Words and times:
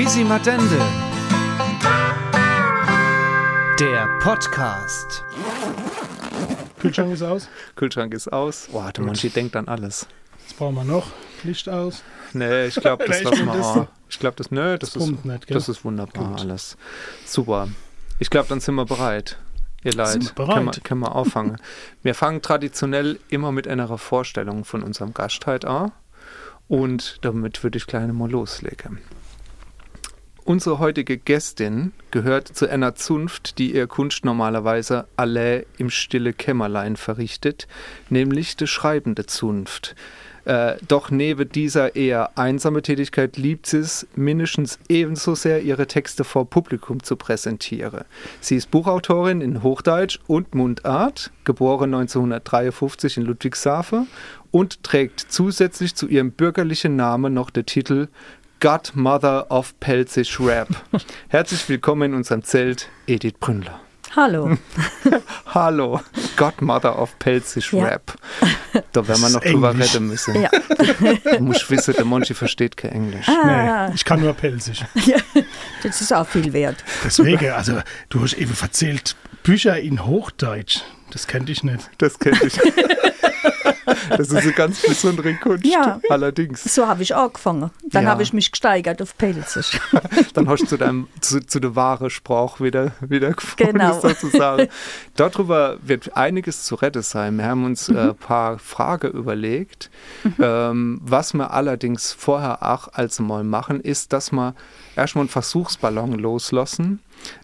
Quisimadende. 0.00 0.78
Der 3.78 4.08
Podcast. 4.18 5.22
Kühlschrank 6.80 7.12
ist 7.12 7.22
aus. 7.22 7.48
Kühlschrank 7.76 8.14
ist 8.14 8.32
aus. 8.32 8.68
Boah, 8.72 8.90
der 8.92 9.04
Monchi 9.04 9.28
denkt 9.28 9.56
an 9.56 9.68
alles. 9.68 10.06
Was 10.46 10.54
brauchen 10.54 10.76
wir 10.76 10.84
noch? 10.84 11.08
Licht 11.42 11.68
aus. 11.68 12.02
Nee, 12.32 12.68
ich 12.68 12.76
glaube, 12.76 13.04
das 13.06 13.22
lassen 13.24 13.44
wir 13.44 13.62
so. 13.62 13.88
Ich 14.08 14.18
glaube, 14.18 14.36
das, 14.36 14.50
nö, 14.50 14.78
das, 14.78 14.94
Das 14.94 15.02
ist, 15.06 15.22
nicht, 15.26 15.54
das 15.54 15.68
ist 15.68 15.84
wunderbar 15.84 16.30
Gut. 16.30 16.40
alles. 16.40 16.78
Super. 17.26 17.68
Ich 18.18 18.30
glaube, 18.30 18.48
dann 18.48 18.60
sind 18.60 18.76
wir 18.76 18.86
bereit. 18.86 19.36
Ihr 19.84 19.92
Leid. 19.92 20.12
Sind 20.12 20.24
wir 20.30 20.46
bereit? 20.46 20.54
Können 20.54 20.66
wir, 20.66 20.82
können 20.82 21.00
wir 21.00 21.14
auffangen. 21.14 21.58
wir 22.02 22.14
fangen 22.14 22.40
traditionell 22.40 23.20
immer 23.28 23.52
mit 23.52 23.68
einer 23.68 23.98
Vorstellung 23.98 24.64
von 24.64 24.82
unserem 24.82 25.12
Gast 25.12 25.44
heute 25.44 25.68
an. 25.68 25.92
Und 26.68 27.18
damit 27.20 27.62
würde 27.62 27.76
ich 27.76 27.86
gleich 27.86 28.10
mal 28.10 28.30
loslegen. 28.30 29.00
Unsere 30.44 30.78
heutige 30.78 31.18
Gästin 31.18 31.92
gehört 32.10 32.48
zu 32.48 32.68
einer 32.68 32.94
Zunft, 32.94 33.58
die 33.58 33.74
ihr 33.74 33.86
Kunst 33.86 34.24
normalerweise 34.24 35.06
alle 35.16 35.66
im 35.78 35.90
stille 35.90 36.32
Kämmerlein 36.32 36.96
verrichtet, 36.96 37.68
nämlich 38.08 38.56
die 38.56 38.66
schreibende 38.66 39.26
Zunft. 39.26 39.94
Äh, 40.44 40.76
doch 40.88 41.10
neben 41.10 41.48
dieser 41.50 41.96
eher 41.96 42.38
einsame 42.38 42.80
Tätigkeit 42.80 43.36
liebt 43.36 43.66
sie 43.66 43.78
es 43.78 44.06
mindestens 44.16 44.78
ebenso 44.88 45.34
sehr, 45.34 45.62
ihre 45.62 45.86
Texte 45.86 46.24
vor 46.24 46.48
Publikum 46.48 47.02
zu 47.02 47.16
präsentieren. 47.16 48.04
Sie 48.40 48.56
ist 48.56 48.70
Buchautorin 48.70 49.42
in 49.42 49.62
Hochdeutsch 49.62 50.18
und 50.26 50.54
Mundart, 50.54 51.30
geboren 51.44 51.94
1953 51.94 53.18
in 53.18 53.24
Ludwigshafen 53.24 54.08
und 54.50 54.82
trägt 54.82 55.20
zusätzlich 55.20 55.94
zu 55.94 56.08
ihrem 56.08 56.32
bürgerlichen 56.32 56.96
Namen 56.96 57.34
noch 57.34 57.50
den 57.50 57.66
Titel 57.66 58.08
Godmother 58.60 59.46
of 59.50 59.72
Pelzig 59.80 60.38
Rap. 60.38 60.68
Herzlich 61.28 61.66
willkommen 61.68 62.10
in 62.12 62.14
unserem 62.14 62.42
Zelt, 62.44 62.88
Edith 63.06 63.34
Brünnler. 63.40 63.80
Hallo. 64.14 64.58
Hallo, 65.46 66.00
Godmother 66.36 66.98
of 66.98 67.18
Pelzig 67.18 67.72
Ja. 67.72 67.84
Rap. 67.84 68.12
Da 68.92 69.06
werden 69.08 69.22
wir 69.22 69.28
noch 69.30 69.40
drüber 69.40 69.70
Englisch. 69.70 69.94
reden 69.94 70.08
müssen. 70.08 70.42
Ja. 70.42 70.50
Du 71.38 71.42
musst 71.42 71.70
wissen, 71.70 71.94
der 71.94 72.04
Monchi 72.04 72.34
versteht 72.34 72.76
kein 72.76 72.90
Englisch. 72.92 73.28
Ah, 73.28 73.86
Nee, 73.88 73.94
ich 73.94 74.04
kann 74.04 74.20
nur 74.20 74.34
pelzig. 74.34 74.84
das 75.82 76.00
ist 76.02 76.12
auch 76.12 76.26
viel 76.26 76.52
wert. 76.52 76.84
Deswegen, 77.04 77.50
also 77.50 77.80
du 78.10 78.20
hast 78.22 78.34
eben 78.34 78.52
erzählt, 78.60 79.16
Bücher 79.42 79.78
in 79.78 80.04
Hochdeutsch. 80.04 80.80
Das 81.12 81.26
kannte 81.26 81.50
ich 81.52 81.62
nicht. 81.62 81.88
Das 81.98 82.18
kenne 82.18 82.38
ich. 82.44 82.58
Das 84.10 84.28
ist 84.28 84.36
eine 84.36 84.52
ganz 84.52 84.82
besondere 84.82 85.34
Kunst. 85.34 85.64
Ja. 85.66 86.00
Allerdings. 86.08 86.62
So 86.64 86.86
habe 86.86 87.02
ich 87.02 87.14
angefangen. 87.14 87.70
Dann 87.84 88.04
Ja. 88.04 88.10
habe 88.10 88.22
ich 88.22 88.32
mich 88.32 88.50
gesteigert 88.52 89.00
auf 89.02 89.16
Pelzig. 89.16 89.80
Dann 90.34 90.48
hast 90.48 90.62
du 90.62 90.66
zu, 90.66 90.76
deinem, 90.78 91.08
zu, 91.20 91.40
zu 91.46 91.60
der 91.60 91.74
wahren 91.76 92.10
Sprache 92.10 92.62
wieder, 92.64 92.92
wieder 93.00 93.32
gefunden, 93.32 93.72
Genau. 93.78 94.00
sozusagen. 94.02 94.68
Darüber 95.16 95.76
wird 95.82 96.16
einiges 96.16 96.64
zu 96.64 96.74
retten 96.76 97.02
sein. 97.02 97.36
Wir 97.38 97.46
haben 97.46 97.64
uns 97.64 97.88
Mhm. 97.88 97.96
ein 97.98 98.14
paar 98.16 98.58
Fragen 98.58 99.10
überlegt. 99.12 99.90
Ähm, 100.38 101.00
was 101.02 101.34
wir 101.34 101.50
allerdings 101.52 102.12
vorher 102.12 102.62
auch 102.62 102.88
als 102.92 103.18
mal 103.20 103.44
machen, 103.44 103.80
ist, 103.80 104.12
dass 104.12 104.30
wir 104.32 104.54
erstmal 104.96 105.22
einen 105.22 105.28
Versuchsballon 105.28 106.12
loslassen. 106.14 107.00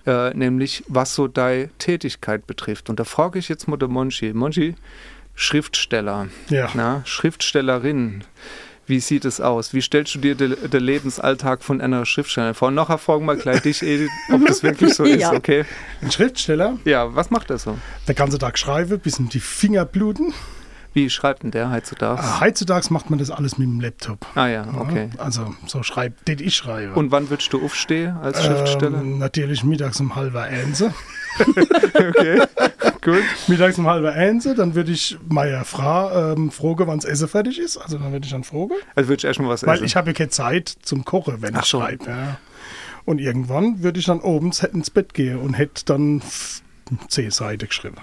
Äh, 0.07 0.31
nämlich 0.35 0.85
was 0.89 1.15
so 1.15 1.29
deine 1.29 1.69
Tätigkeit 1.79 2.47
betrifft. 2.47 2.89
Und 2.89 2.99
da 2.99 3.05
frage 3.05 3.39
ich 3.39 3.49
jetzt 3.51 3.69
mal 3.69 3.77
den 3.77 3.91
Monchi. 3.91 4.33
Monchi, 4.33 4.75
Schriftsteller. 5.37 6.29
Ja. 6.49 6.71
Na, 6.75 7.03
Schriftstellerin. 7.05 8.25
Wie 8.89 9.01
sieht 9.01 9.25
es 9.25 9.41
aus? 9.41 9.75
Wie 9.75 9.83
stellst 9.83 10.15
du 10.15 10.19
dir 10.21 10.35
den 10.37 10.81
Lebensalltag 10.83 11.65
von 11.65 11.81
einer 11.81 12.07
Schriftstellerin 12.07 12.55
vor? 12.55 12.71
Nachher 12.71 12.99
fragen 12.99 13.27
wir 13.27 13.35
gleich 13.37 13.61
dich, 13.63 13.83
Edith, 13.83 14.11
ob 14.33 14.47
das 14.47 14.63
wirklich 14.63 14.95
so 14.95 15.03
ist, 15.05 15.21
Ja. 15.21 15.33
okay? 15.33 15.65
Ein 16.03 16.11
Schriftsteller, 16.13 16.79
Ja, 16.85 17.15
was 17.15 17.31
macht 17.31 17.51
er 17.51 17.59
so? 17.59 17.77
der 18.07 18.15
ganze 18.15 18.39
Tag 18.39 18.59
schreibe, 18.59 18.97
bis 18.99 19.19
in 19.19 19.29
die 19.29 19.41
Finger 19.41 19.85
bluten. 19.85 20.33
Wie 20.97 21.11
schreibt 21.11 21.43
denn 21.43 21.51
der 21.51 21.71
heutzutage? 21.71 22.23
Ah, 22.23 22.41
Heutzutage 22.41 22.87
macht 22.89 23.11
man 23.11 23.19
das 23.19 23.31
alles 23.31 23.59
mit 23.59 23.69
dem 23.69 23.81
Laptop. 23.83 24.27
Ah 24.35 24.47
ja, 24.47 24.65
Ja, 24.65 24.81
okay. 24.81 25.11
Also 25.19 25.55
so 25.67 25.83
schreibt, 25.83 26.27
den 26.27 26.39
ich 26.39 26.57
schreibe. 26.57 26.95
Und 26.95 27.11
wann 27.11 27.29
würdest 27.29 27.53
du 27.53 27.63
aufstehen 27.63 28.17
als 28.17 28.43
Schriftsteller? 28.43 29.03
Ähm, 29.03 29.19
natürlich 29.19 29.63
mittags 29.63 30.01
um 30.01 30.17
halber 30.17 30.45
eins. 30.45 30.83
Okay, 31.95 32.41
gut. 33.03 33.23
Mittags 33.47 33.77
um 33.79 33.87
halber 33.87 34.13
eins, 34.13 34.49
dann 34.57 34.75
würde 34.75 34.91
ich 34.93 35.19
meiner 35.29 35.67
Frau 35.67 36.33
ähm, 36.33 36.51
fragen, 36.51 36.87
wann 36.87 36.99
das 36.99 37.05
Essen 37.05 37.29
fertig 37.29 37.59
ist. 37.59 37.77
Also 37.77 37.99
dann 37.99 38.11
würde 38.13 38.25
ich 38.25 38.33
dann 38.33 38.43
fragen. 38.43 38.73
Also 38.95 39.11
würde 39.11 39.19
ich 39.21 39.25
erstmal 39.27 39.51
was 39.51 39.67
Weil 39.67 39.75
essen. 39.75 39.85
ich 39.85 39.97
habe 39.97 40.09
ja 40.09 40.15
keine 40.15 40.31
Zeit 40.31 40.75
zum 40.81 41.05
Kochen, 41.05 41.43
wenn 41.43 41.55
Ach 41.57 41.61
ich 41.63 41.69
schreibe. 41.69 42.07
Ja. 42.07 42.39
Und 43.05 43.21
irgendwann 43.21 43.83
würde 43.83 44.01
ich 44.01 44.07
dann 44.07 44.21
oben 44.21 44.51
ins 44.73 44.89
Bett 44.89 45.13
gehen 45.13 45.39
und 45.41 45.53
hätte 45.53 45.85
dann 45.85 46.23
Seiten 47.29 47.69
geschrieben. 47.69 47.97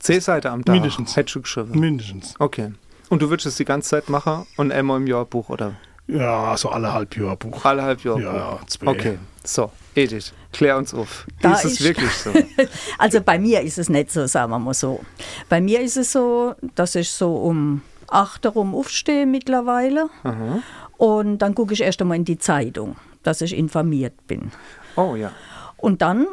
Zehn 0.00 0.20
Seiten 0.20 0.48
am 0.48 0.64
Tag. 0.64 0.74
Mindestens. 0.74 1.16
Hättest 1.16 1.34
du 1.36 1.42
geschrieben. 1.42 1.78
Mindestens. 1.78 2.34
Okay. 2.38 2.72
Und 3.08 3.22
du 3.22 3.30
würdest 3.30 3.46
es 3.46 3.56
die 3.56 3.64
ganze 3.64 3.88
Zeit 3.90 4.08
machen 4.08 4.46
und 4.56 4.70
einmal 4.72 4.98
im 4.98 5.06
Jahr 5.06 5.24
Buch, 5.24 5.48
oder? 5.48 5.74
Ja, 6.06 6.56
so 6.56 6.70
alle 6.70 6.92
halb 6.92 7.16
Jahr 7.16 7.36
Buch. 7.36 7.64
Alle 7.64 7.82
halb 7.82 8.02
Jahr 8.04 8.18
Ja, 8.18 8.50
Buch. 8.56 8.66
zwei. 8.66 8.86
Okay, 8.86 9.18
so, 9.44 9.70
Edith, 9.94 10.32
klär 10.52 10.76
uns 10.78 10.94
auf. 10.94 11.26
Da 11.42 11.52
ist 11.54 11.64
es 11.64 11.72
ist- 11.74 11.84
wirklich 11.84 12.10
so? 12.12 12.32
Also 12.98 13.20
bei 13.20 13.38
mir 13.38 13.60
ist 13.60 13.78
es 13.78 13.88
nicht 13.88 14.10
so, 14.10 14.26
sagen 14.26 14.50
wir 14.52 14.58
mal 14.58 14.74
so. 14.74 15.00
Bei 15.48 15.60
mir 15.60 15.80
ist 15.80 15.96
es 15.96 16.12
so, 16.12 16.54
dass 16.74 16.94
ich 16.94 17.10
so 17.10 17.36
um 17.36 17.82
8 18.08 18.46
Uhr 18.46 18.52
rum 18.52 18.74
aufstehe 18.74 19.26
mittlerweile. 19.26 20.08
Aha. 20.22 20.60
Und 20.96 21.38
dann 21.38 21.54
gucke 21.54 21.74
ich 21.74 21.82
erst 21.82 22.00
einmal 22.00 22.16
in 22.16 22.24
die 22.24 22.38
Zeitung, 22.38 22.96
dass 23.22 23.40
ich 23.42 23.54
informiert 23.56 24.14
bin. 24.26 24.50
Oh 24.96 25.14
ja. 25.14 25.30
Und 25.76 26.00
dann, 26.02 26.26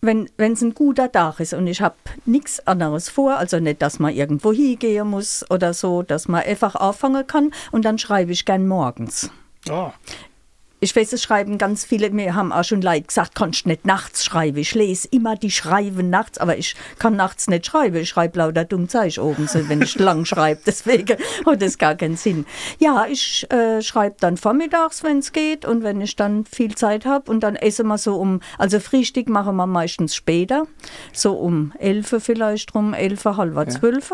wenn 0.00 0.28
es 0.38 0.62
ein 0.62 0.74
guter 0.74 1.10
Tag 1.10 1.40
ist 1.40 1.54
und 1.54 1.66
ich 1.66 1.80
habe 1.80 1.96
nichts 2.24 2.66
anderes 2.66 3.08
vor, 3.08 3.36
also 3.36 3.58
nicht, 3.58 3.82
dass 3.82 3.98
man 3.98 4.14
irgendwo 4.14 4.52
hingehen 4.52 5.08
muss 5.08 5.44
oder 5.50 5.74
so, 5.74 6.02
dass 6.02 6.28
man 6.28 6.42
einfach 6.42 6.74
anfangen 6.74 7.26
kann 7.26 7.52
und 7.72 7.84
dann 7.84 7.98
schreibe 7.98 8.32
ich 8.32 8.44
gern 8.44 8.66
morgens. 8.66 9.30
Ah, 9.68 9.92
Ich 10.80 10.94
weiß, 10.94 11.12
es 11.12 11.22
schreiben 11.24 11.58
ganz 11.58 11.84
viele, 11.84 12.10
mir 12.10 12.36
haben 12.36 12.52
auch 12.52 12.62
schon 12.62 12.82
Leute 12.82 13.02
gesagt, 13.02 13.34
kannst 13.34 13.66
nicht 13.66 13.84
nachts 13.84 14.24
schreiben. 14.24 14.58
Ich 14.58 14.76
lese 14.76 15.08
immer 15.10 15.34
die 15.34 15.50
Schreiben 15.50 16.08
nachts, 16.08 16.38
aber 16.38 16.56
ich 16.56 16.76
kann 17.00 17.16
nachts 17.16 17.48
nicht 17.48 17.66
schreiben. 17.66 17.96
Ich 17.96 18.10
schreibe 18.10 18.38
lauter 18.38 18.64
dumm 18.64 18.88
Zeug 18.88 19.18
oben, 19.18 19.48
wenn 19.52 19.82
ich 19.82 19.94
lang 19.98 20.24
schreibe. 20.24 20.60
Deswegen 20.64 21.16
hat 21.44 21.62
das 21.62 21.78
gar 21.78 21.96
keinen 21.96 22.16
Sinn. 22.16 22.46
Ja, 22.78 23.06
ich 23.10 23.50
äh, 23.50 23.82
schreibe 23.82 24.16
dann 24.20 24.36
vormittags, 24.36 25.02
wenn 25.02 25.18
es 25.18 25.32
geht 25.32 25.64
und 25.64 25.82
wenn 25.82 26.00
ich 26.00 26.14
dann 26.14 26.44
viel 26.44 26.76
Zeit 26.76 27.06
habe 27.06 27.28
und 27.28 27.40
dann 27.40 27.56
esse 27.56 27.82
wir 27.82 27.98
so 27.98 28.14
um, 28.14 28.40
also 28.56 28.78
Frühstück 28.78 29.28
machen 29.28 29.56
wir 29.56 29.66
meistens 29.66 30.14
später, 30.14 30.68
so 31.12 31.32
um 31.32 31.72
11 31.80 32.16
vielleicht 32.20 32.74
rum, 32.76 32.94
11, 32.94 33.24
halb 33.24 33.70
zwölf. 33.72 34.12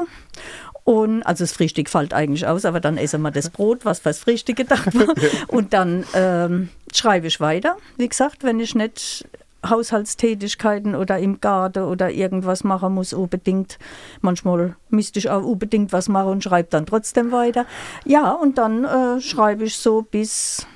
Und, 0.84 1.22
also 1.22 1.44
das 1.44 1.52
Frühstück 1.52 1.88
fällt 1.88 2.12
eigentlich 2.12 2.46
aus, 2.46 2.66
aber 2.66 2.78
dann 2.78 2.98
essen 2.98 3.22
wir 3.22 3.30
das 3.30 3.48
Brot, 3.48 3.84
was 3.84 4.00
fürs 4.00 4.18
Frühstück 4.18 4.56
gedacht 4.56 4.94
war. 4.94 5.14
Und 5.48 5.72
dann 5.72 6.04
ähm, 6.12 6.68
schreibe 6.92 7.26
ich 7.26 7.40
weiter. 7.40 7.78
Wie 7.96 8.08
gesagt, 8.08 8.44
wenn 8.44 8.60
ich 8.60 8.74
nicht 8.74 9.26
Haushaltstätigkeiten 9.68 10.94
oder 10.94 11.18
im 11.18 11.40
Garten 11.40 11.84
oder 11.84 12.10
irgendwas 12.10 12.64
machen 12.64 12.94
muss, 12.94 13.12
unbedingt. 13.12 13.78
Manchmal 14.20 14.76
müsste 14.90 15.18
ich 15.18 15.30
auch 15.30 15.42
unbedingt 15.42 15.92
was 15.92 16.08
machen 16.08 16.32
und 16.32 16.44
schreibe 16.44 16.68
dann 16.70 16.86
trotzdem 16.86 17.32
weiter. 17.32 17.66
Ja, 18.04 18.32
und 18.32 18.58
dann 18.58 18.84
äh, 18.84 19.20
schreibe 19.20 19.64
ich 19.64 19.76
so 19.76 20.02
bis 20.02 20.66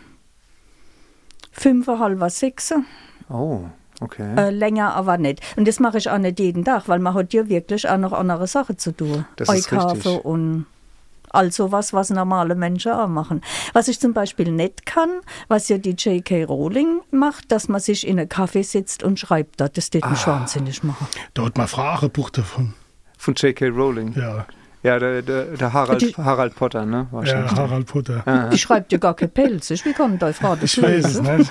fünf, 1.53 1.87
halb 1.87 2.31
sechs. 2.31 2.73
Oh, 3.29 3.65
okay. 4.01 4.35
Äh, 4.37 4.51
länger 4.51 4.95
aber 4.95 5.19
nicht. 5.19 5.41
Und 5.57 5.67
das 5.69 5.81
mache 5.81 5.99
ich 5.99 6.09
auch 6.11 6.19
nicht 6.19 6.39
jeden 6.41 6.65
Tag, 6.65 6.89
weil 6.89 6.99
man 6.99 7.15
hat 7.15 7.33
ja 7.33 7.49
wirklich 7.49 7.89
auch 7.89 7.99
noch 7.99 8.13
andere 8.13 8.47
Sachen 8.47 8.79
zu 8.79 8.93
tun. 8.93 9.25
Das 9.37 9.49
ist 9.49 9.73
richtig. 9.73 10.25
und 10.25 10.67
all 11.31 11.53
sowas, 11.53 11.93
was 11.93 12.09
normale 12.09 12.55
Menschen 12.55 12.93
auch 12.93 13.07
machen. 13.07 13.43
Was 13.75 13.89
ich 13.89 14.01
zum 14.01 14.15
Beispiel 14.15 14.51
nicht 14.51 14.87
kann, 14.87 15.11
was 15.49 15.69
ja 15.69 15.77
die 15.77 15.91
J.K. 15.91 16.45
Rowling 16.45 17.01
macht, 17.11 17.53
dass 17.53 17.69
man 17.69 17.81
sich 17.83 18.07
in 18.07 18.19
einen 18.19 18.29
Kaffee 18.31 18.63
sitzt 18.63 19.03
und 19.03 19.19
schreibt 19.21 19.61
dort. 19.61 19.77
Das 19.77 19.91
tut 19.91 20.05
Ah. 20.05 20.09
mich 20.11 20.27
wahnsinnig 20.27 20.83
machen. 20.85 21.07
da 21.35 21.45
hat 21.45 21.59
man 21.59 21.69
Frage 21.69 22.09
Buch 22.09 22.31
davon. 22.31 22.73
Von 23.19 23.35
J.K. 23.35 23.69
Rowling. 23.69 24.15
Ja, 24.17 24.47
Ja, 24.83 24.99
der, 25.01 25.23
der, 25.23 25.45
der 25.45 25.73
Harald, 25.73 26.01
Die- 26.01 26.15
Harald 26.17 26.55
Potter, 26.55 26.87
ne? 26.87 27.09
Wahrscheinlich. 27.11 27.51
ja 27.51 27.59
Harald 27.59 27.87
Potter. 27.87 28.23
Ah. 28.27 28.49
Die 28.49 28.59
schreibt 28.59 28.93
ja 28.93 28.99
gar 28.99 29.15
kein 29.15 29.29
Pelzig. 29.31 29.85
Wie 29.85 29.93
kann 29.93 30.19
deine 30.19 30.33
Frau 30.35 30.55
das 30.55 30.65
Ich 30.77 30.81
weiß 30.83 31.05
es 31.05 31.21
nicht. 31.21 31.51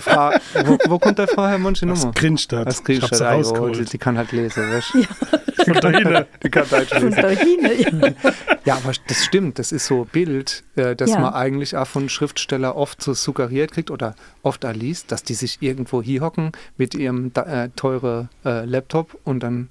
Frau, 0.00 0.30
wo, 0.64 0.78
wo 0.88 0.98
kommt 0.98 1.18
der 1.18 1.26
Frau 1.28 1.46
Herr 1.46 1.58
Monchi 1.58 1.88
Was 1.88 2.04
Nummer? 2.04 2.10
Aus 2.66 2.78
Ich 2.78 2.84
Griechischer 2.84 3.08
hab's 3.08 3.20
Ah, 3.20 3.32
jo, 3.34 3.42
die, 3.42 3.48
rausgeholt. 3.48 3.92
die 3.92 3.98
kann 3.98 4.16
halt 4.18 4.32
lesen, 4.32 4.62
weißt 4.70 4.94
du? 4.94 5.02
Von 5.64 5.74
da 5.80 5.88
hinten. 5.90 6.24
Die 6.42 6.50
kann 6.50 6.64
Deutsch 6.70 6.88
Von 6.94 7.02
lesen. 7.08 7.20
da 7.22 7.28
hinten. 7.28 8.00
Ja. 8.22 8.32
Ja, 8.64 8.74
aber 8.76 8.92
das 9.08 9.24
stimmt. 9.24 9.58
Das 9.58 9.72
ist 9.72 9.86
so 9.86 10.02
ein 10.02 10.06
Bild, 10.08 10.62
äh, 10.76 10.94
das 10.94 11.10
Ja. 11.10 11.18
man 11.20 11.32
eigentlich 11.34 11.76
auch 11.76 11.86
von 11.86 12.08
Schriftsteller 12.08 12.76
oft 12.76 13.02
so 13.02 13.14
suggeriert 13.14 13.72
kriegt 13.72 13.90
oder 13.90 14.14
oft 14.42 14.64
auch 14.64 14.72
liest, 14.72 15.10
dass 15.10 15.22
die 15.24 15.34
sich 15.34 15.58
irgendwo 15.60 16.02
hier 16.02 16.20
hocken 16.20 16.52
mit 16.76 16.94
ihrem 16.94 17.32
äh, 17.34 17.70
teuren 17.76 18.28
äh, 18.44 18.64
Laptop 18.66 19.18
und 19.24 19.42
dann 19.42 19.68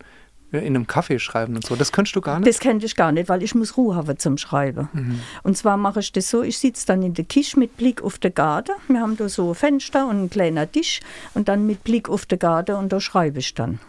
in 0.51 0.59
einem 0.59 0.87
Kaffee 0.87 1.19
schreiben 1.19 1.55
und 1.55 1.65
so. 1.65 1.75
Das 1.75 1.91
könntest 1.91 2.15
du 2.15 2.21
gar 2.21 2.39
nicht? 2.39 2.47
Das 2.47 2.59
könnte 2.59 2.85
ich 2.85 2.95
gar 2.95 3.11
nicht, 3.11 3.27
weil 3.27 3.43
ich 3.43 3.53
muss 3.53 3.75
Ruhe 3.75 3.95
haben 3.95 4.17
zum 4.17 4.37
Schreiben. 4.37 4.87
Mhm. 4.93 5.19
Und 5.43 5.57
zwar 5.57 5.75
mache 5.77 5.99
ich 5.99 6.11
das 6.11 6.29
so, 6.29 6.41
ich 6.41 6.57
sitze 6.57 6.87
dann 6.87 7.01
in 7.03 7.13
der 7.13 7.25
Küche 7.25 7.59
mit 7.59 7.75
Blick 7.75 8.01
auf 8.01 8.17
den 8.17 8.33
Garten. 8.33 8.71
Wir 8.87 9.01
haben 9.01 9.17
da 9.17 9.27
so 9.27 9.49
ein 9.49 9.55
Fenster 9.55 10.07
und 10.07 10.17
einen 10.17 10.29
kleinen 10.29 10.71
Tisch 10.71 11.01
und 11.33 11.49
dann 11.49 11.65
mit 11.65 11.83
Blick 11.83 12.09
auf 12.09 12.25
den 12.25 12.39
Garten 12.39 12.75
und 12.75 12.93
da 12.93 13.01
schreibe 13.01 13.39
ich 13.39 13.53
dann. 13.53 13.79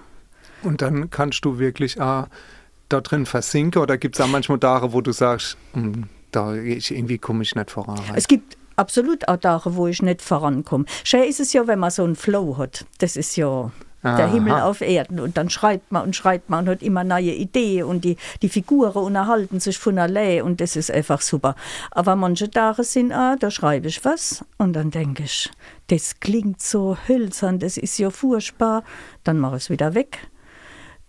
Und 0.63 0.83
dann 0.83 1.11
kannst 1.11 1.45
du 1.45 1.59
wirklich 1.61 2.01
ah, 2.01 2.29
da 2.89 3.01
drin 3.01 3.27
versinken 3.27 3.81
oder 3.81 3.97
gibt 3.97 4.17
es 4.17 4.21
auch 4.21 4.29
manchmal 4.29 4.59
Tage, 4.59 4.93
wo 4.93 5.01
du 5.01 5.13
sagst, 5.13 5.57
"Hm, 5.75 6.09
da 6.33 6.55
irgendwie 6.55 7.19
komme 7.19 7.43
ich 7.43 7.55
nicht 7.55 7.71
voran. 7.71 8.01
Es 8.15 8.29
gibt 8.29 8.57
absolut 8.77 9.29
auch 9.29 9.37
Tage, 9.37 9.77
wo 9.77 9.87
ich 9.87 10.03
nicht 10.03 10.23
vorankomme. 10.23 10.85
Schön 11.05 11.25
ist 11.25 11.41
es 11.41 11.53
ja, 11.53 11.67
wenn 11.67 11.79
man 11.79 11.91
so 11.91 12.05
einen 12.05 12.17
Flow 12.17 12.57
hat. 12.59 12.87
Das 12.99 13.17
ist 13.17 13.37
ja 13.37 13.71
der 14.03 14.27
Aha. 14.27 14.33
Himmel 14.33 14.53
auf 14.53 14.81
Erden. 14.81 15.21
Und 15.21 15.37
dann 15.37 15.51
schreibt 15.51 15.91
man 15.91 16.05
und 16.05 16.15
schreibt 16.15 16.51
man 16.51 16.65
und 16.65 16.71
hat 16.71 16.83
immer 16.83 17.05
neue 17.05 17.33
Ideen 17.33 17.85
und 17.85 18.05
die, 18.05 18.17
die 18.43 18.49
Figuren 18.49 19.03
unterhalten 19.03 19.61
sich 19.61 19.79
von 19.79 19.99
allein 19.99 20.43
und 20.43 20.61
das 20.61 20.77
ist 20.77 20.91
einfach 20.91 21.21
super. 21.21 21.57
Aber 21.91 22.15
manche 22.17 22.51
Tage 22.51 22.85
sind 22.85 23.13
auch, 23.13 23.37
da 23.39 23.51
schreibe 23.51 23.89
ich 23.89 24.05
was 24.05 24.45
und 24.57 24.75
dann 24.75 24.91
denke 24.91 25.25
ich, 25.25 25.51
das 25.89 26.21
klingt 26.21 26.63
so 26.63 26.97
hölzern, 27.09 27.59
das 27.59 27.77
ist 27.77 27.99
ja 27.99 28.11
furchtbar. 28.11 28.85
Dann 29.25 29.39
mache 29.39 29.57
ich 29.57 29.65
es 29.65 29.71
wieder 29.71 29.95
weg. 29.95 30.29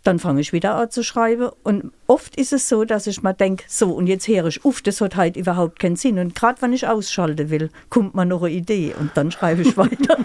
Dann 0.03 0.18
fange 0.18 0.39
ich 0.39 0.53
wieder 0.53 0.75
an 0.75 0.89
zu 0.89 1.03
schreiben. 1.03 1.50
Und 1.63 1.91
oft 2.07 2.38
ist 2.38 2.53
es 2.53 2.69
so, 2.69 2.86
dass 2.86 3.06
ich 3.06 3.21
mir 3.21 3.33
denke, 3.33 3.65
so, 3.68 3.91
und 3.91 4.07
jetzt 4.07 4.27
höre 4.27 4.47
ich 4.47 4.63
auf, 4.63 4.81
das 4.81 5.01
hat 5.01 5.18
halt 5.18 5.36
überhaupt 5.36 5.80
keinen 5.80 5.97
Sinn. 5.97 6.18
Und 6.18 6.36
gerade 6.36 6.62
wenn 6.62 6.71
ich 6.71 6.88
ausschalten 6.88 7.50
will, 7.50 7.69
kommt 7.89 8.15
mir 8.15 8.25
noch 8.25 8.44
eine 8.44 8.53
Idee 8.53 8.95
und 8.97 9.12
dann 9.15 9.30
schreibe 9.31 9.62
ich 9.62 9.75
weiter. 9.77 10.18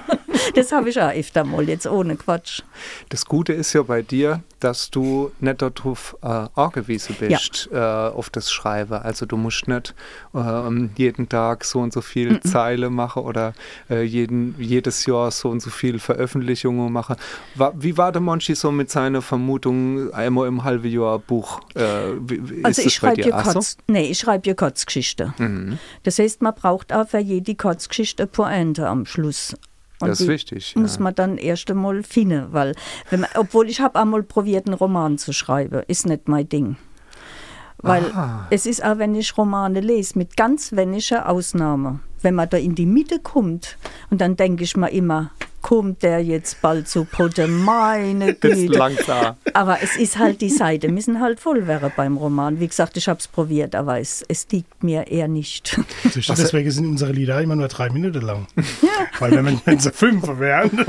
Das 0.54 0.72
habe 0.72 0.90
ich 0.90 1.00
auch 1.00 1.12
öfter 1.12 1.44
mal, 1.44 1.68
jetzt 1.68 1.86
ohne 1.86 2.16
Quatsch. 2.16 2.62
Das 3.08 3.24
Gute 3.24 3.52
ist 3.52 3.72
ja 3.72 3.82
bei 3.82 4.02
dir, 4.02 4.42
dass 4.60 4.90
du 4.90 5.30
nicht 5.40 5.60
darauf 5.60 6.16
äh, 6.22 6.46
angewiesen 6.54 7.16
bist, 7.20 7.68
äh, 7.72 7.78
auf 7.78 8.30
das 8.30 8.50
Schreiben. 8.50 8.94
Also 8.94 9.26
du 9.26 9.36
musst 9.36 9.68
nicht 9.68 9.94
ähm, 10.34 10.90
jeden 10.96 11.28
Tag 11.28 11.64
so 11.64 11.80
und 11.80 11.92
so 11.92 12.00
viel 12.00 12.40
Zeile 12.40 12.88
machen 12.88 13.24
oder 13.24 13.52
äh, 13.90 14.02
jeden, 14.02 14.54
jedes 14.58 15.04
Jahr 15.06 15.30
so 15.30 15.50
und 15.50 15.60
so 15.60 15.70
viel 15.70 15.98
Veröffentlichungen 15.98 16.92
machen. 16.92 17.16
Wa 17.54 17.72
wie 17.76 17.96
war 17.98 18.12
der 18.12 18.22
Monchi 18.22 18.54
so 18.54 18.72
mit 18.72 18.90
seiner 18.90 19.20
Vermutung, 19.20 20.12
einmal 20.14 20.48
im 20.48 20.64
halben 20.64 20.88
Jahr 20.88 21.18
Buch? 21.18 21.60
Äh, 21.74 21.82
wie, 22.20 22.64
Also 22.64 22.82
ich 22.82 22.94
schreibe 22.94 23.20
ja? 23.20 23.42
Kurz, 23.42 23.76
nee, 23.86 24.10
ich 24.10 24.18
schreibe 24.18 24.48
ja 24.48 24.54
Kurzgeschichte. 24.54 25.34
Mhm. 25.38 25.78
Das 26.04 26.18
heißt, 26.18 26.40
man 26.40 26.54
braucht 26.54 26.92
auch 26.92 27.08
für 27.08 27.18
jede 27.18 27.54
Kurzgeschichte 27.54 28.22
eine 28.22 28.30
Pointe 28.30 28.88
am 28.88 29.04
Schluss. 29.06 29.54
Und 30.00 30.08
Das 30.08 30.20
ist 30.20 30.28
wichtig. 30.28 30.74
muss 30.76 30.96
ja. 30.96 31.02
man 31.02 31.14
dann 31.14 31.38
erst 31.38 31.70
einmal 31.70 32.02
finden, 32.02 32.48
weil, 32.52 32.74
man, 33.10 33.26
obwohl 33.36 33.68
ich 33.68 33.80
habe 33.80 33.98
einmal 33.98 34.22
probiert, 34.22 34.66
einen 34.66 34.74
Roman 34.74 35.18
zu 35.18 35.32
schreiben, 35.32 35.82
ist 35.86 36.06
nicht 36.06 36.28
mein 36.28 36.48
Ding. 36.48 36.76
Weil 37.78 38.04
Ah. 38.12 38.46
es 38.50 38.66
ist 38.66 38.82
auch, 38.84 38.98
wenn 38.98 39.14
ich 39.14 39.36
Romane 39.36 39.80
lese, 39.80 40.18
mit 40.18 40.36
ganz 40.36 40.72
wenigen 40.72 41.18
Ausnahmen. 41.18 42.00
Wenn 42.22 42.34
man 42.34 42.48
da 42.48 42.56
in 42.56 42.74
die 42.74 42.86
Mitte 42.86 43.18
kommt 43.20 43.76
und 44.10 44.20
dann 44.22 44.36
denke 44.36 44.64
ich 44.64 44.76
mir 44.76 44.90
immer, 44.90 45.30
kommt 45.64 46.02
der 46.02 46.22
jetzt 46.22 46.60
bald 46.60 46.86
zu 46.88 47.06
Potte, 47.06 47.48
meine 47.48 48.34
Das 48.34 48.52
ist 48.58 48.66
Güte. 48.66 48.78
langsam. 48.78 49.36
Aber 49.54 49.78
es 49.82 49.96
ist 49.96 50.18
halt, 50.18 50.42
die 50.42 50.50
Seite 50.50 50.90
müssen 50.90 51.20
halt 51.22 51.40
voll 51.40 51.66
werden 51.66 51.90
beim 51.96 52.18
Roman. 52.18 52.60
Wie 52.60 52.68
gesagt, 52.68 52.98
ich 52.98 53.08
habe 53.08 53.18
es 53.18 53.26
probiert, 53.26 53.74
aber 53.74 53.98
es, 53.98 54.22
es 54.28 54.46
liegt 54.52 54.84
mir 54.84 55.06
eher 55.06 55.26
nicht. 55.26 55.80
Deswegen 56.04 56.70
sind 56.70 56.86
unsere 56.86 57.12
Lieder 57.12 57.40
immer 57.40 57.56
nur 57.56 57.68
drei 57.68 57.88
Minuten 57.88 58.20
lang. 58.20 58.46
Weil 59.18 59.30
wenn, 59.32 59.44
man- 59.46 59.60
wenn 59.64 59.78
sie 59.78 59.90
fünf 59.90 60.38
wären, 60.38 60.84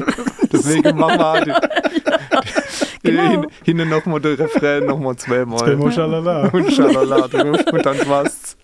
Deswegen 0.51 0.97
machen 0.97 1.19
wir 1.45 1.45
die, 1.45 3.11
Genau. 3.11 3.29
hin, 3.31 3.47
hinten 3.63 3.89
nochmal 3.89 4.19
der 4.19 4.37
Refrain, 4.37 4.85
nochmal 4.85 5.15
zweimal. 5.15 5.59
zweimal 5.59 5.91
schalala. 5.91 6.47
und 6.49 6.71
Schalala 6.73 7.25
und 7.71 7.85
dann 7.85 8.07
war's. 8.09 8.57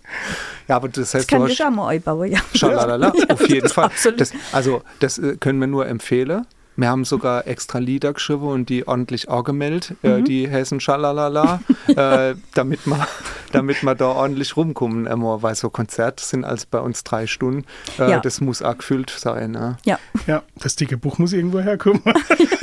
Ja, 0.72 0.78
aber 0.78 0.88
das 0.88 1.12
Das 1.12 1.14
heißt, 1.16 1.32
du 1.32 1.36
kann 1.38 1.48
ich 1.48 1.60
hast 1.60 1.68
auch 1.68 1.72
mal 1.72 1.90
einbauen, 1.90 2.32
ja. 2.32 2.40
Schalalala, 2.56 3.12
auf 3.30 3.50
jeden 3.50 3.68
Fall. 3.68 3.90
Das, 4.18 4.32
also, 4.54 4.82
das 5.00 5.18
äh, 5.18 5.36
können 5.38 5.60
wir 5.60 5.68
nur 5.68 5.86
empfehlen. 5.86 6.46
Wir 6.78 6.88
haben 6.88 7.04
sogar 7.04 7.46
extra 7.46 7.80
Lieder 7.80 8.14
geschrieben 8.14 8.44
und 8.48 8.70
die 8.70 8.88
ordentlich 8.88 9.30
angemeldet, 9.30 9.94
Mhm. 10.02 10.10
äh, 10.10 10.22
die 10.22 10.50
heißen 10.50 10.80
Schalalala, 10.80 11.60
äh, 11.88 12.36
damit 12.54 12.86
wir 12.88 13.06
damit 13.52 13.84
wir 13.84 13.96
da 13.96 14.06
ordentlich 14.06 14.56
rumkommen. 14.56 15.08
Immer, 15.08 15.44
weil 15.44 15.56
so 15.56 15.70
Konzerte 15.70 16.24
sind 16.24 16.46
als 16.46 16.66
bei 16.66 16.80
uns 16.80 17.04
drei 17.04 17.28
Stunden. 17.28 17.66
Äh, 18.00 18.12
Ja. 18.12 18.20
Das 18.22 18.40
muss 18.40 18.62
auch 18.62 18.78
gefüllt 18.78 19.10
sein. 19.10 19.52
Ne? 19.52 19.76
Ja, 19.84 20.00
Ja, 20.26 20.44
das 20.56 20.78
dicke 20.78 20.96
Buch 20.96 21.18
muss 21.18 21.34
irgendwo 21.34 21.60
herkommen. 21.60 22.02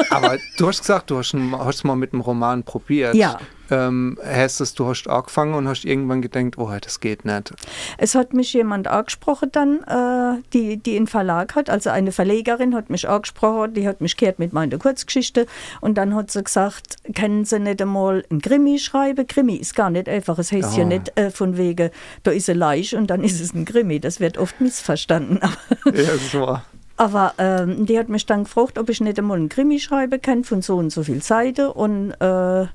Aber 0.09 0.39
du 0.57 0.67
hast 0.67 0.81
gesagt, 0.81 1.11
du 1.11 1.19
hast, 1.19 1.35
hast 1.35 1.85
mal 1.85 1.95
mit 1.97 2.15
einem 2.15 2.23
Roman 2.23 2.63
probiert. 2.63 3.15
Ja. 3.15 3.39
Ähm, 3.71 4.19
heißt 4.25 4.61
das, 4.61 4.75
du 4.75 4.87
hast 4.87 5.07
angefangen 5.09 5.55
und 5.55 5.69
hast 5.69 5.85
irgendwann 5.85 6.23
gedacht, 6.23 6.57
oh, 6.59 6.71
das 6.81 7.01
geht 7.01 7.25
nicht. 7.25 7.53
Es 7.99 8.15
hat 8.15 8.33
mich 8.33 8.53
jemand 8.53 8.87
angesprochen 8.89 9.51
dann, 9.53 9.83
äh, 9.85 10.43
die, 10.53 10.77
die 10.79 10.97
einen 10.97 11.07
Verlag 11.07 11.55
hat, 11.55 11.69
also 11.71 11.91
eine 11.91 12.13
Verlegerin 12.13 12.75
hat 12.75 12.91
mich 12.91 13.09
angesprochen, 13.09 13.75
die 13.75 13.87
hat 13.87 14.01
mich 14.01 14.17
gehört 14.17 14.39
mit 14.39 14.53
meiner 14.53 14.79
Kurzgeschichte 14.79 15.47
und 15.81 15.97
dann 15.99 16.15
hat 16.15 16.31
sie 16.31 16.43
gesagt, 16.43 16.97
können 17.15 17.45
Sie 17.45 17.59
nicht 17.59 17.83
einmal 17.83 18.25
ein 18.31 18.41
Krimi 18.41 18.79
schreiben? 18.79 19.27
Krimi 19.27 19.57
ist 19.57 19.75
gar 19.75 19.91
nicht 19.91 20.09
einfach, 20.09 20.39
es 20.39 20.53
heißt 20.53 20.77
ja 20.77 20.85
Ah. 20.85 20.87
nicht 20.87 21.19
äh, 21.19 21.31
von 21.31 21.57
wegen, 21.57 21.91
da 22.23 22.31
ist 22.31 22.49
eine 22.49 22.59
Leiche 22.59 22.97
und 22.97 23.09
dann 23.09 23.23
ist 23.25 23.41
es 23.41 23.55
ein 23.55 23.65
Krimi, 23.65 24.01
das 24.01 24.21
wird 24.21 24.39
oft 24.39 24.61
missverstanden. 24.61 25.41
Aber 25.43 25.97
Ja, 25.97 26.17
so. 26.17 26.59
Aber 26.97 27.35
ähm, 27.39 27.87
die 27.87 27.97
hat 27.99 28.09
mich 28.09 28.27
dann 28.27 28.43
gefragt, 28.45 28.77
ob 28.77 28.89
ich 28.89 29.01
nicht 29.01 29.19
einmal 29.19 29.37
einen 29.39 29.49
Krimi 29.49 29.79
schreiben 29.79 30.21
kann 30.21 30.43
von 30.43 30.63
so 30.63 30.77
und 30.77 30.91
so 30.91 31.05
viel 31.05 31.23
Seite 31.23 31.73
und 31.73 32.11
äh, 32.21 32.67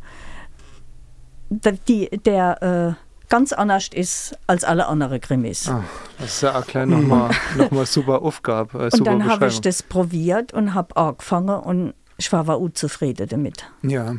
die, 1.88 2.10
der 2.10 2.96
äh, 2.98 3.30
ganz 3.30 3.54
anders 3.54 3.90
ist 3.94 4.38
als 4.48 4.64
alle 4.64 4.88
anderen 4.88 5.20
Krimis. 5.20 5.68
Ah, 5.68 5.84
das 6.20 6.36
ist 6.36 6.42
ja 6.44 6.58
auch 6.58 6.66
gleich 6.68 6.86
nochmal 6.86 7.32
noch 7.58 7.72
mal 7.72 7.86
super 7.86 8.22
Aufgabe. 8.22 8.78
Äh, 8.78 8.84
und 8.84 8.98
super 8.98 9.12
dann 9.12 9.26
habe 9.26 9.48
ich 9.48 9.62
das 9.62 9.84
probiert 9.84 10.54
und 10.54 10.74
habe 10.74 10.96
angefangen 10.98 11.60
und 11.60 11.94
ich 12.18 12.32
war, 12.32 12.48
war 12.48 12.60
unzufrieden 12.60 13.28
damit. 13.28 13.66
Ja. 13.82 14.16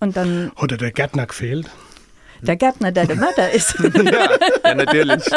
Und 0.00 0.16
dann 0.16 0.50
Oder 0.60 0.76
der 0.76 0.92
Gärtner 0.92 1.26
gefehlt. 1.26 1.68
der 2.40 2.56
Gärtner, 2.56 2.92
der 2.92 3.06
der 3.06 3.16
Mörder 3.16 3.50
ist. 3.50 3.74
ja, 3.94 4.28
ja, 4.64 4.74
natürlich. 4.74 5.24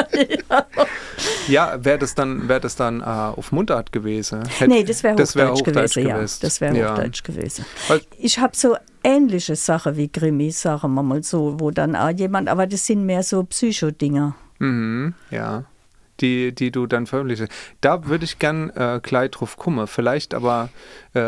Ja, 1.47 1.83
wäre 1.83 1.97
das 1.97 2.15
dann, 2.15 2.47
wär 2.47 2.59
das 2.59 2.75
dann 2.75 3.01
äh, 3.01 3.03
auf 3.03 3.51
Mundart 3.51 3.91
gewesen? 3.91 4.43
Hätt- 4.43 4.67
nee, 4.67 4.83
das 4.83 5.03
wäre 5.03 5.15
Hochdeutsch, 5.15 5.35
wär 5.35 5.51
Hochdeutsch 5.51 5.93
gewesen, 5.95 6.07
ja. 6.07 6.15
gewesen. 6.15 6.39
Das 6.41 6.61
wäre 6.61 6.77
ja. 6.77 6.91
Hochdeutsch 6.93 7.23
gewesen. 7.23 7.65
Ich 8.17 8.39
habe 8.39 8.55
so 8.55 8.77
ähnliche 9.03 9.55
Sachen 9.55 9.95
wie 9.95 10.09
Krimis, 10.09 10.61
sagen 10.61 10.93
wir 10.93 11.03
mal 11.03 11.23
so, 11.23 11.59
wo 11.59 11.71
dann 11.71 11.95
auch 11.95 12.09
jemand, 12.09 12.49
aber 12.49 12.67
das 12.67 12.85
sind 12.85 13.05
mehr 13.05 13.23
so 13.23 13.43
Psychodinger. 13.43 14.35
Mhm, 14.59 15.13
ja. 15.29 15.65
Die, 16.21 16.53
die 16.53 16.71
du 16.71 16.85
dann 16.87 17.07
veröffentlichst. 17.07 17.47
Da 17.81 18.05
würde 18.05 18.25
ich 18.25 18.37
gern 18.39 18.69
äh, 18.71 18.99
gleich 19.01 19.31
drauf 19.31 19.57
kommen. 19.57 19.87
Vielleicht 19.87 20.33
aber 20.33 20.69
äh, 21.13 21.19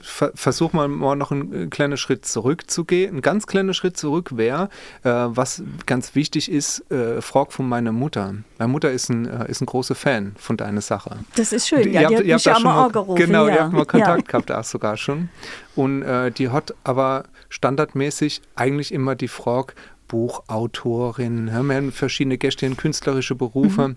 ver 0.00 0.32
versuch 0.34 0.72
mal, 0.72 0.88
mal 0.88 1.14
noch 1.14 1.30
einen 1.30 1.52
äh, 1.52 1.66
kleinen 1.66 1.96
Schritt 1.98 2.24
zurückzugehen. 2.24 3.16
Ein 3.16 3.20
ganz 3.22 3.46
kleiner 3.46 3.74
Schritt 3.74 3.96
zurück 3.98 4.36
wäre, 4.36 4.68
äh, 5.04 5.10
was 5.10 5.62
ganz 5.86 6.14
wichtig 6.14 6.50
ist, 6.50 6.90
äh, 6.90 7.20
frag 7.20 7.52
von 7.52 7.68
meiner 7.68 7.92
Mutter. 7.92 8.34
Meine 8.58 8.72
Mutter 8.72 8.90
ist 8.90 9.10
ein, 9.10 9.26
äh, 9.26 9.50
ist 9.50 9.60
ein 9.60 9.66
großer 9.66 9.94
Fan 9.94 10.32
von 10.38 10.56
deiner 10.56 10.80
Sache. 10.80 11.18
Das 11.36 11.52
ist 11.52 11.68
schön. 11.68 11.80
Ja, 11.80 11.84
Ihr 11.84 11.90
die 11.92 11.98
habt- 11.98 12.14
hat 12.16 12.24
ihr 12.24 12.24
mich 12.24 12.32
habt 12.34 12.46
da 12.46 12.50
ja 12.50 12.56
schon 12.56 12.64
mal 12.64 12.84
angerufen. 12.86 13.16
Genau, 13.26 13.46
ja. 13.48 13.54
ihr 13.54 13.60
habt 13.64 13.72
mal 13.74 13.84
Kontakt 13.86 14.22
Ja. 14.22 14.26
gehabt, 14.38 14.50
auch 14.52 14.64
sogar 14.64 14.96
schon. 14.96 15.28
Und 15.76 16.02
äh, 16.02 16.30
die 16.30 16.48
hat 16.48 16.74
aber 16.84 17.24
standardmäßig 17.48 18.42
eigentlich 18.56 18.92
immer 18.92 19.14
die 19.14 19.28
Frage, 19.28 19.74
Buchautorin, 20.10 21.48
ja, 21.48 21.62
wir 21.62 21.76
haben 21.76 21.92
verschiedene 21.92 22.36
Gäste 22.38 22.66
in 22.66 22.76
künstlerische 22.76 23.34
Berufe. 23.34 23.88
Mhm. 23.88 23.96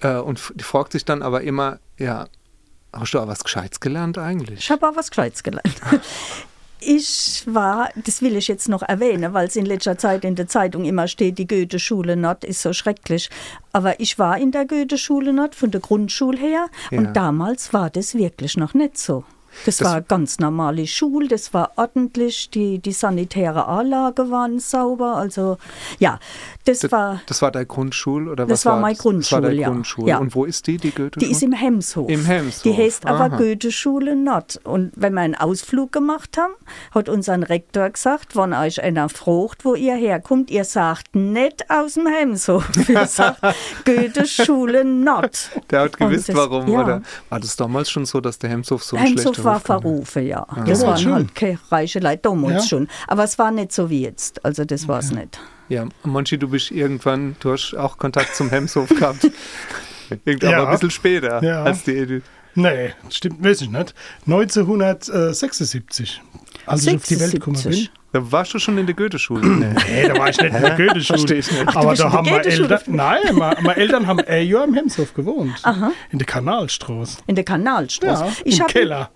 Äh, 0.00 0.16
und 0.16 0.38
fragt 0.38 0.92
sich 0.92 1.04
dann 1.04 1.22
aber 1.22 1.42
immer, 1.42 1.78
ja, 1.98 2.28
hast 2.92 3.12
du 3.14 3.18
auch 3.18 3.26
was 3.26 3.44
Gescheites 3.44 3.80
gelernt 3.80 4.16
eigentlich? 4.18 4.60
Ich 4.60 4.70
habe 4.70 4.88
auch 4.88 4.96
was 4.96 5.10
Gescheites 5.10 5.42
gelernt. 5.42 5.80
Ich 6.82 7.42
war, 7.46 7.90
das 7.94 8.22
will 8.22 8.36
ich 8.36 8.48
jetzt 8.48 8.66
noch 8.70 8.80
erwähnen, 8.80 9.34
weil 9.34 9.46
es 9.48 9.54
in 9.54 9.66
letzter 9.66 9.98
Zeit 9.98 10.24
in 10.24 10.34
der 10.34 10.48
Zeitung 10.48 10.86
immer 10.86 11.08
steht, 11.08 11.36
die 11.36 11.46
Goethe-Schule 11.46 12.16
Nord 12.16 12.42
ist 12.42 12.62
so 12.62 12.72
schrecklich. 12.72 13.28
Aber 13.72 14.00
ich 14.00 14.18
war 14.18 14.38
in 14.38 14.50
der 14.50 14.64
Goethe-Schule 14.64 15.34
Nord 15.34 15.54
von 15.54 15.70
der 15.70 15.82
Grundschule 15.82 16.38
her 16.38 16.68
Ja. 16.90 16.98
und 16.98 17.12
damals 17.12 17.74
war 17.74 17.90
das 17.90 18.14
wirklich 18.14 18.56
noch 18.56 18.72
nicht 18.72 18.96
so. 18.96 19.24
Das, 19.66 19.78
Das- 19.78 19.88
war 19.88 20.00
ganz 20.00 20.38
normale 20.38 20.86
Schule, 20.86 21.28
das 21.28 21.52
war 21.52 21.72
ordentlich, 21.76 22.50
die, 22.50 22.78
die 22.78 22.92
sanitäre 22.92 23.66
Anlage 23.66 24.30
waren 24.30 24.58
sauber, 24.60 25.16
also 25.16 25.58
ja, 25.98 26.18
das, 26.64 26.80
Das, 26.80 26.92
war, 26.92 27.20
das 27.26 27.42
war 27.42 27.50
deine 27.50 27.66
Grundschule 27.66 28.30
oder 28.30 28.46
Das 28.46 28.60
was 28.64 28.66
war 28.72 28.80
meine 28.80 28.94
das? 28.94 29.02
Das 29.04 29.32
war 29.32 29.40
deine 29.40 29.54
Grundschule, 29.56 29.60
ja. 29.60 29.68
Grundschule. 29.68 30.08
Ja. 30.08 30.18
Und 30.18 30.34
wo 30.34 30.44
ist 30.44 30.66
die, 30.66 30.76
die 30.76 30.90
Goethe-Schule? 30.90 31.26
Die 31.26 31.32
ist 31.32 31.42
im 31.42 31.52
Hemshof. 31.52 32.08
Im 32.08 32.24
Hemshof, 32.24 32.62
Die 32.62 32.74
heißt 32.76 33.06
aber. 33.06 33.30
Goethe-Schule 33.36 34.14
Nord. 34.16 34.60
Und 34.64 34.92
wenn 34.94 35.14
wir 35.14 35.20
einen 35.22 35.34
Ausflug 35.34 35.92
gemacht 35.92 36.36
haben, 36.38 36.52
hat 36.94 37.08
unser 37.08 37.36
Rektor 37.48 37.88
gesagt, 37.90 38.36
wenn 38.36 38.52
euch 38.52 38.82
einer 38.82 39.08
fragt, 39.08 39.64
wo 39.64 39.74
ihr 39.74 39.94
herkommt, 39.94 40.50
ihr 40.50 40.64
sagt 40.64 41.14
nicht 41.16 41.68
aus 41.70 41.94
dem 41.94 42.06
Hemshof. 42.06 42.68
Ihr 42.88 43.06
sagt 43.06 43.40
Goethe-Schule 43.84 44.84
Nord. 44.84 45.50
Der 45.70 45.82
hat 45.82 45.96
gewusst, 45.98 46.28
das- 46.28 46.36
warum, 46.36 46.68
ja. 46.68 46.82
oder? 46.82 47.02
War 47.28 47.40
das 47.40 47.56
damals 47.56 47.90
schon 47.90 48.04
so, 48.06 48.20
dass 48.20 48.38
der 48.38 48.50
Hemshof 48.50 48.82
so 48.82 48.96
ein 48.96 49.06
Hemshof 49.06 49.39
schlechter 49.42 49.80
Beruf 49.80 49.98
war 50.04 50.14
verrufen, 50.14 50.26
ja. 50.26 50.46
Das 50.66 50.80
Damals 50.80 50.82
waren 50.82 50.98
schon. 50.98 51.12
halt 51.14 51.34
keine 51.34 51.58
reiche 51.70 51.98
Leute 52.00 52.22
damals 52.24 52.64
Ja. 52.64 52.68
schon. 52.68 52.88
Aber 53.08 53.24
es 53.24 53.38
war 53.38 53.50
nicht 53.50 53.72
so 53.72 53.90
wie 53.90 54.02
jetzt. 54.02 54.44
Also 54.44 54.64
das 54.64 54.86
war 54.88 54.98
es 55.00 55.10
nicht. 55.12 55.38
Ja, 55.68 55.86
Monchi, 56.04 56.36
du 56.38 56.48
bist 56.48 56.70
irgendwann, 56.72 57.36
du 57.40 57.52
hast 57.52 57.74
auch 57.76 57.96
Kontakt 57.98 58.34
zum 58.34 58.50
Hemshof 58.50 58.88
gehabt. 58.88 59.30
Irgend, 60.24 60.42
Ja. 60.42 60.58
Aber 60.58 60.68
ein 60.68 60.72
bisschen 60.74 60.90
später 60.90 61.42
Ja. 61.44 61.62
als 61.62 61.84
die 61.84 61.92
Edith. 61.96 62.24
Nee, 62.56 62.90
stimmt, 63.10 63.44
weiß 63.44 63.60
ich 63.62 63.70
nicht. 63.70 63.94
1976. 64.26 66.20
Als 66.66 66.86
ich 66.86 66.94
auf 66.96 67.04
die 67.04 67.20
Welt 67.20 67.32
gekommen 67.32 67.54
bin. 67.54 67.62
76. 67.72 67.90
Da 68.12 68.32
warst 68.32 68.52
du 68.52 68.58
schon 68.58 68.76
in 68.76 68.86
der 68.86 68.94
Goethe-Schule. 68.96 69.46
Nee. 69.46 69.66
Nee, 69.88 70.08
da 70.08 70.18
war 70.18 70.28
ich 70.30 70.40
nicht 70.40 70.52
in 70.54 70.60
der 70.62 70.76
Goethe-Schule. 70.76 71.18
Versteh 71.20 71.34
ich 71.38 71.50
nicht. 71.50 71.76
Aber 71.76 71.94
da 71.94 72.12
haben 72.12 72.28
Goethe-Schule 72.28 72.68
Eltern, 72.74 72.96
nein, 72.96 73.20
meine, 73.36 73.76
Eltern 73.76 74.06
haben 74.08 74.18
ein 74.20 74.46
Jahr 74.48 74.64
im 74.64 74.74
Hemshof 74.74 75.14
gewohnt. 75.14 75.62
In 76.10 76.18
der 76.18 76.26
Kanalstraße. 76.26 77.18
In 77.28 77.36
der 77.36 77.44
Kanalstraße. 77.44 78.24
Ja, 78.24 78.32
ich 78.44 78.58
im 78.58 78.66
Keller. 78.66 79.10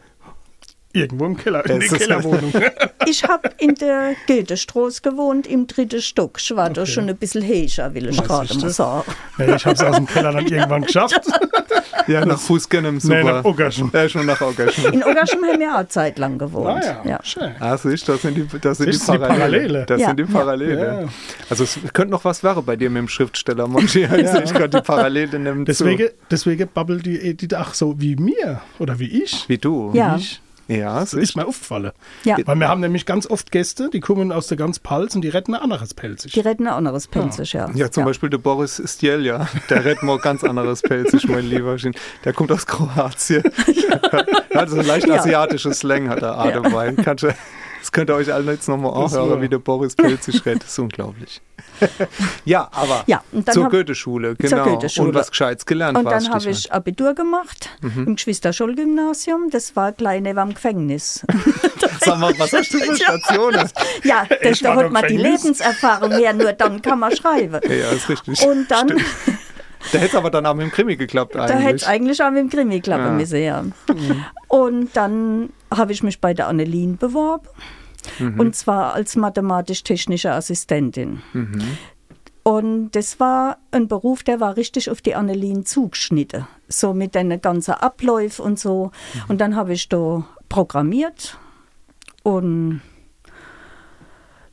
Irgendwo 0.94 1.26
im 1.26 1.36
Keller, 1.36 1.64
in 1.68 1.80
Das 1.80 1.90
der 1.90 1.98
Kellerwohnung. 1.98 2.52
ich 3.06 3.24
hab 3.24 3.60
in 3.60 3.74
der 3.74 4.12
Goethestraße 4.26 5.02
gewohnt, 5.02 5.46
im 5.46 5.66
dritten 5.66 6.00
Stock. 6.00 6.38
Ich 6.40 6.54
war 6.56 6.70
da 6.70 6.86
schon 6.86 7.08
ein 7.08 7.16
bisschen 7.16 7.42
höher, 7.46 7.92
will 7.94 8.08
ich 8.08 8.22
gerade 8.22 8.54
mal 8.58 8.70
sagen. 8.70 9.04
nee, 9.38 9.54
ich 9.54 9.66
habe 9.66 9.74
es 9.74 9.82
aus 9.82 9.96
dem 9.96 10.06
Keller 10.06 10.32
dann 10.32 10.46
irgendwann 10.46 10.82
geschafft. 10.82 11.20
Ja, 12.06 12.22
nach 12.26 12.38
Fußgängern 12.38 13.00
super. 13.00 13.14
Nee, 13.14 13.24
nach 13.24 13.44
Oggerschen. 13.44 13.90
Ja, 13.94 14.06
schon 14.10 14.26
nach 14.26 14.38
Oggerschen. 14.42 14.92
In 14.92 15.02
Oggerschen 15.04 15.42
haben 15.42 15.58
wir 15.58 15.72
auch 15.72 15.78
eine 15.78 15.88
Zeit 15.88 16.18
lang 16.18 16.36
gewohnt. 16.36 16.84
Ah 16.84 17.00
ja, 17.02 17.10
ja. 17.12 17.18
schön. 17.22 17.52
Ah, 17.60 17.78
siehst 17.78 18.06
das 18.10 18.20
sind 18.20 18.36
die, 18.36 18.46
das 18.60 18.76
sind 18.76 18.88
Das 18.92 18.98
die 19.00 19.06
Parallele. 19.06 19.28
Parallele. 19.28 19.84
Das 19.86 20.00
Ja. 20.02 20.06
sind 20.08 20.18
die 20.18 20.24
Parallele. 20.24 21.00
Ja. 21.02 21.08
Also 21.48 21.64
es 21.64 21.78
könnte 21.94 22.10
noch 22.10 22.22
was 22.26 22.42
wäre 22.42 22.60
bei 22.62 22.76
dir 22.76 22.90
mit 22.90 22.98
dem 23.00 23.08
Schriftsteller, 23.08 23.66
Monchi. 23.68 24.04
Also 24.10 24.38
ich 24.42 24.52
gerade 24.52 24.68
die 24.80 24.82
Parallele 24.84 25.38
nehmen 25.38 25.64
Deswegen, 25.64 26.08
zu. 26.08 26.14
deswegen 26.30 26.68
babbelt 26.74 27.06
die 27.06 27.18
Edith 27.20 27.54
auch 27.54 27.72
so 27.72 27.98
wie 27.98 28.16
mir 28.16 28.60
oder 28.78 28.98
wie 28.98 29.22
ich. 29.22 29.48
Wie 29.48 29.56
du. 29.56 29.90
Ja. 29.94 30.16
Ich. 30.16 30.42
Ja, 30.68 31.04
So 31.04 31.18
ist 31.18 31.36
mir 31.36 31.46
aufgefallen. 31.46 31.92
Ja. 32.24 32.36
Weil 32.44 32.56
wir 32.56 32.68
haben 32.68 32.80
nämlich 32.80 33.04
ganz 33.06 33.26
oft 33.26 33.50
Gäste, 33.52 33.90
die 33.92 34.00
kommen 34.00 34.32
aus 34.32 34.46
der 34.46 34.56
ganz 34.56 34.78
Palz 34.78 35.14
und 35.14 35.22
die 35.22 35.28
retten 35.28 35.54
ein 35.54 35.60
anderes 35.60 35.92
Pelzig. 35.94 36.32
Die 36.32 36.40
retten 36.40 36.66
ein 36.66 36.72
anderes 36.72 37.06
Pelzig, 37.06 37.52
ja. 37.52 37.70
Ja, 37.74 37.90
zum 37.90 38.04
Beispiel 38.04 38.30
der 38.30 38.38
Boris 38.38 38.82
Stjelja, 38.84 39.46
der 39.68 39.84
redet 39.84 40.02
mal 40.02 40.18
ganz 40.18 40.42
anderes 40.44 40.80
Pelzig, 40.82 41.28
mein 41.28 41.44
lieber 41.48 41.78
Schien. 41.78 41.94
Der 42.24 42.32
kommt 42.32 42.50
aus 42.52 42.66
Kroatien. 42.66 43.42
Also 44.54 44.78
ein 44.78 44.86
leicht 44.86 45.08
Ja. 45.08 45.16
asiatisches 45.16 45.80
Slang 45.80 46.08
hat 46.08 46.22
er 46.22 46.38
auch 46.38 46.46
Ja. 46.46 46.92
Kannst 46.92 47.24
du- 47.24 47.34
Das 47.84 47.92
könnt 47.92 48.08
ihr 48.08 48.14
euch 48.14 48.32
alle 48.32 48.50
jetzt 48.52 48.66
nochmal 48.66 48.92
anhören, 48.94 49.28
war- 49.30 49.42
wie 49.42 49.48
der 49.50 49.58
Boris 49.58 49.94
Pelzig 49.94 50.46
redet. 50.46 50.62
Das 50.62 50.70
ist 50.70 50.78
unglaublich. 50.78 51.42
ja, 52.46 52.66
aber 52.72 53.04
Ja, 53.06 53.22
zur 53.52 53.68
Goethe-Schule, 53.68 54.36
genau. 54.36 54.64
Goethe-Schule. 54.64 55.08
Und 55.08 55.14
was 55.14 55.30
Gescheites 55.30 55.66
gelernt 55.66 55.98
Und 55.98 56.06
war 56.06 56.12
dann 56.14 56.30
habe 56.30 56.48
ich 56.48 56.72
Abitur 56.72 57.14
gemacht 57.14 57.68
Mhm. 57.82 58.06
im 58.06 58.16
Geschwister-Scholl-Gymnasium. 58.16 59.50
Das 59.50 59.76
war 59.76 59.92
gleich 59.92 60.22
neben 60.22 60.38
am 60.38 60.54
Gefängnis. 60.54 61.26
Sag 62.00 62.18
mal, 62.18 62.32
was 62.38 62.54
hast 62.54 62.72
du 62.72 62.78
für 62.78 62.96
Stationen? 62.96 63.68
ja, 64.02 64.26
das, 64.42 64.60
da 64.60 64.70
war 64.70 64.76
hat 64.78 64.86
im 64.86 64.92
man 64.94 65.06
die. 65.06 65.18
Lebenserfahrung 65.18 66.12
her, 66.12 66.32
nur 66.32 66.54
dann 66.54 66.80
kann 66.80 66.98
man 67.00 67.14
schreiben. 67.14 67.60
Ja, 67.68 67.74
ja, 67.74 67.90
ist 67.90 68.08
richtig. 68.08 68.46
Und 68.46 68.70
dann, 68.70 68.98
Da 69.92 69.98
hätte 69.98 70.08
es 70.10 70.14
aber 70.14 70.30
dann 70.30 70.46
auch 70.46 70.54
mit 70.54 70.66
dem 70.66 70.72
Krimi 70.72 70.96
geklappt 70.96 71.34
da 71.34 71.46
hätte 71.46 71.52
es 71.54 71.84
eigentlich. 71.84 71.88
eigentlich 71.88 72.22
auch 72.22 72.30
mit 72.30 72.38
dem 72.40 72.50
Krimi 72.50 72.80
klappen 72.80 73.06
Ja. 73.06 73.12
müssen, 73.12 73.42
ja. 73.42 73.64
Und 74.48 74.96
dann 74.96 75.50
habe 75.70 75.92
ich 75.92 76.02
mich 76.02 76.20
bei 76.20 76.34
der 76.34 76.48
Annelien 76.48 76.96
beworben. 76.96 77.48
Mhm. 78.18 78.38
Und 78.40 78.56
zwar 78.56 78.94
als 78.94 79.16
mathematisch-technische 79.16 80.32
Assistentin. 80.32 81.22
Mhm. 81.32 81.62
Und 82.42 82.90
das 82.90 83.18
war 83.20 83.56
ein 83.70 83.88
Beruf, 83.88 84.22
der 84.22 84.38
war 84.38 84.56
richtig 84.56 84.90
auf 84.90 85.00
die 85.00 85.14
Annelien 85.14 85.64
zugeschnitten. 85.64 86.46
So 86.68 86.92
mit 86.92 87.14
den 87.14 87.40
ganzen 87.40 87.72
Abläufen 87.72 88.44
und 88.44 88.58
so. 88.58 88.90
Mhm. 89.14 89.20
Und 89.28 89.40
dann 89.40 89.56
habe 89.56 89.72
ich 89.72 89.88
da 89.88 90.24
programmiert 90.50 91.38
und 92.22 92.82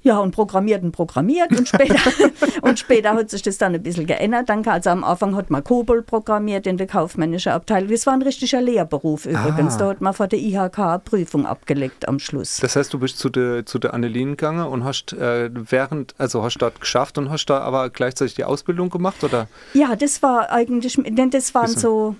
ja, 0.03 0.20
und 0.20 0.31
programmiert 0.31 0.84
und 0.84 0.91
programmiert 0.91 1.51
und 1.58 1.67
später, 1.67 2.00
und 2.62 2.79
später 2.79 3.13
hat 3.13 3.29
sich 3.29 3.41
das 3.41 3.58
dann 3.58 3.75
ein 3.75 3.84
bisschen 3.84 4.08
geändert. 4.08 4.50
Dann, 4.50 4.65
also 4.67 4.89
am 4.89 5.03
Anfang 5.03 5.36
hat 5.36 5.50
man 5.50 5.63
Kobol 5.63 6.01
programmiert 6.01 6.65
in 6.65 6.77
der 6.77 6.88
kaufmännischen 6.88 7.51
Abteilung. 7.51 7.89
Das 7.91 8.05
war 8.08 8.13
ein 8.13 8.22
richtiger 8.22 8.62
Lehrberuf 8.62 9.25
übrigens. 9.25 9.75
Ah. 9.75 9.79
Da 9.79 9.89
hat 9.89 10.01
man 10.01 10.13
vor 10.13 10.27
der 10.27 10.39
IHK 10.39 11.03
Prüfung 11.05 11.46
abgelegt 11.46 12.08
am 12.08 12.20
Schluss. 12.20 12.58
Das 12.58 12.75
heißt, 12.75 12.93
du 12.93 13.00
bist 13.00 13.20
zu 13.20 13.29
der, 13.29 13.65
zu 13.65 13.77
der 13.77 13.93
Annelien 13.93 14.31
gegangen 14.31 14.65
und 14.65 14.84
hast 14.84 15.13
äh, 15.13 15.50
während, 15.53 16.15
also 16.17 16.43
hast 16.43 16.58
dort 16.58 16.79
geschafft 16.81 17.17
und 17.17 17.29
hast 17.29 17.46
da 17.46 17.60
aber 17.60 17.89
gleichzeitig 17.89 18.36
die 18.36 18.43
Ausbildung 18.43 18.89
gemacht, 18.89 19.24
oder? 19.24 19.48
Ja, 19.74 19.96
das 19.96 20.24
war 20.24 20.50
eigentlich, 20.51 20.96
denn 20.96 21.29
das 21.29 21.53
waren 21.53 21.67
so, 21.67 22.15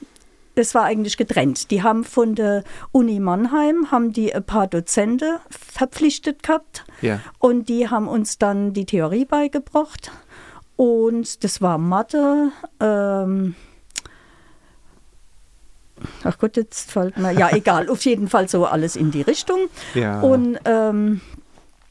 das 0.62 0.75
war 0.75 0.84
eigentlich 0.84 1.18
getrennt. 1.18 1.72
Die 1.72 1.82
haben 1.84 2.03
von 2.03 2.36
der 2.36 2.63
Uni 2.91 3.20
Mannheim, 3.20 3.89
haben 3.91 4.13
die 4.13 4.34
ein 4.34 4.44
paar 4.44 4.68
Dozenten 4.68 5.38
verpflichtet 5.50 6.44
gehabt 6.44 6.86
Ja. 7.01 7.20
und 7.39 7.68
die 7.68 7.89
haben 7.89 8.08
uns 8.08 8.38
dann 8.38 8.74
die 8.74 8.86
Theorie 8.86 9.25
beigebracht 9.25 10.12
und 10.75 11.44
das 11.44 11.62
war 11.62 11.77
Mathe, 11.77 12.51
ähm, 12.80 13.56
Ach 16.24 16.38
Gott, 16.39 16.58
jetzt 16.58 16.91
fällt 16.91 17.18
mir. 17.18 17.32
Ja, 17.32 17.50
egal. 17.51 17.88
Auf 17.89 18.03
jeden 18.06 18.27
Fall 18.27 18.50
so 18.50 18.65
alles 18.65 18.96
in 18.96 19.12
die 19.12 19.22
Richtung. 19.22 19.60
Ja. 19.94 20.20
Und 20.22 20.58
ähm, 20.65 21.22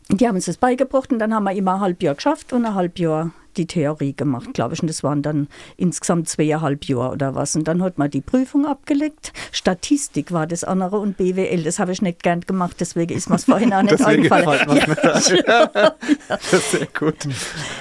die 0.08 0.26
haben 0.26 0.34
uns 0.34 0.46
das 0.46 0.56
beigebracht 0.56 1.12
und 1.12 1.20
dann 1.20 1.32
haben 1.32 1.44
wir 1.44 1.52
immer 1.52 1.74
ein 1.74 1.80
halb 1.80 2.02
Jahr 2.02 2.16
geschafft 2.16 2.52
und 2.52 2.64
ein 2.66 2.74
halb 2.74 2.98
Jahr 2.98 3.30
die 3.56 3.66
Theorie 3.66 4.14
gemacht, 4.14 4.54
glaube 4.54 4.74
ich. 4.74 4.80
Und 4.82 4.88
das 4.88 5.02
waren 5.02 5.22
dann 5.22 5.48
insgesamt 5.76 6.28
zweieinhalb 6.28 6.84
Jahre 6.84 7.12
oder 7.12 7.34
was. 7.34 7.56
Und 7.56 7.66
dann 7.68 7.82
hat 7.82 7.98
man 7.98 8.10
die 8.10 8.20
Prüfung 8.20 8.66
abgelegt. 8.66 9.32
Statistik 9.52 10.32
war 10.32 10.46
das 10.46 10.64
andere 10.64 10.98
und 10.98 11.16
BWL. 11.16 11.62
Das 11.64 11.78
habe 11.78 11.92
ich 11.92 12.02
nicht 12.02 12.22
gern 12.22 12.40
gemacht, 12.40 12.76
deswegen 12.80 13.14
ist 13.16 13.28
mir 13.28 13.36
es 13.36 13.44
vorhin 13.44 13.72
auch 13.72 13.82
nicht 13.84 14.00
eingefallen. 14.04 14.60
Das 16.28 16.52
ist 16.52 16.70
sehr 16.72 16.86
gut. 16.98 17.16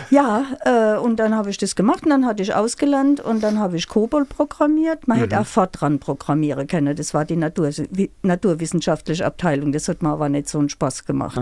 Ja, 0.10 0.46
äh, 0.66 0.98
und 0.98 1.18
dann 1.18 1.36
habe 1.36 1.50
ich 1.50 1.58
das 1.58 1.76
gemacht 1.76 2.04
und 2.04 2.10
dann 2.10 2.26
hatte 2.26 2.44
ich 2.44 2.54
ausgelernt 2.54 3.20
und 3.20 3.42
dann 3.42 3.60
habe 3.60 3.78
ich 3.78 3.88
COBOL 3.88 4.26
programmiert. 4.26 5.08
Man 5.08 5.18
hätte 5.20 5.40
auch 5.40 5.46
Fortran 5.46 6.00
programmieren 6.00 6.68
können. 6.68 6.96
Das 6.96 7.14
war 7.14 7.26
die 7.26 7.36
Natur, 7.36 7.70
wi- 7.92 8.10
naturwissenschaftliche 8.24 9.26
Abteilung. 9.26 9.72
Das 9.72 9.88
hat 9.88 10.02
mir 10.02 10.10
aber 10.10 10.30
nicht 10.30 10.50
so 10.50 10.60
einen 10.60 10.70
Spaß 10.70 11.06
gemacht. 11.06 11.40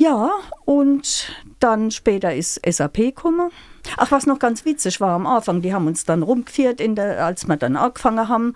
Ja, 0.00 0.30
und 0.64 1.30
dann 1.58 1.90
später 1.90 2.34
ist 2.34 2.58
SAP 2.66 2.94
gekommen. 2.94 3.50
Ach, 3.98 4.10
was 4.10 4.24
noch 4.24 4.38
ganz 4.38 4.64
witzig 4.64 4.98
war 4.98 5.10
am 5.10 5.26
Anfang, 5.26 5.60
die 5.60 5.74
haben 5.74 5.86
uns 5.86 6.06
dann 6.06 6.22
rumgeführt, 6.22 6.80
in 6.80 6.94
der, 6.94 7.22
als 7.22 7.46
wir 7.46 7.58
dann 7.58 7.76
angefangen 7.76 8.26
haben. 8.26 8.54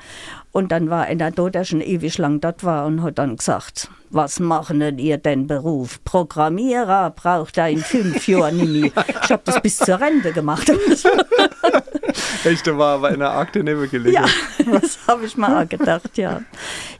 Und 0.52 0.72
dann 0.72 0.88
war 0.88 1.04
einer 1.04 1.30
da, 1.30 1.50
der 1.50 1.64
schon 1.64 1.82
ewig 1.82 2.16
lang 2.16 2.40
dort 2.40 2.64
war 2.64 2.86
und 2.86 3.02
hat 3.02 3.18
dann 3.18 3.36
gesagt, 3.36 3.90
was 4.08 4.40
machen 4.40 4.80
denn 4.80 4.98
ihr 4.98 5.18
denn 5.18 5.46
Beruf? 5.46 6.02
Programmierer 6.04 7.10
braucht 7.10 7.58
ein 7.58 7.76
fünf 7.78 8.26
Jahre 8.28 8.54
nicht 8.54 8.94
mehr. 8.96 9.04
Ich 9.22 9.30
habe 9.30 9.42
das 9.44 9.60
bis 9.60 9.76
zur 9.76 10.00
Rente 10.00 10.32
gemacht. 10.32 10.70
Echt, 12.44 12.66
da 12.66 12.78
war 12.78 12.94
aber 12.94 13.10
in 13.10 13.20
der 13.20 13.32
Akte 13.32 13.62
neben 13.62 13.90
gelegen. 13.90 14.14
Ja, 14.14 14.24
das 14.80 14.98
habe 15.06 15.26
ich 15.26 15.36
mal 15.36 15.62
auch 15.62 15.68
gedacht, 15.68 16.16
ja. 16.16 16.40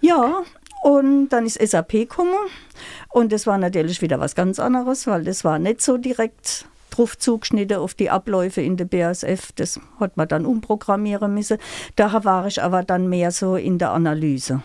Ja, 0.02 0.42
und 0.84 1.30
dann 1.30 1.46
ist 1.46 1.58
SAP 1.66 1.92
gekommen 1.92 2.34
und 3.08 3.32
das 3.32 3.46
war 3.46 3.56
natürlich 3.56 4.02
wieder 4.02 4.20
was 4.20 4.34
ganz 4.34 4.58
anderes, 4.58 5.06
weil 5.06 5.24
das 5.24 5.42
war 5.42 5.58
nicht 5.58 5.80
so 5.80 5.96
direkt 5.96 6.66
drauf 6.90 7.16
zugeschnitten 7.16 7.78
auf 7.78 7.94
die 7.94 8.10
Abläufe 8.10 8.60
in 8.60 8.76
der 8.76 8.84
BASF. 8.84 9.52
Das 9.56 9.80
hat 9.98 10.18
man 10.18 10.28
dann 10.28 10.44
umprogrammieren 10.44 11.32
müssen. 11.32 11.56
Da 11.96 12.22
war 12.24 12.46
ich 12.46 12.62
aber 12.62 12.82
dann 12.82 13.08
mehr 13.08 13.30
so 13.30 13.56
in 13.56 13.78
der 13.78 13.92
Analyse. 13.92 14.60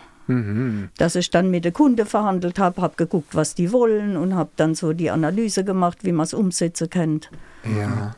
Dass 0.97 1.15
ich 1.15 1.29
dann 1.29 1.49
mit 1.49 1.63
den 1.63 1.71
Kunden 1.71 2.05
verhandelt 2.05 2.59
habe, 2.59 2.81
habe 2.81 2.97
geguckt, 2.97 3.33
was 3.33 3.55
die 3.55 3.71
wollen 3.71 4.17
und 4.17 4.35
habe 4.35 4.51
dann 4.57 4.75
so 4.75 4.91
die 4.91 5.09
Analyse 5.09 5.63
gemacht, 5.63 5.99
wie 6.03 6.11
man 6.11 6.25
es 6.25 6.33
umsetzen 6.33 6.89
kann. 6.89 7.21
Ja, 7.63 8.15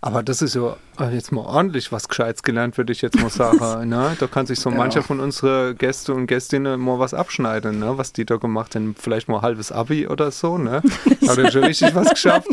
aber 0.00 0.22
das 0.22 0.42
ist 0.42 0.54
ja 0.54 0.76
äh, 1.00 1.12
jetzt 1.14 1.32
mal 1.32 1.42
ordentlich 1.42 1.90
was 1.90 2.08
Gescheites 2.08 2.42
gelernt, 2.42 2.78
würde 2.78 2.92
ich 2.92 3.02
jetzt 3.02 3.20
mal 3.20 3.30
sagen. 3.30 3.88
ne? 3.88 4.16
Da 4.18 4.26
kann 4.26 4.46
sich 4.46 4.60
so 4.60 4.70
mancher 4.70 5.02
von 5.02 5.20
unseren 5.20 5.76
Gäste 5.76 6.14
und 6.14 6.26
Gästinnen 6.26 6.80
mal 6.80 6.98
was 6.98 7.14
abschneiden, 7.14 7.80
ne? 7.80 7.98
was 7.98 8.12
die 8.12 8.24
da 8.24 8.36
gemacht 8.36 8.74
haben. 8.74 8.94
Vielleicht 8.98 9.28
mal 9.28 9.36
ein 9.38 9.42
halbes 9.42 9.72
Abi 9.72 10.06
oder 10.06 10.30
so. 10.30 10.58
Ne? 10.58 10.82
Hat 11.28 11.38
er 11.38 11.50
schon 11.50 11.64
richtig 11.64 11.94
was 11.94 12.10
geschafft. 12.10 12.48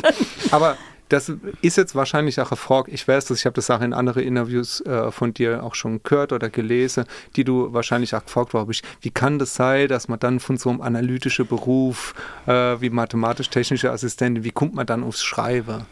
Aber 0.52 0.78
das 1.10 1.30
ist 1.62 1.76
jetzt 1.76 1.94
wahrscheinlich 1.94 2.40
auch 2.40 2.52
eine 2.52 2.58
Frage, 2.58 2.90
ich 2.92 3.06
weiß 3.06 3.26
das, 3.26 3.40
ich 3.40 3.46
habe 3.46 3.56
das 3.56 3.70
auch 3.70 3.82
in 3.82 3.94
anderen 3.94 4.24
Interviews 4.24 4.80
äh, 4.86 5.12
von 5.12 5.34
dir 5.34 5.62
auch 5.62 5.76
schon 5.76 6.02
gehört 6.04 6.32
oder 6.32 6.50
gelesen, 6.50 7.04
die 7.36 7.44
du 7.44 7.74
wahrscheinlich 7.74 8.16
auch 8.16 8.24
gefragt 8.24 8.54
hast, 8.54 8.82
wie 9.02 9.12
kann 9.12 9.38
das 9.38 9.54
sein, 9.54 9.90
dass 9.90 10.08
man 10.08 10.20
dann 10.20 10.40
von 10.40 10.56
so 10.56 10.70
einem 10.70 10.80
analytischen 10.80 11.48
Beruf 11.48 12.14
äh, 12.48 12.80
wie 12.80 12.90
mathematisch-technische 12.90 13.92
Assistentin, 13.92 14.46
wie 14.46 14.52
kommt 14.52 14.74
man 14.74 14.86
dann 14.86 15.04
aufs 15.04 15.22
Schreiben? 15.22 15.86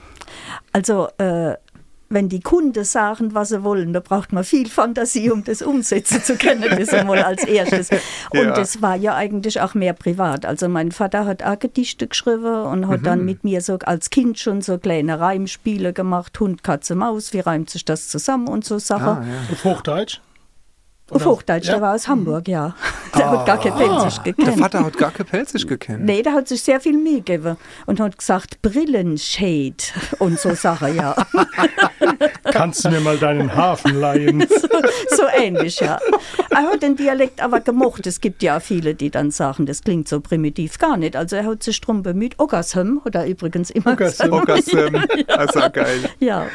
Also, 0.74 1.08
äh, 1.18 1.56
wenn 2.12 2.28
die 2.28 2.40
Kunden 2.40 2.84
sagen, 2.86 3.36
was 3.36 3.50
sie 3.50 3.64
wollen, 3.64 3.94
da 3.94 4.00
braucht 4.00 4.34
man 4.34 4.44
viel 4.44 4.68
Fantasie, 4.68 5.30
um 5.30 5.44
das 5.44 5.62
umsetzen 5.62 6.24
zu 6.24 6.38
können. 6.38 6.64
Das 6.68 6.90
einmal 6.90 7.22
als 7.22 7.44
erstes. 7.44 7.92
Und 8.32 8.40
Ja. 8.46 8.52
das 8.54 8.82
war 8.82 8.96
ja 8.96 9.14
eigentlich 9.16 9.62
auch 9.62 9.76
mehr 9.76 9.94
privat. 9.94 10.44
Also 10.44 10.68
mein 10.70 10.92
Vater 10.92 11.26
hat 11.26 11.44
auch 11.44 11.60
Gedichte 11.60 12.08
geschrieben 12.08 12.64
und 12.64 12.88
hat 12.88 13.02
Mhm. 13.02 13.06
dann 13.06 13.26
mit 13.26 13.44
mir 13.44 13.62
so 13.62 13.78
als 13.84 14.10
Kind 14.10 14.40
schon 14.40 14.62
so 14.64 14.80
kleine 14.80 15.20
Reimspiele 15.20 15.94
gemacht. 15.94 16.40
Hund, 16.40 16.64
Katze, 16.64 16.96
Maus, 16.96 17.32
wie 17.34 17.42
reimt 17.42 17.70
sich 17.70 17.86
das 17.86 18.08
zusammen 18.08 18.48
und 18.48 18.66
so 18.66 18.80
Sachen. 18.80 19.08
Ah, 19.08 19.24
ja. 19.28 19.54
Auf 19.54 19.64
Hochdeutsch? 19.64 20.20
Auf 21.12 21.26
Hochdeutsch, 21.26 21.68
ja? 21.68 21.74
der 21.74 21.82
war 21.82 21.96
aus 21.96 22.08
Hamburg, 22.08 22.48
ja. 22.48 22.76
Der 23.18 23.32
hat 23.32 23.46
gar 23.48 23.60
kein 23.60 23.74
Pelzig 23.76 24.20
Der 24.20 24.34
gekannt. 24.34 24.60
Vater 24.60 24.86
hat 24.86 24.98
gar 24.98 25.12
kein 25.12 25.26
Pelzig 25.26 25.68
gekannt. 25.68 26.06
Nee, 26.06 26.22
der 26.22 26.34
hat 26.34 26.48
sich 26.48 26.62
sehr 26.62 26.80
viel 26.80 26.96
Mühe 26.96 27.18
gegeben 27.18 27.58
und 27.88 28.00
hat 28.00 28.18
gesagt, 28.18 28.62
Brillenshade 28.62 29.74
und 30.20 30.40
so 30.40 30.54
Sachen, 30.54 30.96
ja. 30.96 31.16
Kannst 32.44 32.86
du 32.86 32.92
mir 32.92 33.00
mal 33.00 33.18
deinen 33.18 33.56
Hafen 33.56 34.00
leihen? 34.00 34.46
so 35.10 35.24
ähnlich, 35.36 35.80
ja. 35.80 36.00
Er 36.52 36.64
hat 36.72 36.84
den 36.84 36.96
Dialekt 36.96 37.42
aber 37.42 37.62
gemocht. 37.62 38.06
Es 38.06 38.22
gibt 38.22 38.44
ja 38.44 38.60
viele, 38.60 38.94
die 38.94 39.10
dann 39.10 39.32
sagen, 39.32 39.66
das 39.66 39.82
klingt 39.82 40.08
so 40.08 40.22
primitiv 40.22 40.78
gar 40.78 40.96
nicht. 40.96 41.16
Also 41.16 41.36
er 41.36 41.46
hat 41.46 41.64
sich 41.64 41.82
drum 41.82 42.04
bemüht. 42.04 42.36
Ogasem 42.38 43.02
hat 43.04 43.16
er 43.16 43.26
übrigens 43.26 43.72
immer 43.72 43.96
gesagt. 43.96 44.32
Ogasem, 44.32 45.04
also 45.28 45.62
geil. 45.74 46.10
Ja, 46.20 46.46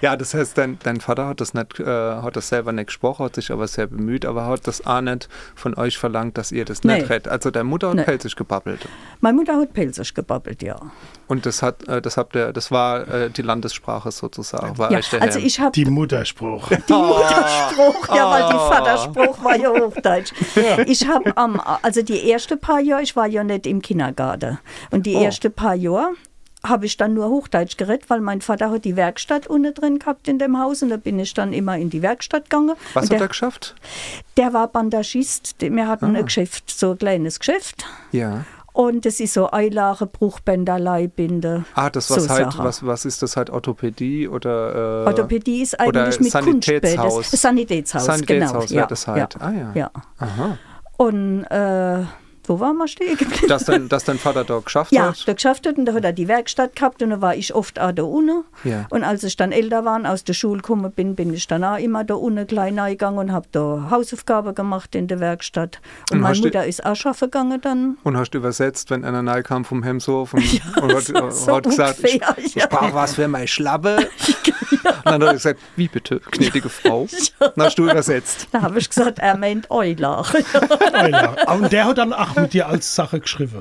Ja, 0.00 0.16
das 0.16 0.34
heißt, 0.34 0.56
dein, 0.58 0.78
dein 0.82 1.00
Vater 1.00 1.26
hat 1.26 1.40
das 1.40 1.54
nicht, 1.54 1.78
äh, 1.80 1.84
hat 1.84 2.36
das 2.36 2.48
selber 2.48 2.72
nicht 2.72 2.86
gesprochen, 2.86 3.24
hat 3.32 3.36
sich 3.36 3.50
aber 3.50 3.66
sehr 3.66 3.86
bemüht, 3.86 4.26
aber 4.26 4.46
hat 4.46 4.66
das 4.66 4.86
auch 4.86 5.00
nicht 5.00 5.28
von 5.54 5.74
euch 5.74 5.96
verlangt, 5.96 6.36
dass 6.36 6.52
ihr 6.52 6.64
das 6.66 6.84
nicht 6.84 6.98
Nee. 6.98 7.04
redet. 7.06 7.28
Also 7.28 7.50
deine 7.50 7.64
Mutter 7.64 7.88
hat 7.88 7.96
Nee. 7.96 8.02
pelzig 8.04 8.36
gebabbelt. 8.36 8.86
meine 9.20 9.36
Mutter 9.36 9.56
hat 9.56 9.72
Pelzig 9.72 10.14
gebabbelt, 10.14 10.62
ja. 10.62 10.76
Und 11.28 11.46
das 11.46 11.62
hat, 11.62 11.88
äh, 11.88 12.02
das 12.02 12.16
habt 12.18 12.36
ihr, 12.36 12.52
das 12.52 12.70
war 12.70 13.08
äh, 13.08 13.30
die 13.30 13.40
Landessprache 13.42 14.10
sozusagen. 14.12 14.76
War 14.76 14.92
ja 14.92 15.00
also 15.20 15.38
ich 15.38 15.58
habe 15.60 15.72
Die 15.72 15.86
Mutterspruch. 15.86 16.68
die 16.88 16.92
Mutterspruch, 16.92 18.08
ja, 18.14 18.30
weil 18.30 18.42
Ah. 18.42 18.48
die 18.52 18.74
Vaterspruch 18.74 19.42
war 19.44 19.56
ja 19.56 19.70
Hochdeutsch. 19.70 20.32
Ich 20.86 21.06
habe 21.08 21.34
am, 21.36 21.60
also 21.82 22.02
die 22.02 22.30
ersten 22.30 22.58
paar 22.60 22.80
Jahre, 22.80 23.02
ich 23.02 23.16
war 23.16 23.26
ja 23.26 23.42
nicht 23.44 23.66
im 23.66 23.80
Kindergarten. 23.80 24.58
Und 24.90 25.06
die 25.06 25.14
Oh. 25.16 25.22
ersten 25.22 25.52
paar 25.52 25.74
Jahre 25.74 26.10
habe 26.64 26.86
ich 26.86 26.96
dann 26.96 27.14
nur 27.14 27.28
Hochdeutsch 27.28 27.76
geredet, 27.76 28.08
weil 28.08 28.20
mein 28.20 28.40
Vater 28.40 28.70
hat 28.70 28.84
die 28.84 28.94
Werkstatt 28.96 29.46
unten 29.48 29.74
drin 29.74 29.98
gehabt 29.98 30.28
in 30.28 30.38
dem 30.38 30.58
Haus 30.58 30.82
und 30.82 30.90
da 30.90 30.96
bin 30.96 31.18
ich 31.18 31.34
dann 31.34 31.52
immer 31.52 31.76
in 31.76 31.90
die 31.90 32.02
Werkstatt 32.02 32.44
gegangen. 32.50 32.74
Was 32.94 33.04
und 33.04 33.10
hat 33.10 33.12
der, 33.12 33.20
er 33.22 33.28
geschafft? 33.28 33.74
der 34.36 34.52
war 34.52 34.68
Bandagist, 34.68 35.56
wir 35.60 35.88
hatten 35.88 36.14
Ah. 36.14 36.18
ein 36.20 36.24
Geschäft, 36.24 36.70
so 36.70 36.92
ein 36.92 36.98
kleines 36.98 37.38
Geschäft. 37.40 37.84
Ja. 38.12 38.44
Und 38.74 39.04
das 39.04 39.20
ist 39.20 39.34
so 39.34 39.52
Eilache, 39.52 40.06
Bruchbänder, 40.06 40.78
Leihbinde. 40.78 41.64
Ah, 41.74 41.90
das 41.90 42.08
so 42.08 42.16
was 42.16 42.28
halt, 42.30 42.52
Sachen. 42.52 42.64
was, 42.64 42.86
was 42.86 43.04
ist 43.04 43.22
das 43.22 43.36
halt 43.36 43.50
Orthopädie 43.50 44.28
oder 44.28 45.02
äh, 45.04 45.06
Orthopädie 45.08 45.60
ist 45.60 45.78
eigentlich 45.78 46.20
mit. 46.20 46.30
Sanitätshaus. 46.32 47.30
Das 47.32 47.42
Sanitätshaus, 47.42 48.06
Sanitätshaus 48.06 48.66
genau. 48.68 48.78
wäre 48.78 48.88
das 48.88 49.06
halt. 49.06 49.34
Ja, 49.34 49.40
Ah 49.40 49.50
ja. 49.52 49.72
ja. 49.74 49.90
Aha. 50.18 50.56
Und 50.96 51.44
äh, 51.50 52.04
wo 52.44 52.60
waren 52.60 52.76
wir 52.76 52.88
stehen 52.88 53.16
geblieben? 53.16 53.46
Dass 53.48 53.64
dein, 53.64 53.88
dass 53.88 54.04
dein 54.04 54.18
Vater 54.18 54.44
da 54.44 54.58
geschafft 54.58 54.92
Ja, 54.92 55.08
hat? 55.08 55.26
der 55.26 55.34
geschafft 55.34 55.66
hat 55.66 55.78
und 55.78 55.84
da 55.86 55.94
hat 55.94 56.04
er 56.04 56.12
die 56.12 56.28
Werkstatt 56.28 56.74
gehabt 56.76 57.02
und 57.02 57.10
da 57.10 57.20
war 57.20 57.34
ich 57.34 57.54
oft 57.54 57.78
auch 57.80 57.92
da 57.92 58.02
unten. 58.02 58.44
Ja. 58.64 58.86
Und 58.90 59.04
als 59.04 59.22
ich 59.24 59.36
dann 59.36 59.52
älter 59.52 59.84
war 59.84 59.96
und 59.96 60.06
aus 60.06 60.24
der 60.24 60.32
Schule 60.34 60.60
gekommen 60.62 60.90
bin, 60.92 61.14
bin 61.14 61.32
ich 61.34 61.46
dann 61.46 61.62
auch 61.64 61.78
immer 61.78 62.04
da 62.04 62.14
unten 62.14 62.46
klein 62.46 62.78
reingegangen 62.78 63.18
und 63.18 63.32
habe 63.32 63.46
da 63.52 63.88
Hausaufgaben 63.90 64.54
gemacht 64.54 64.94
in 64.94 65.08
der 65.08 65.20
Werkstatt. 65.20 65.80
Und, 66.10 66.16
Und 66.16 66.22
meine 66.22 66.38
Mutter 66.40 66.66
ist 66.66 66.84
auch 66.84 66.96
schaffen 66.96 67.26
gegangen 67.30 67.60
dann. 67.60 67.98
Und 68.02 68.16
hast 68.16 68.30
du 68.32 68.38
übersetzt, 68.38 68.90
wenn 68.90 69.04
einer 69.04 69.22
nahe 69.22 69.42
kam 69.42 69.64
vom 69.64 69.82
Hemshof 69.82 70.34
und, 70.34 70.42
und 70.82 70.94
hat, 70.94 71.02
so- 71.04 71.30
so 71.30 71.56
hat 71.56 71.64
gesagt, 71.64 71.98
ich, 72.04 72.14
ungefähr, 72.14 72.34
ich 72.44 72.54
ja. 72.54 72.66
brauche 72.66 72.94
was 72.94 73.14
für 73.14 73.28
meine 73.28 73.48
Schlappe. 73.48 73.98
Und 75.04 75.06
dann 75.10 75.22
hat 75.22 75.28
er 75.28 75.32
gesagt, 75.34 75.60
wie 75.76 75.88
bitte, 75.88 76.20
gnädige 76.30 76.68
Frau? 76.68 77.06
Dann 77.38 77.66
hast 77.66 77.76
du 77.76 77.84
übersetzt. 77.90 78.46
Da 78.52 78.62
habe 78.62 78.78
ich 78.78 78.88
gesagt, 78.88 79.18
er 79.18 79.36
meint 79.36 79.68
Eulach. 79.70 80.32
Euler. 80.92 81.36
Und 81.56 81.72
der 81.72 81.84
hat 81.86 81.98
dann 81.98 82.12
auch 82.32 82.36
mit 82.42 82.52
dir 82.52 82.66
als 82.68 82.94
Sache 82.94 83.20
geschrieben. 83.20 83.60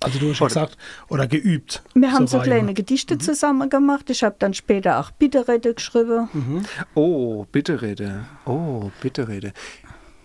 Also 0.00 0.18
du 0.18 0.30
hast 0.30 0.40
ja 0.40 0.46
gesagt, 0.48 0.76
oder 1.08 1.28
geübt. 1.28 1.82
Wir 1.94 2.10
haben 2.10 2.26
so 2.26 2.38
Reime. 2.38 2.48
kleine 2.50 2.74
Gedichte 2.74 3.18
zusammen 3.18 3.70
gemacht. 3.70 4.10
Ich 4.10 4.24
habe 4.24 4.34
dann 4.38 4.52
später 4.52 4.98
auch 4.98 5.12
Bitterrede 5.12 5.74
geschrieben. 5.74 6.64
Oh, 6.94 7.44
Bitterrede. 7.52 8.24
Oh, 8.44 8.90
Bitterrede. 9.00 9.52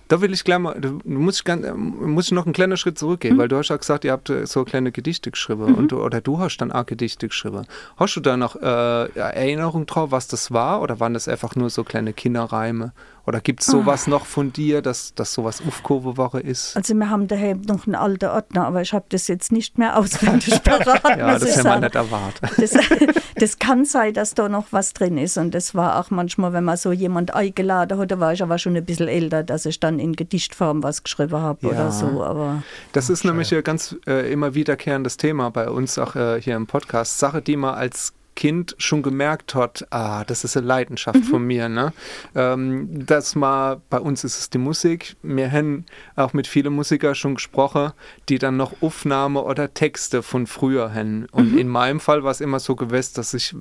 Da 0.07 0.21
will 0.21 0.31
ich 0.31 0.45
gleich 0.45 0.57
mal, 0.59 0.79
da 0.79 0.93
muss 1.03 1.39
ich, 1.39 1.43
ganz, 1.43 1.65
muss 1.75 2.27
ich 2.27 2.31
noch 2.31 2.45
einen 2.45 2.53
kleinen 2.53 2.77
Schritt 2.77 2.97
zurückgehen, 2.97 3.35
Mhm. 3.35 3.39
weil 3.39 3.47
du 3.49 3.57
hast 3.57 3.67
ja 3.67 3.75
gesagt, 3.75 4.05
ihr 4.05 4.13
habt 4.13 4.29
äh, 4.29 4.47
so 4.47 4.63
kleine 4.63 4.93
Gedichte 4.93 5.31
geschrieben 5.31 5.75
und 5.75 5.91
du, 5.91 6.01
oder 6.01 6.21
du 6.21 6.39
hast 6.39 6.57
dann 6.59 6.71
auch 6.71 6.85
Gedichte 6.85 7.27
geschrieben. 7.27 7.67
Hast 7.97 8.15
du 8.15 8.21
da 8.21 8.37
noch 8.37 8.55
äh, 8.55 9.09
Erinnerung 9.19 9.85
drauf, 9.85 10.09
was 10.11 10.27
das 10.29 10.51
war 10.51 10.81
oder 10.81 11.01
waren 11.01 11.13
das 11.13 11.27
einfach 11.27 11.55
nur 11.57 11.69
so 11.69 11.83
kleine 11.83 12.13
Kinderreime? 12.13 12.93
Oder 13.27 13.41
gibt 13.41 13.61
es 13.61 13.67
Ah. 13.67 13.73
sowas 13.73 14.07
noch 14.07 14.25
von 14.25 14.53
dir, 14.53 14.81
dass, 14.81 15.13
dass 15.13 15.33
sowas 15.33 15.61
Aufkurvewoche 15.67 16.39
ist? 16.39 16.77
Also 16.77 16.93
wir 16.95 17.09
haben 17.09 17.27
daheim 17.27 17.61
noch 17.67 17.85
einen 17.85 17.95
alten 17.95 18.25
Ordner, 18.29 18.65
aber 18.65 18.81
ich 18.81 18.93
habe 18.93 19.03
das 19.09 19.27
jetzt 19.27 19.51
nicht 19.51 19.77
mehr 19.77 19.97
auswendig 19.99 20.63
parat, 20.63 21.03
Ja, 21.17 21.37
das 21.37 21.55
man 21.57 21.63
sagen. 21.63 21.81
nicht 21.83 21.95
erwartet. 21.95 22.49
Das, 22.57 22.71
das 23.35 23.59
kann 23.59 23.83
sein, 23.83 24.13
dass 24.13 24.33
da 24.33 24.47
noch 24.47 24.67
was 24.71 24.93
drin 24.93 25.17
ist. 25.17 25.37
Und 25.37 25.53
das 25.53 25.75
war 25.75 25.99
auch 25.99 26.09
manchmal, 26.09 26.53
wenn 26.53 26.63
man 26.63 26.77
so 26.77 26.93
jemand 26.93 27.33
eingeladen 27.35 27.97
hat, 27.99 28.11
da 28.11 28.19
war 28.21 28.31
ich 28.31 28.41
aber 28.41 28.57
schon 28.57 28.77
ein 28.77 28.85
bisschen 28.85 29.09
älter, 29.09 29.43
dass 29.43 29.65
ich 29.65 29.79
dann 29.81 29.99
in 29.99 30.13
Gedichtform 30.15 30.81
was 30.81 31.03
geschrieben 31.03 31.35
habe 31.37 31.59
Ja. 31.67 31.73
oder 31.73 31.91
so. 31.91 32.23
Aber 32.23 32.63
Das 32.93 33.09
ist 33.09 33.25
nämlich 33.25 33.53
ein 33.53 33.61
ganz 33.63 33.93
äh, 34.07 34.31
immer 34.31 34.55
wiederkehrendes 34.55 35.17
Thema 35.17 35.49
bei 35.51 35.69
uns 35.69 35.97
auch 35.99 36.15
äh, 36.15 36.41
hier 36.41 36.55
im 36.55 36.65
Podcast. 36.65 37.19
Sache, 37.19 37.41
die 37.41 37.57
man 37.57 37.75
als 37.75 38.13
Kind 38.37 38.75
schon 38.77 39.01
gemerkt 39.01 39.55
hat, 39.55 39.87
ah, 39.89 40.23
das 40.23 40.43
ist 40.43 40.55
eine 40.55 40.67
Leidenschaft 40.67 41.25
von 41.25 41.43
mir. 41.43 41.69
Ne? 41.69 41.91
Ähm, 42.35 42.87
das 43.05 43.35
mal, 43.35 43.81
bei 43.89 43.99
uns 43.99 44.23
ist 44.23 44.37
es 44.37 44.51
die 44.51 44.59
Musik. 44.59 45.15
Wir 45.23 45.51
haben 45.51 45.85
auch 46.15 46.33
mit 46.33 46.45
vielen 46.45 46.73
Musikern 46.73 47.15
schon 47.15 47.33
gesprochen, 47.33 47.93
die 48.29 48.37
dann 48.37 48.55
noch 48.55 48.79
Aufnahme 48.81 49.41
oder 49.41 49.73
Texte 49.73 50.21
von 50.21 50.45
früher 50.45 50.93
haben. 50.93 51.25
Und 51.31 51.57
in 51.57 51.67
meinem 51.67 51.99
Fall 51.99 52.23
war 52.23 52.29
es 52.29 52.39
immer 52.39 52.59
so 52.59 52.75
gewesen, 52.75 53.13
dass 53.15 53.33
ich 53.33 53.55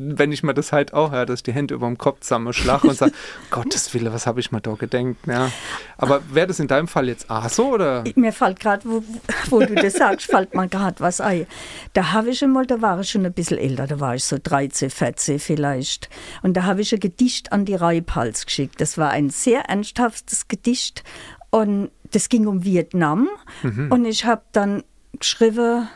wenn 0.00 0.30
ich 0.30 0.44
mir 0.44 0.54
das 0.54 0.70
halt 0.70 0.94
auch 0.94 1.10
höre, 1.10 1.26
dass 1.26 1.40
ich 1.40 1.42
die 1.42 1.52
Hände 1.52 1.74
über 1.74 1.86
dem 1.86 1.98
Kopf 1.98 2.20
zusammenschlage 2.20 2.86
und 2.86 2.96
sage, 2.96 3.12
Gottes 3.50 3.92
Wille, 3.92 4.12
was 4.12 4.26
habe 4.26 4.38
ich 4.38 4.52
mir 4.52 4.60
da 4.60 4.74
gedenkt? 4.74 5.26
Ja. 5.26 5.50
Aber 5.96 6.22
wäre 6.32 6.46
das 6.46 6.60
in 6.60 6.68
deinem 6.68 6.86
Fall 6.86 7.08
jetzt 7.08 7.28
auch 7.28 7.48
so? 7.48 7.74
Oder? 7.74 8.04
mir 8.14 8.32
fällt 8.32 8.60
gerade, 8.60 8.88
wo, 8.88 9.02
wo 9.50 9.58
du 9.58 9.74
das 9.74 9.94
sagst, 9.94 10.26
fällt 10.30 10.54
mir 10.54 10.68
gerade 10.68 11.00
was 11.00 11.20
ein. 11.20 11.46
Da 11.94 12.12
habe 12.12 12.30
ich 12.30 12.44
einmal, 12.44 12.64
da 12.64 12.80
war 12.80 13.00
ich 13.00 13.10
schon 13.10 13.26
ein 13.26 13.32
bisschen 13.32 13.58
älter, 13.58 13.88
da 13.88 13.98
war 13.98 14.14
ich 14.14 14.24
so 14.24 14.36
13, 14.40 14.90
14 14.90 15.40
vielleicht. 15.40 16.08
Und 16.42 16.56
da 16.56 16.62
habe 16.62 16.80
ich 16.80 16.94
ein 16.94 17.00
Gedicht 17.00 17.52
an 17.52 17.64
die 17.64 17.74
Reibhals 17.74 18.46
geschickt. 18.46 18.80
Das 18.80 18.98
war 18.98 19.10
ein 19.10 19.30
sehr 19.30 19.62
ernsthaftes 19.62 20.46
Gedicht 20.46 21.02
und 21.50 21.90
das 22.12 22.28
ging 22.28 22.46
um 22.46 22.64
Vietnam. 22.64 23.28
Und 23.90 24.04
ich 24.04 24.24
habe 24.24 24.42
dann 24.52 24.82
geschrieben, 25.18 25.88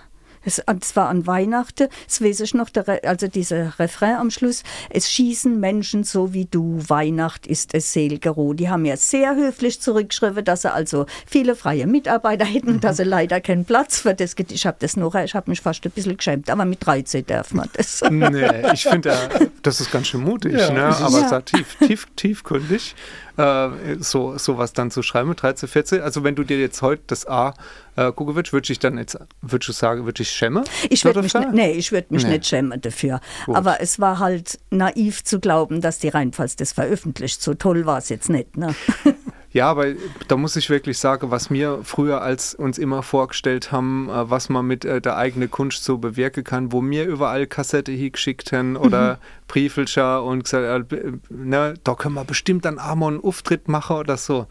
es, 0.45 0.61
es 0.81 0.97
war 0.97 1.09
an 1.09 1.27
Weihnachten, 1.27 1.89
das 2.07 2.23
weiß 2.23 2.41
ich 2.41 2.55
noch, 2.55 2.71
der, 2.71 3.01
also 3.05 3.29
dieser 3.29 3.79
Refrain 3.79 4.17
am 4.17 4.31
Schluss. 4.31 4.63
Es 4.91 5.11
schießen 5.11 5.59
Menschen 5.61 6.05
so 6.05 6.33
wie 6.35 6.47
du, 6.47 6.79
Weihnacht 6.89 7.47
ist 7.47 7.75
es 7.75 7.93
Seelgeruh. 7.93 8.55
Die 8.55 8.69
haben 8.69 8.85
ja 8.85 8.97
sehr 8.97 9.35
höflich 9.37 9.81
zurückgeschrieben, 9.81 10.45
dass 10.45 10.63
sie 10.63 10.73
also 10.73 11.07
viele 11.27 11.55
freie 11.57 11.87
Mitarbeiter 11.87 12.45
hätten, 12.45 12.81
dass 12.81 12.97
sie 12.99 13.05
leider 13.05 13.41
keinen 13.41 13.65
Platz 13.65 14.01
für 14.01 14.15
das 14.15 14.37
Gedicht. 14.37 14.57
Ich 14.61 14.67
habe 14.67 14.77
das 14.81 14.97
noch, 14.97 15.15
ich 15.15 15.35
habe 15.35 15.51
mich 15.51 15.61
fast 15.61 15.85
ein 15.85 15.91
bisschen 15.91 16.17
geschämt, 16.17 16.51
aber 16.51 16.65
mit 16.65 16.85
13 16.85 17.27
darf 17.27 17.53
man 17.53 17.69
das. 17.75 18.03
Nee, 18.11 18.73
ich 18.73 18.85
finde, 18.85 19.15
das 19.63 19.81
ist 19.81 19.91
ganz 19.91 20.09
schön 20.09 20.23
mutig, 20.23 20.53
Ja, 20.55 20.71
ne? 20.71 20.85
aber 20.97 21.19
Ja. 21.21 21.25
es 21.27 21.31
war 21.31 21.45
tief, 21.45 21.77
tief, 21.87 22.07
tiefgründig, 22.17 22.95
äh, 23.37 23.69
so 24.01 24.37
sowas 24.39 24.73
dann 24.73 24.91
zu 24.91 25.03
schreiben 25.03 25.29
mit 25.31 25.43
13, 25.43 25.69
14. 25.69 26.01
Also 26.03 26.25
wenn 26.25 26.35
du 26.35 26.45
dir 26.45 26.59
jetzt 26.59 26.83
heute 26.83 27.03
das 27.07 27.27
A 27.27 27.55
äh, 27.97 28.13
gucken 28.13 28.35
würdest, 28.35 28.53
würde 28.53 28.73
ich 28.73 28.79
dann 28.79 28.99
jetzt, 28.99 29.19
würdest 29.41 29.69
du 29.69 29.73
sagen, 29.73 30.05
würde 30.05 30.23
ich 30.23 30.31
schämen? 30.31 30.65
Ich 30.91 31.05
würde 31.05 31.23
mich, 31.23 31.35
nicht, 31.35 31.53
nee, 31.53 31.73
ich 31.73 31.93
würd 31.93 32.11
mich 32.11 32.25
Nee. 32.25 32.31
nicht 32.31 32.47
schämen 32.47 32.81
dafür. 32.81 33.21
Gut. 33.47 33.57
Aber 33.57 33.81
es 33.81 34.01
war 34.01 34.19
halt 34.19 34.59
naiv 34.71 35.25
zu 35.25 35.41
glauben, 35.41 35.81
dass 35.81 35.99
die 35.99 36.09
Rheinpfalz 36.09 36.57
das 36.57 36.73
veröffentlicht. 36.73 37.43
So 37.43 37.55
toll 37.55 37.87
war 37.87 37.99
es 37.99 38.09
jetzt 38.09 38.29
nicht. 38.29 38.57
Ne? 38.57 38.75
Ja, 39.53 39.71
aber 39.71 39.89
da 40.29 40.37
muss 40.37 40.57
ich 40.57 40.71
wirklich 40.71 40.99
sagen, 40.99 41.31
was 41.31 41.51
mir 41.51 41.81
früher 41.83 42.23
als 42.23 42.55
uns 42.55 42.79
immer 42.79 43.03
vorgestellt 43.03 43.71
haben, 43.71 44.09
äh, 44.09 44.31
was 44.31 44.49
man 44.49 44.67
mit 44.67 44.85
äh, 44.85 45.01
der 45.01 45.17
eigenen 45.17 45.51
Kunst 45.51 45.85
so 45.85 45.99
bewirken 45.99 46.43
kann, 46.43 46.73
wo 46.73 46.81
mir 46.81 47.05
überall 47.05 47.47
Kassette 47.47 47.93
hingeschickt 47.93 48.53
haben 48.53 48.77
oder 48.77 49.19
Briefelscher 49.49 50.23
und 50.23 50.45
gesagt, 50.45 50.93
äh, 50.93 51.13
ne, 51.29 51.75
da 51.85 51.95
können 51.95 52.15
wir 52.15 52.25
bestimmt 52.25 52.67
einen 52.67 52.79
Auftritt 52.79 53.69
machen 53.69 53.97
oder 53.97 54.17
so. 54.17 54.47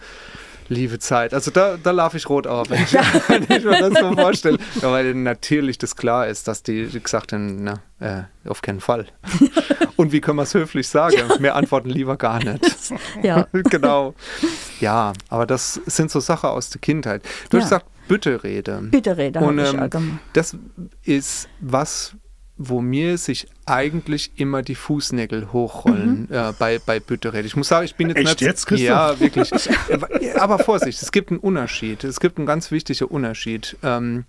Liebe 0.71 0.99
Zeit. 0.99 1.33
Also 1.33 1.51
da, 1.51 1.75
da 1.75 1.91
laufe 1.91 2.15
ich 2.15 2.29
rot 2.29 2.47
auf, 2.47 2.69
wenn 2.69 2.81
ich, 2.81 2.93
wenn 3.27 3.43
ich 3.43 3.65
mir 3.65 3.89
das 3.89 3.99
so 3.99 4.13
vorstelle. 4.13 4.57
Ja, 4.81 4.89
weil 4.91 5.13
natürlich 5.13 5.77
das 5.77 5.97
klar 5.97 6.27
ist, 6.27 6.47
dass 6.47 6.63
die 6.63 6.87
gesagt 6.87 7.33
haben, 7.33 7.63
na, 7.65 7.81
äh, 7.99 8.23
auf 8.49 8.61
keinen 8.61 8.79
Fall. 8.79 9.07
Und 9.97 10.13
wie 10.13 10.21
können 10.21 10.37
wir 10.37 10.43
es 10.43 10.53
höflich 10.53 10.87
sagen? 10.87 11.17
Wir 11.39 11.55
antworten 11.55 11.89
lieber 11.89 12.15
gar 12.15 12.41
nicht. 12.41 12.63
Ja. 13.21 13.47
genau. 13.51 14.15
Ja, 14.79 15.11
aber 15.27 15.45
das 15.45 15.73
sind 15.85 16.09
so 16.09 16.21
Sachen 16.21 16.49
aus 16.49 16.69
der 16.69 16.79
Kindheit. 16.79 17.21
Du 17.49 17.57
hast 17.57 17.69
Ja. 17.69 17.77
gesagt, 17.79 17.85
Bütterede. 18.07 18.79
Bitterrede 18.83 19.39
Und 19.39 19.59
ähm, 19.59 20.19
das 20.33 20.57
ist 21.03 21.49
was, 21.59 22.15
wo 22.57 22.81
mir 22.81 23.17
sich 23.17 23.47
eigentlich 23.71 24.31
immer 24.35 24.61
die 24.61 24.75
Fußnägel 24.75 25.53
hochrollen 25.53 26.29
äh, 26.29 26.53
bei, 26.59 26.79
bei 26.79 26.99
Bütterede. 26.99 27.47
Ich 27.47 27.55
muss 27.55 27.69
sagen, 27.69 27.85
ich 27.85 27.95
bin 27.95 28.09
jetzt 28.09 28.17
Echt 28.17 28.27
nicht... 28.27 28.41
jetzt, 28.41 28.67
Christoph? 28.67 28.87
Ja, 28.87 29.19
wirklich. 29.19 29.51
aber 30.39 30.59
Vorsicht, 30.59 31.01
es 31.01 31.11
gibt 31.11 31.31
einen 31.31 31.39
Unterschied. 31.39 32.03
Es 32.03 32.19
gibt 32.19 32.37
einen 32.37 32.45
ganz 32.45 32.71
wichtigen 32.71 33.05
Unterschied. 33.05 33.77
Ähm, 33.81 34.25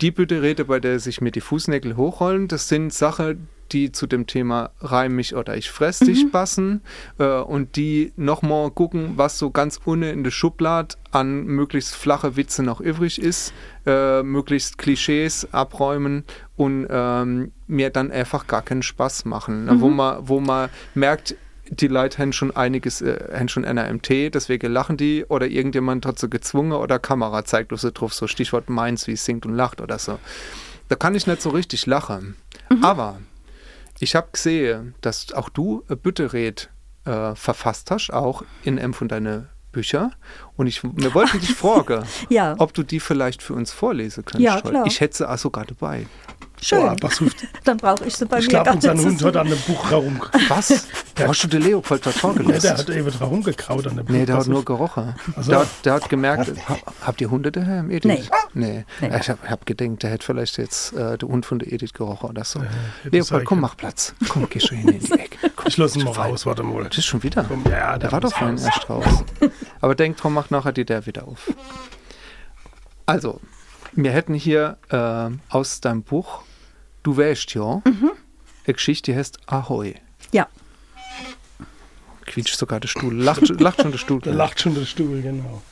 die 0.00 0.10
Bütterede, 0.10 0.64
bei 0.64 0.78
der 0.80 0.98
sich 0.98 1.20
mir 1.20 1.30
die 1.30 1.40
Fußnägel 1.40 1.96
hochrollen, 1.96 2.48
das 2.48 2.68
sind 2.68 2.92
Sachen, 2.92 3.48
die 3.72 3.92
zu 3.92 4.06
dem 4.06 4.26
Thema 4.26 4.70
reim 4.80 5.16
mich 5.16 5.34
oder 5.34 5.56
ich 5.56 5.70
fress 5.70 5.98
dich 6.00 6.30
passen 6.32 6.82
äh, 7.18 7.24
und 7.24 7.76
die 7.76 8.12
nochmal 8.16 8.70
gucken, 8.70 9.12
was 9.16 9.38
so 9.38 9.50
ganz 9.50 9.80
unten 9.84 10.04
in 10.04 10.24
der 10.24 10.30
Schublade 10.30 10.96
an 11.10 11.44
möglichst 11.44 11.94
flache 11.94 12.36
Witze 12.36 12.62
noch 12.62 12.80
übrig 12.80 13.20
ist, 13.20 13.52
äh, 13.86 14.22
möglichst 14.22 14.78
Klischees 14.78 15.48
abräumen 15.52 16.24
und 16.56 16.86
ähm, 16.90 17.52
mir 17.66 17.90
dann 17.90 18.10
einfach 18.10 18.46
gar 18.46 18.62
keinen 18.62 18.82
Spaß 18.82 19.24
machen. 19.24 19.64
Ne? 19.64 19.80
Wo, 19.80 19.88
man, 19.88 20.28
wo 20.28 20.40
man 20.40 20.68
merkt, 20.94 21.36
die 21.70 21.88
Leute 21.88 22.18
haben 22.18 22.32
schon 22.32 22.54
einiges, 22.54 23.00
äh, 23.00 23.18
haben 23.32 23.48
schon 23.48 23.64
NRMT, 23.64 24.34
deswegen 24.34 24.72
lachen 24.72 24.96
die 24.96 25.24
oder 25.26 25.46
irgendjemand 25.46 26.04
hat 26.04 26.18
so 26.18 26.28
gezwungen 26.28 26.72
oder 26.72 26.98
Kamera 26.98 27.44
zeigt 27.44 27.72
so 27.76 27.90
drauf, 27.92 28.12
so 28.12 28.26
Stichwort 28.26 28.68
Mainz, 28.68 29.06
wie 29.06 29.12
es 29.12 29.24
singt 29.24 29.46
und 29.46 29.54
lacht 29.54 29.80
oder 29.80 29.98
so. 29.98 30.18
Da 30.88 30.96
kann 30.96 31.14
ich 31.14 31.26
nicht 31.26 31.40
so 31.40 31.50
richtig 31.50 31.86
lachen. 31.86 32.36
Aber 32.82 33.20
ich 34.00 34.16
habe 34.16 34.28
gesehen, 34.32 34.94
dass 35.02 35.32
auch 35.32 35.48
du 35.48 35.84
ein 35.88 35.98
Büttered 35.98 36.70
äh, 37.04 37.34
verfasst 37.34 37.90
hast, 37.90 38.10
auch 38.10 38.42
in 38.64 38.78
einem 38.78 38.94
von 38.94 39.08
deinen 39.08 39.48
Bücher. 39.72 40.10
Und 40.60 40.66
ich 40.66 40.82
wir 40.84 41.14
wollten 41.14 41.40
dich 41.40 41.54
fragen, 41.54 42.04
Ja. 42.28 42.54
ob 42.58 42.74
du 42.74 42.82
die 42.82 43.00
vielleicht 43.00 43.42
für 43.42 43.54
uns 43.54 43.72
vorlesen 43.72 44.26
könntest. 44.26 44.44
Ja, 44.44 44.60
klar. 44.60 44.84
Ich 44.86 45.00
hätte 45.00 45.16
sie 45.16 45.26
auch 45.30 45.38
sogar 45.38 45.64
dabei. 45.64 46.06
Schön. 46.62 46.94
Boah. 46.96 47.10
Dann 47.64 47.78
brauche 47.78 48.04
ich 48.04 48.14
sie 48.14 48.26
bei 48.26 48.36
Ich 48.40 48.44
mir 48.44 48.50
glaube, 48.62 48.64
gar 48.66 48.74
unser 48.74 48.92
Hund 49.08 49.24
hat 49.24 49.36
an 49.38 49.46
einem 49.46 49.58
Buch 49.66 49.90
herum. 49.90 50.20
Was? 50.48 50.84
Hast 51.18 51.44
du 51.44 51.48
den 51.48 51.62
Leopold 51.62 52.04
dort 52.04 52.16
Nee, 52.16 52.20
vorgelesen? 52.20 52.60
der 52.60 52.76
hat 52.76 52.90
eben 52.90 53.10
herumgekraut 53.18 53.86
an 53.86 53.96
dem 53.96 54.04
Buch. 54.04 54.12
Nee, 54.12 54.26
der 54.26 54.36
hat 54.36 54.46
nur 54.46 54.62
gerochen. 54.62 55.14
So. 55.40 55.50
Der, 55.52 55.60
hat- 55.60 55.68
der 55.86 55.92
hat 55.94 56.08
gemerkt, 56.10 56.52
ha, 56.68 56.76
habt 57.00 57.20
ihr 57.22 57.30
Hunde 57.30 57.50
daheim, 57.50 57.90
Edith? 57.90 58.04
Nee. 58.04 58.22
Nee. 58.52 58.84
Nee. 59.00 59.16
Ich 59.18 59.30
habe 59.30 59.38
hab 59.48 59.64
gedacht, 59.64 60.02
der 60.02 60.10
hätte 60.10 60.26
vielleicht 60.26 60.58
jetzt 60.58 60.92
äh, 60.92 61.16
der 61.16 61.28
Hund 61.30 61.46
von 61.46 61.60
der 61.60 61.72
Edith 61.72 61.94
gerochen 61.94 62.28
oder 62.28 62.44
so. 62.44 62.60
hätte 62.60 63.16
Leopold, 63.16 63.46
komm, 63.46 63.60
mach 63.60 63.78
Platz. 63.78 64.14
Komm, 64.28 64.46
geh 64.50 64.60
schon 64.60 64.76
hin 64.76 64.88
in 64.90 64.98
die 65.00 65.12
Ecke. 65.12 65.50
Komm, 65.56 65.66
Ich 65.66 65.78
lasse 65.78 65.98
ihn 65.98 66.04
mal 66.04 66.12
raus, 66.12 66.44
warte 66.44 66.62
mal. 66.62 66.84
Das 66.84 66.98
ist 66.98 67.06
schon 67.06 67.22
wieder. 67.22 67.42
Komm, 67.48 67.64
ja, 67.70 67.92
der 67.92 67.98
der 68.00 68.12
war 68.12 68.20
doch 68.20 68.34
vorhin 68.34 68.58
erst 68.58 68.90
raus. 68.90 69.24
Aber 69.80 69.94
denk 69.94 70.18
dran, 70.18 70.34
nachher 70.50 70.72
die 70.72 70.84
der 70.84 71.06
wieder 71.06 71.26
auf. 71.28 71.52
Also, 73.06 73.40
wir 73.92 74.12
hätten 74.12 74.34
hier 74.34 74.78
äh, 74.90 75.30
aus 75.54 75.80
deinem 75.80 76.02
Buch 76.02 76.42
Du 77.02 77.16
wärst 77.16 77.54
ja 77.54 77.80
Mhm. 77.84 78.10
eine 78.66 78.74
Geschichte, 78.74 79.10
die 79.12 79.16
heißt 79.18 79.38
Ahoi. 79.46 79.94
Ja. 80.32 80.48
Quietscht 82.26 82.56
sogar 82.58 82.78
der 82.78 82.88
Stuhl. 82.88 83.14
Lacht, 83.14 83.48
lacht 83.60 83.80
schon 83.82 83.90
der 83.90 83.98
Stuhl. 83.98 84.20
Da 84.22 84.32
lacht 84.32 84.60
schon 84.60 84.74
der 84.74 84.84
Stuhl, 84.84 85.22
genau. 85.22 85.62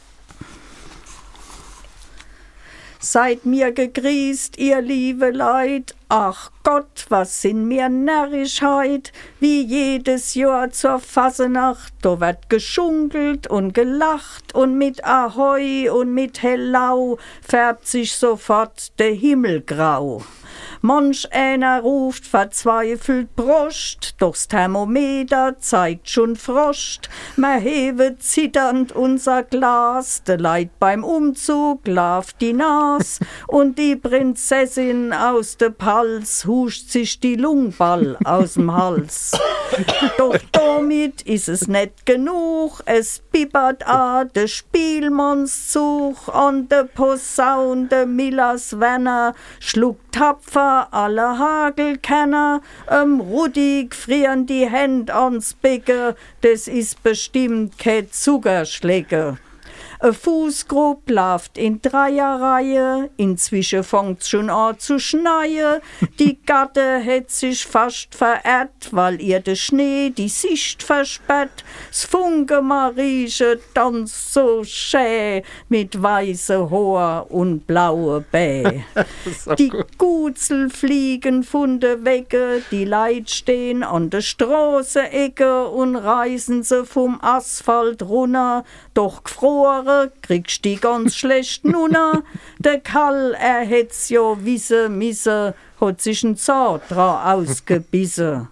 Seid 3.00 3.46
mir 3.46 3.70
gegrüßt, 3.70 4.58
ihr 4.58 4.80
liebe 4.80 5.30
Leid. 5.30 5.94
Ach 6.08 6.50
Gott, 6.64 7.06
was 7.10 7.42
sind 7.42 7.68
mir 7.68 7.88
Närrischheit. 7.88 9.12
Wie 9.38 9.62
jedes 9.62 10.34
Jahr 10.34 10.70
zur 10.70 10.98
Fasenacht, 10.98 11.92
da 12.02 12.18
wird 12.18 12.50
geschunkelt 12.50 13.46
und 13.46 13.72
gelacht 13.72 14.52
und 14.52 14.76
mit 14.76 15.04
Ahoi 15.04 15.88
und 15.88 16.12
mit 16.12 16.42
Hellau 16.42 17.18
färbt 17.40 17.86
sich 17.86 18.16
sofort 18.16 18.98
der 18.98 19.12
Himmel 19.12 19.60
grau. 19.60 20.24
Manch 20.80 21.32
einer 21.32 21.80
ruft 21.80 22.24
verzweifelt 22.24 23.34
Brust, 23.34 24.14
doch's 24.18 24.46
Thermometer 24.46 25.56
zeigt 25.58 26.08
schon 26.08 26.36
Frost. 26.36 27.08
Man 27.36 27.60
hevet 27.60 28.22
zitternd 28.22 28.92
unser 28.92 29.42
Glas, 29.42 30.22
de 30.22 30.36
Leid 30.36 30.70
beim 30.78 31.02
Umzug 31.02 31.86
lauft 31.86 32.40
die 32.40 32.52
Nas 32.52 33.18
und 33.48 33.78
die 33.78 33.96
Prinzessin 33.96 35.12
aus 35.12 35.56
de 35.56 35.70
Pals 35.70 36.44
huscht 36.44 36.90
sich 36.90 37.18
die 37.18 37.34
Lungball 37.34 38.16
aus'm 38.24 38.72
Hals. 38.72 39.32
Doch 40.18 40.38
damit 40.52 41.22
ist 41.22 41.48
es 41.48 41.66
net 41.66 42.06
genug, 42.06 42.82
es 42.84 43.20
bibbert 43.32 43.86
a 43.86 44.24
de 44.24 44.46
Spielmannszug. 44.46 46.16
An 46.32 46.68
de 46.68 46.84
Posaun 46.84 47.88
de 47.88 48.06
Millers 48.06 48.78
Wenner 48.78 49.34
schluckt 49.58 50.12
tapfer 50.12 50.67
alle 50.68 51.38
Hagelkenner, 51.38 52.60
ähm 52.90 53.20
Rudi 53.20 53.88
frieren 53.92 54.46
die 54.46 54.68
Hände 54.68 55.14
ans 55.14 55.54
Becke, 55.54 56.16
das 56.40 56.68
ist 56.68 57.02
bestimmt 57.02 57.78
kein 57.78 58.10
Zuckerschlecke. 58.10 59.38
Fußgrub 60.00 61.10
läuft 61.10 61.58
in 61.58 61.82
Dreierreihe, 61.82 63.10
inzwischen 63.16 63.82
fängt's 63.82 64.28
schon 64.28 64.50
an 64.50 64.78
zu 64.78 64.98
schneien. 64.98 65.80
Die 66.18 66.38
Gatte 66.44 67.02
hat 67.04 67.30
sich 67.30 67.66
fast 67.66 68.14
verirrt, 68.14 68.92
weil 68.92 69.20
ihr 69.20 69.40
der 69.40 69.56
Schnee 69.56 70.10
die 70.10 70.28
Sicht 70.28 70.82
versperrt. 70.82 71.64
S 71.90 72.04
Funke 72.04 72.62
Marieche 72.62 73.58
tanzt 73.74 74.32
so 74.32 74.62
schä 74.64 75.42
mit 75.68 76.00
weiße 76.00 76.70
Haar 76.70 77.30
und 77.30 77.66
blaue 77.66 78.24
Bä. 78.32 78.84
Die 79.58 79.72
Gutzel 79.96 80.70
fliegen 80.70 81.42
von 81.42 81.80
der 81.80 82.04
Wecke, 82.04 82.62
die 82.70 82.84
Leid 82.84 83.30
stehen 83.30 83.82
an 83.82 84.10
der 84.10 84.20
Straße-Ecke 84.20 85.68
und 85.68 85.96
reißen 85.96 86.62
sie 86.62 86.84
vom 86.84 87.18
Asphalt 87.20 88.02
runter. 88.02 88.64
Doch 88.98 89.22
gefroren 89.22 90.10
kriegst 90.22 90.64
die 90.64 90.74
ganz 90.74 91.14
schlecht 91.20 91.64
nunna. 91.64 92.24
Der 92.58 92.80
Kall, 92.80 93.32
er 93.38 93.60
hätt's 93.64 94.08
ja 94.08 94.44
wisse 94.44 94.88
misse, 94.88 95.54
hat 95.80 96.00
sich 96.00 96.24
ein 96.24 96.36
Zahn 96.36 96.80
dran 96.88 97.38
ausgebissen. 97.38 98.48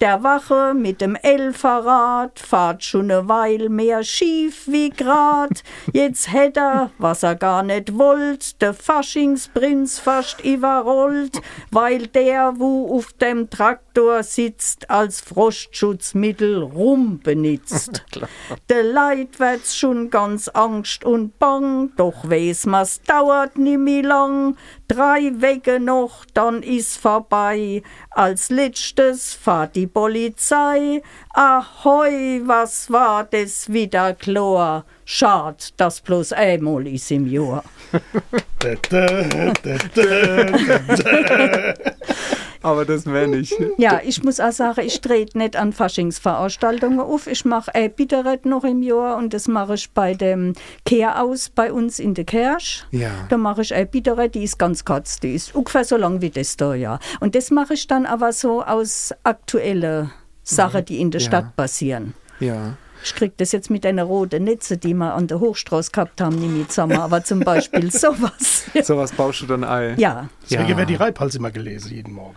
Der 0.00 0.24
Wache 0.24 0.74
mit 0.74 1.00
dem 1.00 1.14
Elferrad 1.14 2.40
fahrt 2.40 2.82
schon 2.82 3.10
eine 3.12 3.28
Weile 3.28 3.68
mehr 3.68 4.02
schief 4.02 4.66
wie 4.66 4.90
grad. 4.90 5.62
Jetzt 5.92 6.32
hätt 6.32 6.56
er, 6.56 6.90
was 6.98 7.22
er 7.22 7.36
gar 7.36 7.62
nicht 7.62 7.96
wollt, 7.96 8.60
der 8.60 8.74
Faschingsprinz 8.74 10.00
fast 10.00 10.44
überrollt, 10.44 11.40
weil 11.70 12.08
der, 12.08 12.54
wo 12.56 12.96
auf 12.96 13.12
dem 13.12 13.50
Traktor 13.50 14.24
sitzt, 14.24 14.90
als 14.90 15.20
Frostschutzmittel 15.20 16.60
rum 16.62 17.20
benutzt. 17.20 18.04
Der 18.68 18.82
Leid 18.82 19.38
wird's 19.38 19.76
schon 19.76 20.10
ganz 20.10 20.48
Angst 20.48 21.04
und 21.04 21.38
Bang, 21.38 21.92
doch 21.96 22.28
weiß 22.28 22.66
man's 22.66 23.00
dauert 23.02 23.56
nimmer 23.56 24.02
lang. 24.02 24.56
Drei 24.88 25.32
Wege 25.36 25.80
noch, 25.80 26.26
dann 26.34 26.62
ist 26.62 26.98
vorbei. 26.98 27.82
Als 28.10 28.50
letztes 28.50 29.32
fahrt 29.32 29.76
die 29.76 29.86
Polizei. 29.86 31.00
Ahoi, 31.32 32.42
was 32.44 32.90
war 32.90 33.24
das 33.24 33.72
wieder 33.72 34.12
Chlor? 34.14 34.84
Schad, 35.06 35.72
dass 35.78 36.02
bloß 36.02 36.34
einmal 36.34 36.86
ist 36.86 37.10
im 37.10 37.26
Jahr. 37.26 37.64
Aber 42.64 42.84
das 42.86 43.04
wäre 43.06 43.28
nicht. 43.28 43.54
Ja, 43.76 44.00
ich 44.04 44.22
muss 44.24 44.40
auch 44.40 44.50
sagen, 44.52 44.80
ich 44.86 45.00
trete 45.02 45.36
nicht 45.36 45.54
an 45.54 45.72
Faschingsveranstaltungen 45.74 46.98
auf. 47.00 47.26
Ich 47.26 47.44
mache 47.44 47.74
ein 47.74 47.92
Bitteret 47.92 48.46
noch 48.46 48.64
im 48.64 48.82
Jahr 48.82 49.16
und 49.18 49.34
das 49.34 49.48
mache 49.48 49.74
ich 49.74 49.90
bei 49.90 50.14
dem 50.14 50.54
Kehraus 50.86 51.50
bei 51.50 51.72
uns 51.72 51.98
in 51.98 52.14
der 52.14 52.24
Kirche. 52.24 52.84
Ja. 52.90 53.10
Da 53.28 53.36
mache 53.36 53.60
ich 53.62 53.74
ein 53.74 53.86
Bitteret, 53.88 54.34
die 54.34 54.44
ist 54.44 54.58
ganz 54.58 54.84
kurz, 54.84 55.20
die 55.20 55.34
ist 55.34 55.54
ungefähr 55.54 55.84
so 55.84 55.96
lang 55.98 56.22
wie 56.22 56.30
das 56.30 56.56
da, 56.56 56.74
ja. 56.74 56.98
Und 57.20 57.34
das 57.34 57.50
mache 57.50 57.74
ich 57.74 57.86
dann 57.86 58.06
aber 58.06 58.32
so 58.32 58.62
aus 58.62 59.12
aktuellen 59.24 60.10
Sachen, 60.42 60.84
die 60.86 61.00
in 61.00 61.10
der 61.10 61.20
Ja. 61.20 61.26
Stadt 61.26 61.56
passieren. 61.56 62.14
Ja. 62.40 62.76
Ich 63.06 63.14
krieg 63.14 63.36
das 63.36 63.52
jetzt 63.52 63.68
mit 63.68 63.84
einer 63.84 64.04
roten 64.04 64.44
Netze, 64.44 64.78
die 64.78 64.94
wir 64.94 65.12
an 65.12 65.26
der 65.26 65.38
Hochstraße 65.38 65.90
gehabt 65.90 66.22
haben, 66.22 66.36
nicht 66.36 66.50
mehr 66.56 66.66
zusammen, 66.68 66.98
aber 66.98 67.22
zum 67.22 67.40
Beispiel 67.40 67.90
sowas. 67.92 68.64
Sowas 68.82 69.12
baust 69.12 69.42
du 69.42 69.46
dann 69.46 69.62
ein. 69.64 69.98
Ja, 69.98 70.30
Deswegen 70.42 70.70
Ja. 70.70 70.76
wird 70.78 70.88
die 70.88 70.94
Reibhals 70.94 71.34
immer 71.34 71.50
gelesen, 71.50 71.92
jeden 71.92 72.14
Morgen. 72.14 72.36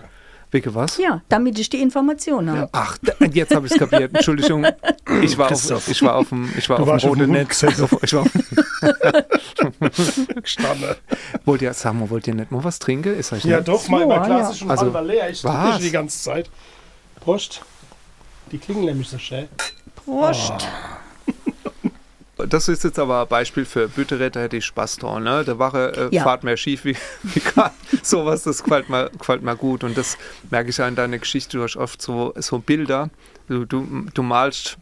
Wege 0.51 0.73
was? 0.73 0.97
ja, 0.97 1.21
damit 1.27 1.59
ich 1.59 1.69
die 1.69 1.81
Information 1.81 2.49
habe. 2.49 2.69
Ach, 2.71 2.97
da- 3.01 3.25
jetzt 3.25 3.53
habe 3.53 3.67
ich 3.67 3.73
es 3.73 3.77
kapiert. 3.79 4.15
Entschuldigung. 4.15 4.65
Ich 5.21 5.37
war 5.37 5.51
auf, 5.51 5.87
ich 5.89 6.01
war 6.01 6.15
auf 6.15 6.29
dem, 6.29 6.49
ich 6.57 6.69
war 6.69 6.77
Du 6.77 6.89
auf 6.89 7.01
dem 7.01 7.09
roten 7.09 7.31
Netz. 7.31 7.63
Ich 7.63 7.77
war 7.79 7.89
auf, 8.21 8.29
wollt 11.45 11.61
ihr, 11.61 11.73
sag 11.73 11.93
mal, 11.93 12.09
wollt 12.09 12.27
ihr 12.27 12.35
nicht 12.35 12.51
mal 12.51 12.63
was 12.63 12.79
trinken? 12.79 13.15
Ist 13.17 13.33
euch 13.33 13.43
Ja, 13.45 13.57
nicht? 13.57 13.67
doch, 13.67 13.87
mein, 13.89 14.07
mein 14.07 14.19
Ja, 14.21 14.25
Glas 14.25 14.41
ja. 14.41 14.49
ist 14.51 14.59
schon 14.59 14.71
Also, 14.71 14.83
halber 14.85 15.01
leer. 15.01 15.29
Ich 15.29 15.41
trinke 15.41 15.71
schon 15.73 15.81
die 15.81 15.91
ganze 15.91 16.21
Zeit. 16.23 16.49
Prost. 17.19 17.61
Die 18.51 18.57
klingen 18.57 18.85
nämlich 18.85 19.09
so 19.09 19.17
schön. 19.17 19.47
Prost. 20.05 20.67
Das 22.49 22.67
ist 22.67 22.83
jetzt 22.83 22.99
aber 22.99 23.21
ein 23.21 23.27
Beispiel 23.27 23.65
für 23.65 23.87
Bütteretter, 23.87 24.41
hätte 24.41 24.57
ich 24.57 24.65
Spaß 24.65 24.97
dran. 24.97 25.23
Ne? 25.23 25.43
Der 25.43 25.57
Wache 25.59 26.09
äh, 26.11 26.15
Ja. 26.15 26.23
fahrt 26.23 26.43
mehr 26.43 26.57
schief 26.57 26.85
wie, 26.85 26.95
wie 27.23 27.39
grad. 27.39 27.73
Sowas, 28.03 28.43
das 28.43 28.63
gefällt 28.63 28.89
mir, 28.89 29.09
gefällt 29.17 29.41
mir 29.41 29.55
gut. 29.55 29.83
Und 29.83 29.97
das 29.97 30.17
merke 30.51 30.69
ich 30.69 30.77
ja 30.77 30.87
in 30.87 30.95
deiner 30.95 31.17
Geschichte. 31.17 31.57
Du 31.57 31.63
hast 31.63 31.75
oft 31.77 32.01
so, 32.01 32.33
so 32.37 32.59
Bilder. 32.59 33.09
Du, 33.47 33.65
du, 33.65 34.05
du 34.13 34.23
malst 34.23 34.77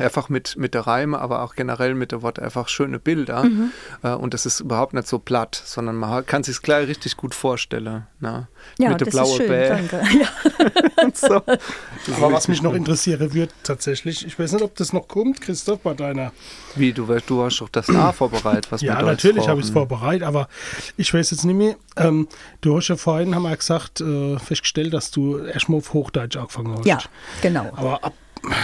Einfach 0.00 0.28
mit, 0.28 0.56
mit 0.56 0.74
der 0.74 0.82
Reime, 0.86 1.18
aber 1.18 1.42
auch 1.42 1.54
generell 1.54 1.94
mit 1.94 2.12
der 2.12 2.22
Wort 2.22 2.38
einfach 2.38 2.68
schöne 2.68 2.98
Bilder. 2.98 3.44
Mhm. 3.44 3.70
Äh, 4.02 4.10
und 4.14 4.34
das 4.34 4.46
ist 4.46 4.60
überhaupt 4.60 4.94
nicht 4.94 5.06
so 5.06 5.18
platt, 5.18 5.60
sondern 5.64 5.96
man 5.96 6.24
kann 6.26 6.42
sich 6.42 6.60
gleich 6.62 6.88
richtig 6.88 7.16
gut 7.16 7.34
vorstellen. 7.34 8.06
Ne? 8.20 8.48
Ja, 8.78 8.90
mit 8.90 9.00
der 9.00 9.08
ist 9.08 9.36
schön, 9.36 9.48
Bär 9.48 9.68
danke. 9.76 10.00
Ja. 10.20 11.10
so. 11.14 11.34
Aber 11.36 12.32
was 12.32 12.48
mich 12.48 12.62
noch 12.62 12.74
interessieren 12.74 13.32
wird, 13.34 13.52
tatsächlich, 13.62 14.26
ich 14.26 14.38
weiß 14.38 14.52
nicht, 14.52 14.62
ob 14.62 14.74
das 14.76 14.92
noch 14.92 15.08
kommt, 15.08 15.40
Christoph, 15.40 15.80
bei 15.80 15.94
deiner. 15.94 16.32
Wie, 16.76 16.92
du, 16.92 17.04
weißt- 17.06 17.22
du 17.26 17.42
hast 17.42 17.60
doch 17.60 17.68
das 17.68 17.88
A 17.90 18.12
vorbereitet, 18.12 18.70
was 18.70 18.80
Ja, 18.82 19.00
natürlich 19.02 19.48
habe 19.48 19.60
ich 19.60 19.66
es 19.66 19.72
vorbereitet, 19.72 20.22
aber 20.26 20.48
ich 20.96 21.12
weiß 21.12 21.30
jetzt 21.30 21.44
nicht 21.44 21.56
mehr. 21.56 21.76
Ähm, 21.96 22.28
du 22.60 22.76
hast 22.76 22.88
ja 22.88 22.96
vorhin, 22.96 23.34
haben 23.34 23.42
wir 23.42 23.56
gesagt, 23.56 24.00
äh, 24.00 24.38
festgestellt, 24.38 24.92
dass 24.94 25.10
du 25.10 25.38
erstmal 25.38 25.78
auf 25.78 25.92
Hochdeutsch 25.92 26.36
angefangen 26.36 26.76
hast. 26.78 26.86
ja, 26.86 26.98
genau. 27.42 27.70
Aber 27.76 28.04
ab, 28.04 28.14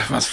was, 0.09 0.31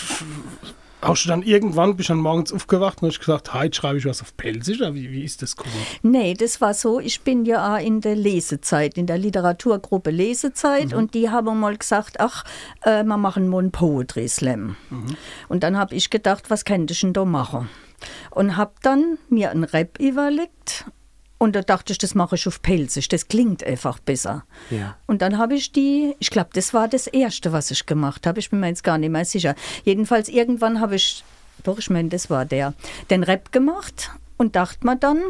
hast 1.04 1.26
du 1.26 1.30
dann 1.30 1.44
irgendwann, 1.44 1.96
bist 1.96 2.10
du 2.10 2.14
dann 2.14 2.22
morgens 2.22 2.52
aufgewacht 2.52 3.02
und 3.02 3.10
hast 3.10 3.20
gesagt, 3.20 3.54
heute 3.54 3.76
schreibe 3.76 3.98
ich 3.98 4.06
was 4.06 4.22
auf 4.22 4.36
Pelsisch? 4.38 4.80
Oder 4.80 4.96
wie, 4.96 5.12
wie 5.12 5.24
ist 5.24 5.42
das 5.42 5.56
gekommen? 5.56 5.76
Nee, 6.02 6.34
das 6.34 6.62
war 6.62 6.74
so, 6.74 7.00
ich 7.00 7.22
bin 7.22 7.46
ja 7.46 7.76
auch 7.76 7.80
in 7.80 8.02
der 8.02 8.16
Lesezeit, 8.16 8.98
in 8.98 9.06
der 9.06 9.18
Literaturgruppe 9.18 10.12
Lesezeit 10.12 10.94
und 10.94 11.14
die 11.14 11.30
haben 11.30 11.60
mal 11.60 11.78
gesagt, 11.78 12.20
ach, 12.20 12.44
äh, 12.82 13.04
wir 13.04 13.18
machen 13.18 13.48
mal 13.48 13.60
einen 13.60 13.72
Poetry 13.72 14.28
Slam. 14.28 14.76
Und 15.50 15.64
dann 15.64 15.78
habe 15.78 15.96
ich 15.96 16.10
gedacht, 16.10 16.50
was 16.50 16.66
könnte 16.66 16.94
ich 16.94 17.02
denn 17.02 17.14
da 17.14 17.26
machen? 17.26 17.70
Und 18.32 18.58
habe 18.58 18.74
dann 18.82 19.18
mir 19.30 19.52
einen 19.52 19.64
Rap 19.64 20.00
überlegt 20.00 20.86
und 21.38 21.56
da 21.56 21.62
dachte 21.62 21.92
ich, 21.92 21.98
das 21.98 22.16
mache 22.16 22.36
ich 22.36 22.48
auf 22.48 22.62
Pelzig, 22.62 23.10
das 23.10 23.28
klingt 23.28 23.64
einfach 23.64 24.00
besser. 24.00 24.46
Ja. 24.70 24.96
Und 25.08 25.22
dann 25.22 25.38
habe 25.38 25.56
ich 25.56 25.72
die, 25.72 26.16
ich 26.20 26.30
glaube, 26.30 26.52
das 26.54 26.74
war 26.74 26.88
das 26.88 27.08
Erste, 27.08 27.52
was 27.52 27.70
ich 27.72 27.86
gemacht 27.86 28.26
habe. 28.26 28.40
Ich 28.40 28.50
bin 28.50 28.60
mir 28.60 28.68
jetzt 28.68 28.84
gar 28.84 28.98
nicht 28.98 29.10
mehr 29.10 29.26
sicher. 29.26 29.56
Jedenfalls 29.84 30.30
irgendwann 30.30 30.80
habe 30.80 30.96
ich, 30.96 31.24
doch, 31.64 31.78
ich 31.80 31.90
meine, 31.90 32.10
das 32.10 32.30
war 32.30 32.46
der, 32.46 32.74
den 33.10 33.24
Rap 33.24 33.52
gemacht 33.52 34.12
und 34.38 34.56
dachte 34.56 34.86
mir 34.86 34.96
dann, 34.96 35.22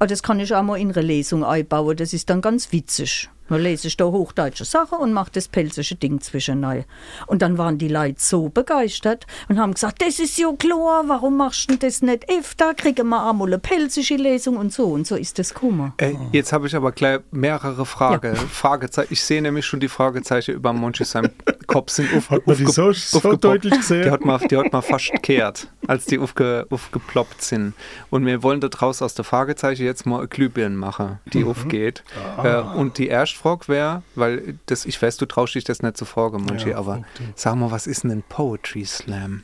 oh, 0.00 0.06
das 0.06 0.22
kann 0.22 0.40
ich 0.40 0.54
auch 0.54 0.62
mal 0.62 0.80
in 0.80 0.90
eine 0.90 1.00
Lesung 1.00 1.44
einbauen, 1.44 1.96
das 1.96 2.12
ist 2.12 2.28
dann 2.28 2.40
ganz 2.40 2.72
witzig. 2.72 3.28
Dann 3.48 3.60
lese 3.60 3.88
ich 3.88 3.96
da 3.96 4.04
hochdeutsche 4.06 4.64
Sachen 4.64 4.98
und 4.98 5.12
mache 5.12 5.30
das 5.32 5.48
pelzische 5.48 5.94
Ding 5.96 6.20
zwischendurch. 6.20 6.84
Und 7.26 7.42
dann 7.42 7.58
waren 7.58 7.78
die 7.78 7.88
Leute 7.88 8.16
so 8.18 8.48
begeistert 8.48 9.26
und 9.48 9.58
haben 9.58 9.74
gesagt, 9.74 10.00
das 10.02 10.18
ist 10.18 10.38
ja 10.38 10.50
klar, 10.52 11.04
warum 11.06 11.36
machst 11.36 11.70
du 11.70 11.76
das 11.76 12.02
nicht 12.02 12.26
öfter? 12.30 12.74
Kriegen 12.74 13.08
wir 13.08 13.28
auch 13.28 13.32
mal 13.32 13.46
eine 13.46 13.58
pelzische 13.58 14.16
Lesung 14.16 14.56
und 14.56 14.72
so. 14.72 14.86
Und 14.86 15.06
so 15.06 15.16
ist 15.16 15.38
das 15.38 15.52
gekommen. 15.54 15.92
Äh, 15.98 16.14
jetzt 16.32 16.52
habe 16.52 16.66
ich 16.66 16.74
aber 16.74 16.92
gleich 16.92 17.20
mehrere 17.30 17.84
Frage, 17.86 18.34
Fragezeichen. 18.34 19.12
Ich 19.12 19.22
sehe 19.22 19.42
nämlich 19.42 19.66
schon 19.66 19.80
die 19.80 19.88
Fragezeichen 19.88 20.54
über 20.54 20.72
Monchi 20.72 21.04
seinem 21.04 21.30
Kopf 21.66 21.90
sind 21.90 22.14
auf, 22.16 22.30
Hat 22.30 22.42
die 22.46 22.66
so- 22.66 22.92
so 22.92 23.36
deutlich 23.36 23.74
gesehen? 23.74 24.02
Die 24.04 24.10
hat 24.10 24.24
man, 24.24 24.40
die 24.48 24.56
hat 24.56 24.72
man 24.72 24.82
fast 24.82 25.12
gekehrt, 25.12 25.68
als 25.86 26.06
die 26.06 26.18
aufge, 26.18 26.66
aufgeploppt 26.70 27.42
sind. 27.42 27.74
Und 28.10 28.24
wir 28.26 28.42
wollen 28.42 28.60
da 28.60 28.68
draus 28.68 29.02
aus 29.02 29.14
der 29.14 29.24
Fragezeichen 29.24 29.84
jetzt 29.84 30.06
mal 30.06 30.18
eine 30.18 30.28
Glühbirne 30.28 30.76
machen, 30.76 31.18
die 31.32 31.44
aufgeht. 31.44 32.02
Äh, 32.42 32.58
und 32.60 32.98
die 32.98 33.08
erste 33.08 33.33
Frage 33.36 33.68
wäre, 33.68 34.02
weil 34.14 34.58
das, 34.66 34.84
ich 34.86 35.00
weiß, 35.00 35.16
du 35.18 35.26
traust 35.26 35.54
dich 35.54 35.64
das 35.64 35.82
nicht 35.82 35.96
zu 35.96 36.04
fragen, 36.04 36.42
Monchi, 36.42 36.70
Ja, 36.70 36.78
aber 36.78 37.02
du. 37.18 37.24
sag 37.36 37.54
mal, 37.56 37.70
was 37.70 37.86
ist 37.86 38.04
denn 38.04 38.10
ein 38.10 38.22
Poetry 38.28 38.84
Slam? 38.84 39.42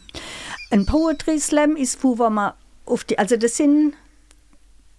Ein 0.71 0.87
Poetry 0.87 1.39
Slam 1.41 1.77
ist, 1.77 2.03
wo 2.05 2.19
wir 2.19 2.31
mal 2.31 2.55
auf 2.87 3.05
die, 3.05 3.19
also 3.19 3.37
das 3.37 3.57
sind 3.57 3.95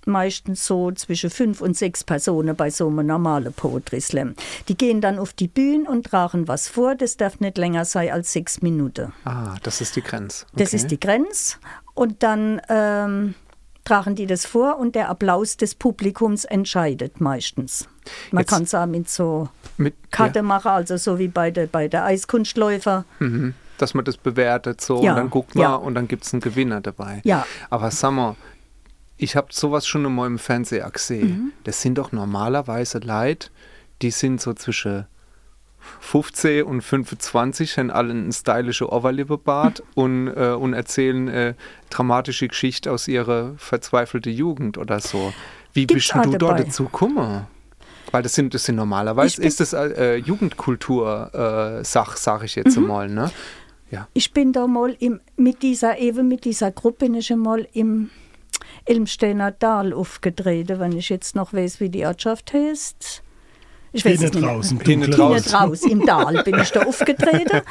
meistens 0.07 0.65
so 0.65 0.91
zwischen 0.91 1.29
fünf 1.29 1.61
und 1.61 1.77
sechs 1.77 2.03
Personen 2.03 2.55
bei 2.55 2.71
so 2.71 2.87
einem 2.87 3.05
normalen 3.05 3.53
Poetry 3.53 4.01
Slam. 4.01 4.33
Die 4.67 4.75
gehen 4.75 4.99
dann 4.99 5.19
auf 5.19 5.31
die 5.33 5.47
Bühne 5.47 5.87
und 5.87 6.07
tragen 6.07 6.47
was 6.47 6.67
vor. 6.69 6.95
Das 6.95 7.17
darf 7.17 7.39
nicht 7.39 7.57
länger 7.59 7.85
sein 7.85 8.09
als 8.11 8.33
sechs 8.33 8.61
Minuten. 8.63 9.13
Ah, 9.25 9.57
das 9.61 9.79
ist 9.79 9.95
die 9.95 10.01
Grenze. 10.01 10.45
Das 10.53 10.69
Okay. 10.69 10.75
ist 10.77 10.87
die 10.91 10.99
Grenze. 10.99 11.57
Und 11.93 12.23
dann 12.23 12.59
ähm, 12.69 13.35
tragen 13.83 14.15
die 14.15 14.27
das 14.27 14.45
vor 14.45 14.77
und 14.77 14.95
der 14.95 15.09
Applaus 15.09 15.57
des 15.57 15.75
Publikums 15.75 16.45
entscheidet 16.45 17.19
meistens. 17.19 17.87
Man 18.31 18.45
kann 18.45 18.63
es 18.63 18.73
auch 18.75 18.85
mit 18.85 19.09
so 19.09 19.49
Mit, 19.77 19.95
Karte 20.11 20.39
ja. 20.39 20.43
machen, 20.43 20.69
also 20.69 20.97
so 20.97 21.19
wie 21.19 21.27
bei 21.27 21.51
der, 21.51 21.67
bei 21.67 21.87
der 21.87 22.05
Eiskunstläufer. 22.05 23.05
Mhm. 23.19 23.53
Dass 23.77 23.93
man 23.93 24.05
das 24.05 24.17
bewertet 24.17 24.81
so 24.81 25.01
Ja, 25.01 25.11
und 25.11 25.17
dann 25.17 25.29
guckt 25.29 25.55
man 25.55 25.63
ja. 25.63 25.75
und 25.75 25.95
dann 25.95 26.07
gibt 26.07 26.23
es 26.23 26.33
einen 26.33 26.41
Gewinner 26.41 26.81
dabei. 26.81 27.21
Ja. 27.23 27.45
Aber 27.69 27.89
sag 27.89 28.11
mal, 28.11 28.35
ich 29.17 29.35
habe 29.35 29.47
sowas 29.51 29.87
schon 29.87 30.05
einmal 30.05 30.27
im 30.27 30.39
Fernseher 30.39 30.89
gesehen. 30.89 31.29
Mhm. 31.29 31.51
Das 31.63 31.81
sind 31.81 31.97
doch 31.97 32.11
normalerweise 32.11 32.99
Leute, 32.99 33.49
die 34.01 34.11
sind 34.11 34.41
so 34.41 34.53
zwischen 34.53 35.05
15 35.99 36.63
und 36.63 36.81
25, 36.81 37.77
haben 37.77 37.91
alle 37.91 38.11
einen 38.11 38.31
stylischen 38.31 38.87
Overlippenbart 38.87 39.83
und, 39.95 40.27
äh, 40.27 40.55
und 40.57 40.73
erzählen 40.73 41.27
äh, 41.27 41.53
dramatische 41.89 42.47
Geschichte 42.47 42.91
aus 42.91 43.07
ihrer 43.07 43.53
verzweifelten 43.57 44.33
Jugend 44.33 44.77
oder 44.77 44.99
so. 44.99 45.33
Wie 45.73 45.87
Gibt's 45.87 46.11
bist 46.11 46.25
du 46.25 46.37
dort 46.37 46.59
dazu 46.59 46.85
gekommen? 46.85 47.47
Weil 48.11 48.23
das 48.23 48.33
sind, 48.33 48.53
das 48.53 48.65
sind 48.65 48.75
normalerweise, 48.75 49.41
ist 49.41 49.59
das 49.61 49.73
äh, 49.73 50.15
Jugendkultur-Sach, 50.15 52.17
sage 52.17 52.45
ich 52.45 52.55
jetzt 52.55 52.77
Mhm. 52.77 52.87
mal, 52.87 53.09
ne? 53.09 53.31
Ja. 53.89 54.07
Ich 54.13 54.31
bin 54.31 54.53
da 54.53 54.67
mal 54.67 54.95
im, 54.99 55.19
mit 55.35 55.63
dieser 55.63 55.97
eben 55.97 56.27
mit 56.27 56.45
dieser 56.45 56.71
Gruppe 56.71 57.05
bin 57.05 57.15
ich 57.15 57.29
mal 57.35 57.67
im 57.73 58.09
Elmsteiner 58.85 59.57
Tal 59.57 59.93
aufgetreten, 59.93 60.79
wenn 60.79 60.93
ich 60.93 61.09
jetzt 61.09 61.35
noch 61.35 61.53
weiß, 61.53 61.79
wie 61.81 61.89
die 61.89 62.05
Ortschaft 62.05 62.53
heißt. 62.53 63.21
Ich 63.93 64.05
weiß 64.05 64.21
nicht 64.21 64.35
draußen, 64.35 64.79
dunkle 64.79 65.09
draußen. 65.09 65.53
Raus, 65.53 65.81
im 65.83 66.05
Tal 66.05 66.43
bin 66.43 66.57
ich 66.59 66.71
da 66.71 66.83
aufgetreten. 66.85 67.61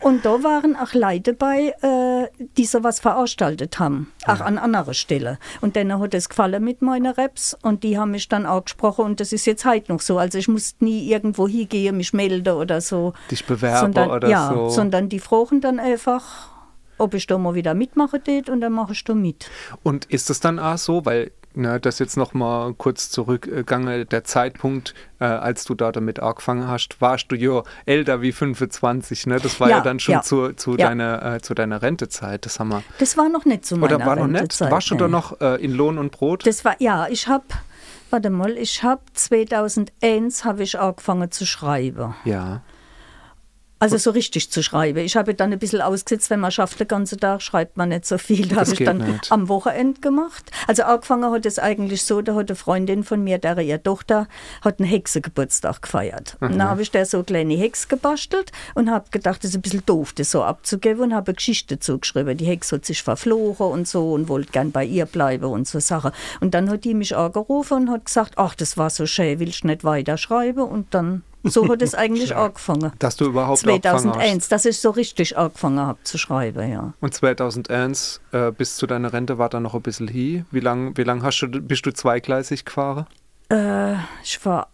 Und 0.00 0.24
da 0.24 0.42
waren 0.42 0.76
auch 0.76 0.92
Leute 0.92 1.34
dabei, 1.34 1.74
äh, 1.80 2.28
die 2.56 2.66
sowas 2.66 3.00
veranstaltet 3.00 3.78
haben, 3.78 4.12
auch 4.26 4.40
an 4.40 4.58
anderer 4.58 4.92
Stelle. 4.92 5.38
Und 5.62 5.76
denen 5.76 5.98
hat 5.98 6.12
es 6.14 6.28
gefallen 6.28 6.62
mit 6.62 6.82
meinen 6.82 7.12
Raps 7.12 7.56
und 7.62 7.82
die 7.82 7.98
haben 7.98 8.10
mich 8.10 8.28
dann 8.28 8.44
auch 8.44 8.64
gesprochen 8.64 9.06
und 9.06 9.20
das 9.20 9.32
ist 9.32 9.46
jetzt 9.46 9.64
heute 9.64 9.92
noch 9.92 10.00
so. 10.00 10.18
Also 10.18 10.38
ich 10.38 10.48
musste 10.48 10.84
nie 10.84 11.10
irgendwo 11.10 11.48
hingehen, 11.48 11.96
mich 11.96 12.12
melden 12.12 12.54
oder 12.54 12.80
so. 12.80 13.14
Dich 13.30 13.46
bewerben 13.46 13.80
sondern, 13.94 14.10
oder 14.10 14.28
ja, 14.28 14.52
so. 14.52 14.68
sondern 14.68 15.08
die 15.08 15.18
fragen 15.18 15.62
dann 15.62 15.80
einfach, 15.80 16.50
ob 16.98 17.14
ich 17.14 17.26
da 17.26 17.38
mal 17.38 17.54
wieder 17.54 17.72
mitmachen 17.74 18.22
tät 18.22 18.50
und 18.50 18.60
dann 18.60 18.72
mache 18.72 18.92
ich 18.92 19.04
da 19.04 19.14
mit. 19.14 19.50
Und 19.82 20.04
ist 20.06 20.28
es 20.28 20.40
dann 20.40 20.58
auch 20.58 20.76
so, 20.76 21.06
weil 21.06 21.32
ne, 21.54 21.80
das 21.80 21.98
jetzt 21.98 22.16
noch 22.16 22.32
mal 22.34 22.72
kurz 22.74 23.10
zurückgegangen, 23.10 24.08
der 24.08 24.24
Zeitpunkt, 24.24 24.94
äh, 25.18 25.24
als 25.24 25.64
du 25.64 25.74
da 25.74 25.92
damit 25.92 26.20
angefangen 26.20 26.68
hast, 26.68 27.00
warst 27.00 27.30
du 27.32 27.36
ja 27.36 27.62
älter 27.86 28.22
wie 28.22 28.32
25, 28.32 29.26
ne? 29.26 29.38
Das 29.40 29.60
war 29.60 29.68
ja, 29.68 29.78
Ja, 29.78 29.82
dann 29.82 29.98
schon 30.00 30.14
ja. 30.14 30.22
zu, 30.22 30.52
zu, 30.54 30.72
Ja. 30.76 30.88
deiner, 30.88 31.34
äh, 31.34 31.40
zu 31.40 31.54
deiner 31.54 31.82
Rentezeit. 31.82 32.46
Das 32.46 32.58
haben 32.60 32.68
wir. 32.68 32.82
Das 32.98 33.16
war 33.16 33.28
noch 33.28 33.44
nicht 33.44 33.64
zu 33.66 33.76
meiner 33.76 33.96
Oder 33.96 34.06
war 34.06 34.16
noch 34.16 34.26
nicht? 34.26 34.60
Warst 34.60 34.90
du 34.90 34.94
da 34.94 35.08
noch 35.08 35.40
äh, 35.40 35.62
in 35.62 35.72
Lohn 35.72 35.98
und 35.98 36.12
Brot? 36.12 36.46
Das 36.46 36.64
war, 36.64 36.76
ja, 36.80 37.08
ich 37.08 37.28
habe, 37.28 37.44
warte 38.10 38.30
mal, 38.30 38.56
ich 38.56 38.82
habe 38.82 39.02
2001 39.14 40.44
habe 40.44 40.62
ich 40.62 40.78
angefangen 40.78 41.30
zu 41.30 41.46
schreiben. 41.46 42.14
ja. 42.24 42.62
Also 43.80 43.96
so 43.96 44.10
richtig 44.10 44.50
zu 44.50 44.62
schreiben. 44.62 44.98
Ich 44.98 45.16
habe 45.16 45.34
dann 45.34 45.52
ein 45.52 45.58
bisschen 45.58 45.80
ausgesetzt, 45.80 46.28
wenn 46.30 46.38
man 46.40 46.50
schafft 46.50 46.78
den 46.78 46.86
ganzen 46.86 47.18
Tag, 47.18 47.40
schreibt 47.40 47.76
man 47.78 47.88
nicht 47.88 48.04
so 48.04 48.18
viel. 48.18 48.46
Da 48.46 48.56
Das 48.56 48.68
habe 48.70 48.80
ich 48.82 48.86
dann 48.86 48.98
nicht. 48.98 49.32
am 49.32 49.48
Wochenende 49.48 50.00
gemacht. 50.00 50.50
Also 50.66 50.82
angefangen 50.82 51.30
hat 51.32 51.46
es 51.46 51.58
eigentlich 51.58 52.04
so, 52.04 52.20
da 52.20 52.34
hat 52.34 52.50
eine 52.50 52.56
Freundin 52.56 53.04
von 53.04 53.24
mir, 53.24 53.38
der 53.38 53.58
ihre 53.58 53.82
Tochter, 53.82 54.28
hat 54.62 54.78
einen 54.80 54.88
Hexengeburtstag 54.88 55.80
gefeiert. 55.82 56.36
Und 56.40 56.58
dann 56.58 56.68
habe 56.68 56.82
ich 56.82 56.90
da 56.90 57.04
so 57.04 57.18
eine 57.18 57.24
kleine 57.24 57.54
Hex 57.54 57.88
gebastelt 57.88 58.52
und 58.74 58.90
habe 58.90 59.06
gedacht, 59.10 59.42
das 59.42 59.50
ist 59.50 59.56
ein 59.56 59.62
bisschen 59.62 59.86
doof, 59.86 60.12
das 60.12 60.30
so 60.30 60.42
abzugeben 60.42 61.02
und 61.04 61.14
habe 61.14 61.28
eine 61.28 61.36
Geschichte 61.36 61.78
zugeschrieben. 61.78 62.36
Die 62.36 62.44
Hex 62.44 62.70
hat 62.72 62.84
sich 62.84 63.02
verflogen 63.02 63.66
und 63.66 63.88
so 63.88 64.12
und 64.12 64.28
wollte 64.28 64.52
gern 64.52 64.72
bei 64.72 64.84
ihr 64.84 65.06
bleiben 65.06 65.46
und 65.46 65.66
so 65.66 65.80
Sachen. 65.80 66.12
Und 66.40 66.52
dann 66.52 66.68
hat 66.68 66.84
die 66.84 66.92
mich 66.94 67.16
angerufen 67.16 67.78
und 67.78 67.90
hat 67.90 68.04
gesagt, 68.04 68.34
ach, 68.36 68.54
das 68.54 68.76
war 68.76 68.90
so 68.90 69.06
schön, 69.06 69.40
willst 69.40 69.62
du 69.64 69.68
nicht 69.68 69.84
weiterschreiben? 69.84 70.64
Und 70.64 70.92
dann, 70.94 71.22
so 71.44 71.68
hat 71.68 71.82
es 71.82 71.94
eigentlich 71.94 72.34
angefangen. 72.36 72.92
Dass 72.98 73.16
du 73.16 73.24
überhaupt 73.26 73.66
angefangen 73.66 73.94
hast. 73.94 74.02
2001, 74.02 74.48
dass 74.48 74.64
ich 74.64 74.78
so 74.78 74.90
richtig 74.90 75.36
angefangen 75.36 75.80
habe 75.80 75.98
zu 76.02 76.18
schreiben, 76.18 76.70
ja. 76.70 76.92
Und 77.00 77.14
2001 77.14 78.20
äh, 78.32 78.50
bis 78.52 78.76
zu 78.76 78.86
deiner 78.86 79.12
Rente 79.12 79.38
war 79.38 79.48
dann 79.48 79.62
noch 79.62 79.74
ein 79.74 79.82
bisschen 79.82 80.08
hier. 80.08 80.44
Wie 80.50 80.60
lange 80.60 80.96
wie 80.96 81.02
lang 81.04 81.22
hast 81.22 81.40
du, 81.40 81.48
bist 81.48 81.86
du 81.86 81.92
zweigleisig 81.92 82.64
gefahren? 82.64 83.06
Äh, 83.50 83.94
ich 84.22 84.44
war 84.44 84.68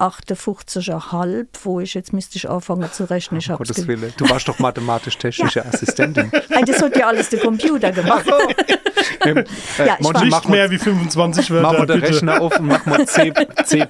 58,5, 0.00 1.46
wo 1.64 1.80
ich 1.80 1.94
jetzt 1.94 2.12
müsste 2.12 2.36
ich 2.36 2.48
anfangen 2.48 2.90
zu 2.92 3.10
rechnen. 3.10 3.40
Ich 3.40 3.50
hab's 3.50 3.58
Gottes 3.68 3.86
Willen. 3.86 4.12
Du 4.16 4.28
warst 4.30 4.48
doch 4.48 4.58
mathematisch-technische 4.60 5.64
Assistentin. 5.66 6.30
Nein, 6.48 6.64
das 6.66 6.80
hat 6.80 6.96
ja 6.96 7.08
alles 7.08 7.28
der 7.30 7.40
Computer 7.40 7.90
gemacht. 7.92 8.26
äh, 8.26 8.54
Ja, 8.68 8.76
ich 9.24 10.00
Monchi, 10.00 10.22
weiß. 10.22 10.30
mach 10.30 10.40
Nicht 10.44 10.48
mehr 10.48 10.70
wie 10.70 10.78
25 10.78 11.50
Wörter, 11.50 11.62
mach 11.72 11.78
mal 11.78 11.86
den 11.86 12.00
bitte. 12.00 12.12
Rechner 12.14 12.40
auf 12.40 12.58
und 12.58 12.66
mach 12.66 12.86
mal 12.86 13.06
C, 13.06 13.32
C++ 13.64 13.86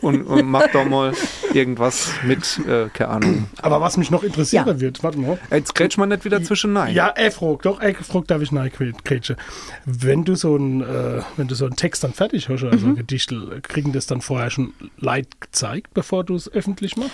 und, 0.00 0.22
und 0.22 0.46
mach 0.46 0.68
doch 0.68 0.84
mal 0.84 1.12
irgendwas 1.52 2.10
mit, 2.24 2.60
äh, 2.66 2.88
keine 2.92 3.10
Ahnung. 3.10 3.48
Aber 3.62 3.80
was 3.80 3.96
mich 3.96 4.10
noch 4.10 4.22
interessieren 4.22 4.66
Ja. 4.66 4.80
wird, 4.80 5.02
warte 5.02 5.18
mal. 5.18 5.38
Jetzt 5.50 5.74
grätsch 5.74 5.96
mal 5.98 6.06
nicht 6.06 6.24
wieder 6.24 6.42
zwischen 6.42 6.72
Nein. 6.72 6.94
Ja, 6.94 7.08
er 7.08 7.30
fragt, 7.30 7.66
doch, 7.66 7.80
er 7.80 7.94
fragt, 7.94 8.30
darf 8.30 8.42
ich 8.42 8.52
nein 8.52 8.70
Grätsche. 9.04 9.36
Wenn 9.84 10.24
du 10.24 10.34
so 10.34 10.56
ein, 10.56 10.80
äh, 10.82 11.22
wenn 11.36 11.48
du 11.48 11.54
so 11.54 11.64
einen 11.66 11.76
Text 11.76 12.04
dann 12.04 12.12
fertig 12.12 12.48
hast, 12.48 12.64
also 12.64 12.86
Mhm. 12.86 12.92
ein 12.92 12.96
Gedicht, 12.96 13.32
kriegen 13.62 13.92
das 13.92 14.06
dann 14.06 14.20
vorher 14.20 14.50
schon 14.50 14.72
Leid 14.98 15.40
gezeigt, 15.40 15.94
bevor 15.94 16.24
du 16.24 16.34
es 16.34 16.50
öffentlich 16.52 16.96
machst? 16.96 17.10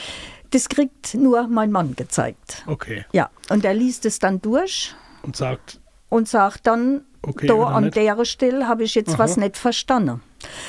Das 0.50 0.68
kriegt 0.68 1.14
nur 1.14 1.48
mein 1.48 1.72
Mann 1.72 1.96
gezeigt. 1.96 2.62
Okay. 2.66 3.04
Ja, 3.12 3.30
und 3.48 3.64
er 3.64 3.74
liest 3.74 4.04
es 4.06 4.18
dann 4.18 4.40
durch 4.40 4.94
Und 5.22 5.36
sagt, 5.36 5.80
und 6.10 6.28
sagt 6.28 6.66
dann, 6.66 7.02
Okay 7.26 7.46
da 7.46 7.54
an 7.54 7.84
nicht? 7.84 7.96
der 7.96 8.24
Stelle 8.24 8.68
habe 8.68 8.84
ich 8.84 8.94
jetzt 8.94 9.18
was 9.18 9.32
Aha. 9.32 9.40
nicht 9.40 9.56
verstanden. 9.56 10.20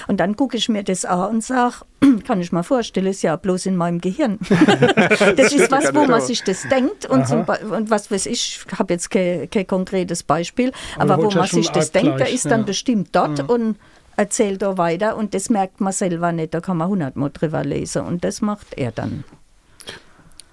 Und 0.07 0.19
dann 0.19 0.35
gucke 0.35 0.55
ich 0.55 0.69
mir 0.69 0.83
das 0.83 1.05
an 1.05 1.35
und 1.35 1.43
sage, 1.43 1.75
kann 2.25 2.39
ich 2.39 2.51
mir 2.51 2.63
vorstellen, 2.63 3.07
ist 3.07 3.23
ja 3.23 3.35
bloß 3.35 3.65
in 3.65 3.75
meinem 3.75 3.99
Gehirn. 3.99 4.39
das 5.35 5.53
ist 5.53 5.71
was, 5.71 5.93
wo 5.93 6.05
man 6.05 6.21
sich 6.21 6.43
das 6.43 6.67
denkt 6.69 7.05
und, 7.05 7.27
zum, 7.27 7.45
und 7.71 7.89
was 7.89 8.09
weiß 8.09 8.25
ich, 8.27 8.65
ich 8.67 8.79
habe 8.79 8.93
jetzt 8.93 9.09
kein, 9.11 9.49
kein 9.49 9.67
konkretes 9.67 10.23
Beispiel, 10.23 10.71
Aber 10.97 11.15
aber, 11.15 11.23
wo 11.25 11.29
ja 11.29 11.37
man 11.39 11.47
sich 11.47 11.69
das 11.69 11.91
denkt, 11.91 12.19
der 12.19 12.29
ist 12.29 12.45
dann 12.45 12.51
ja. 12.51 12.57
Mhm. 12.59 12.65
bestimmt 12.65 13.09
dort 13.11 13.49
und 13.49 13.77
erzählt 14.15 14.61
da 14.61 14.77
weiter 14.77 15.17
und 15.17 15.33
das 15.33 15.49
merkt 15.49 15.81
man 15.81 15.91
selber 15.91 16.31
nicht, 16.31 16.53
da 16.53 16.61
kann 16.61 16.77
man 16.77 16.87
hundertmal 16.87 17.31
drüber 17.31 17.63
lesen 17.63 18.03
und 18.03 18.23
das 18.23 18.41
macht 18.41 18.77
er 18.77 18.91
dann. 18.91 19.23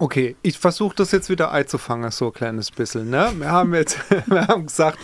Okay, 0.03 0.35
ich 0.41 0.59
versuche 0.59 0.93
das 0.97 1.13
jetzt 1.13 1.29
wieder 1.29 1.53
einzufangen, 1.53 2.11
so 2.11 2.25
ein 2.25 2.33
kleines 2.33 2.71
bisschen. 2.71 3.09
Ne? 3.09 3.31
Wir 3.37 3.49
haben 3.49 3.73
jetzt 3.73 3.97
wir 4.27 4.49
haben 4.49 4.65
gesagt, 4.65 4.99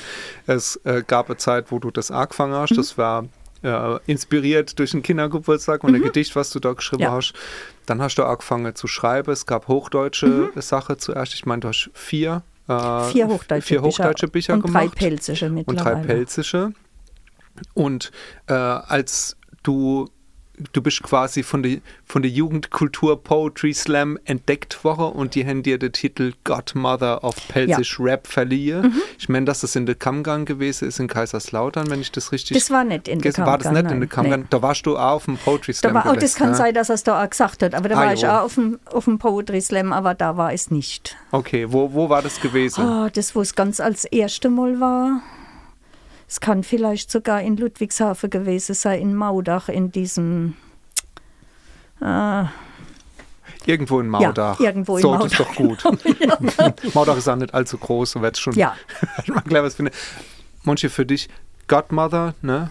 es 0.45 0.75
äh, 0.83 1.03
gab 1.07 1.27
eine 1.27 1.37
Zeit, 1.37 1.71
wo 1.71 1.79
du 1.79 1.89
das 1.89 2.11
angefangen 2.11 2.53
hast. 2.53 2.77
Das 2.77 2.97
war 2.97 3.23
äh, 3.63 3.97
inspiriert 4.07 4.77
durch 4.77 4.93
einen 4.93 5.01
Kindergeburtstag 5.01 5.85
und 5.85 5.95
ein 5.95 6.01
Gedicht, 6.01 6.35
was 6.35 6.49
du 6.49 6.59
da 6.59 6.73
geschrieben 6.73 7.03
Ja. 7.03 7.11
hast. 7.13 7.31
Dann 7.85 8.01
hast 8.01 8.15
du 8.15 8.23
angefangen 8.25 8.75
zu 8.75 8.87
schreiben. 8.87 9.31
Es 9.31 9.45
gab 9.45 9.69
hochdeutsche 9.69 10.49
Sache 10.57 10.97
zuerst. 10.97 11.33
Ich 11.33 11.45
meine, 11.45 11.61
du 11.61 11.69
hast 11.69 11.89
vier, 11.93 12.43
äh, 12.67 13.03
Vier 13.05 13.27
hochdeutsche, 13.29 13.67
vier 13.67 13.81
hochdeutsche 13.81 14.27
Bücher, 14.27 14.55
und 14.55 14.63
gemacht 14.63 14.83
drei 14.83 14.87
pelzische 14.89 15.45
und 15.45 15.53
mittlerweile. 15.53 15.95
drei 15.95 16.03
pelzische. 16.07 16.73
Und 17.73 18.11
äh, 18.47 18.53
als 18.53 19.37
du, 19.63 20.09
du 20.73 20.81
bist 20.81 21.01
quasi 21.03 21.43
von 21.43 21.63
der, 21.63 21.77
von 22.05 22.21
der 22.21 22.31
Jugendkultur 22.31 23.23
Poetry 23.23 23.73
Slam 23.73 24.17
entdeckt 24.25 24.83
worden 24.83 25.13
und 25.13 25.35
die 25.35 25.45
haben 25.45 25.63
dir 25.63 25.77
den 25.79 25.91
Titel 25.93 26.33
Godmother 26.43 27.23
of 27.23 27.35
Pelzisch 27.47 27.99
Rap 27.99 28.27
verliehen. 28.27 28.81
Mhm. 28.83 29.01
Ich 29.17 29.29
meine, 29.29 29.45
dass 29.45 29.61
das 29.61 29.75
in 29.75 29.85
der 29.85 29.95
Kammgang 29.95 30.45
gewesen 30.45 30.87
ist 30.87 30.99
in 30.99 31.07
Kaiserslautern, 31.07 31.89
wenn 31.89 32.01
ich 32.01 32.11
das 32.11 32.31
richtig... 32.31 32.57
Das 32.57 32.69
war 32.71 32.83
nicht 32.83 33.07
in 33.07 33.19
der 33.19 33.35
War 33.37 33.57
das 33.57 33.71
nicht 33.71 33.79
in 33.79 33.85
Kammgang, 33.85 33.99
der 33.99 34.09
Kammgang? 34.09 34.39
nein. 34.41 34.47
Da 34.49 34.61
warst 34.61 34.85
du 34.85 34.97
auch 34.97 35.11
auf 35.13 35.25
dem 35.25 35.37
Poetry 35.37 35.71
Da 35.73 35.77
Slam 35.79 35.93
war, 35.93 36.11
oh, 36.11 36.15
das 36.15 36.35
kann 36.35 36.49
ne? 36.51 36.55
sein, 36.55 36.73
dass 36.73 36.89
er 36.89 36.95
es 36.95 37.03
da 37.03 37.23
auch 37.23 37.29
gesagt 37.29 37.63
hat, 37.63 37.73
aber 37.75 37.89
da 37.89 37.95
Ah, 37.95 38.05
war 38.05 38.13
ich 38.13 38.21
jo. 38.21 38.29
auch 38.29 38.41
auf 38.43 38.55
dem, 38.55 38.79
auf 38.85 39.05
dem 39.05 39.17
Poetry 39.19 39.61
Slam, 39.61 39.93
aber 39.93 40.13
da 40.13 40.37
war 40.37 40.53
es 40.53 40.71
nicht. 40.71 41.15
Okay, 41.31 41.65
wo, 41.71 41.93
wo 41.93 42.09
war 42.09 42.21
das 42.21 42.39
gewesen? 42.41 42.81
Ah, 42.83 43.09
das, 43.13 43.35
wo 43.35 43.41
es 43.41 43.55
ganz 43.55 43.79
als 43.79 44.05
erste 44.05 44.49
Mal 44.49 44.79
war, 44.79 45.21
es 46.29 46.39
kann 46.39 46.63
vielleicht 46.63 47.09
sogar 47.09 47.41
in 47.41 47.57
Ludwigshafen 47.57 48.29
gewesen 48.29 48.75
sein, 48.75 49.01
in 49.01 49.15
Maudach, 49.15 49.67
in 49.67 49.91
diesem. 49.91 50.53
Äh, 52.01 52.43
Irgendwo 53.65 53.99
in 53.99 54.07
Maudach. 54.07 54.59
irgendwo 54.59 54.97
in 54.97 55.01
so, 55.01 55.17
das 55.17 55.33
ist 55.33 55.39
Maudach, 55.39 55.47
doch 55.47 55.55
gut. 55.55 55.83
Maudach 56.93 57.17
ist 57.17 57.27
auch 57.27 57.35
nicht 57.35 57.53
allzu 57.53 57.79
groß 57.79 58.15
und 58.15 58.21
wird 58.21 58.37
schon 58.37 58.53
Ja. 58.53 58.75
mal 59.27 59.41
gleich 59.41 59.63
was 59.63 59.75
finden. 59.75 59.91
Manche 60.63 60.89
für 60.91 61.05
dich, 61.05 61.29
Godmother, 61.67 62.35
ne? 62.43 62.69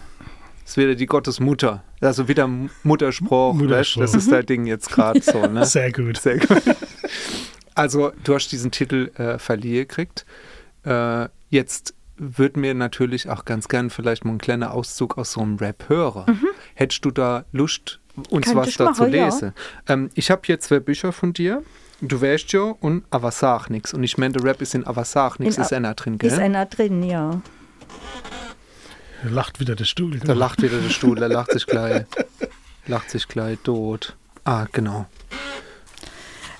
Ist 0.65 0.77
wieder 0.77 0.95
die 0.95 1.05
Gottesmutter. 1.05 1.83
Also 1.99 2.29
wieder 2.29 2.47
Mutterspruch, 2.83 3.55
Mutterspruch. 3.55 4.01
Das 4.01 4.13
ist 4.15 4.31
dein 4.31 4.45
Ding 4.45 4.67
jetzt 4.67 4.89
gerade 4.89 5.21
so, 5.21 5.47
ne? 5.47 5.65
sehr 5.65 5.91
gut. 5.91 6.17
Sehr 6.17 6.37
gut. 6.37 6.61
Also, 7.75 8.11
du 8.23 8.35
hast 8.35 8.47
diesen 8.51 8.71
Titel 8.71 9.11
äh, 9.15 9.37
verliehen 9.37 9.87
gekriegt. 9.87 10.25
Äh, 10.85 11.27
jetzt 11.49 11.93
würde 12.19 12.59
mir 12.59 12.73
natürlich 12.73 13.29
auch 13.29 13.45
ganz 13.45 13.67
gern 13.67 13.89
vielleicht 13.89 14.25
mal 14.25 14.33
ein 14.33 14.37
kleiner 14.37 14.73
Auszug 14.73 15.17
aus 15.17 15.31
so 15.33 15.41
einem 15.41 15.57
Rap 15.57 15.85
hören. 15.87 16.39
Hättest 16.75 17.03
du 17.05 17.11
da 17.11 17.45
Lust, 17.51 17.99
uns 18.29 18.53
was 18.53 18.69
ich 18.69 18.77
da 18.77 18.93
zu 18.93 19.03
machen, 19.03 19.13
ja. 19.13 19.25
lesen? 19.25 19.53
Ähm, 19.87 20.09
ich 20.15 20.29
habe 20.29 20.41
hier 20.45 20.59
zwei 20.59 20.79
Bücher 20.79 21.11
von 21.11 21.33
dir. 21.33 21.63
Du 22.01 22.21
weißt 22.21 22.51
ja 22.53 22.61
und 22.79 23.03
aber 23.09 23.31
sag 23.31 23.69
nix. 23.69 23.93
Und 23.93 24.03
ich 24.03 24.17
meine, 24.17 24.33
der 24.33 24.43
Rap 24.43 24.61
ist 24.61 24.73
in 24.75 24.85
aber 24.85 25.03
sag 25.03 25.39
nix, 25.39 25.57
In 25.57 25.63
ist 25.63 25.73
einer 25.73 25.93
drin, 25.95 26.17
gell? 26.17 26.31
ist 26.31 26.39
einer 26.39 26.65
drin, 26.65 27.03
ja. 27.03 27.41
Da 29.23 29.29
lacht 29.29 29.59
wieder 29.59 29.75
der 29.75 29.83
Stuhl. 29.85 30.17
Da 30.19 30.33
lacht 30.33 30.61
wieder 30.61 30.79
der 30.79 30.89
Stuhl, 30.89 31.15
der 31.17 31.27
lacht 31.27 31.51
sich 31.51 31.65
gleich, 31.65 32.05
lacht 32.87 33.09
sich 33.09 33.27
gleich 33.27 33.57
tot. 33.63 34.15
Ah, 34.45 34.65
genau. 34.71 35.07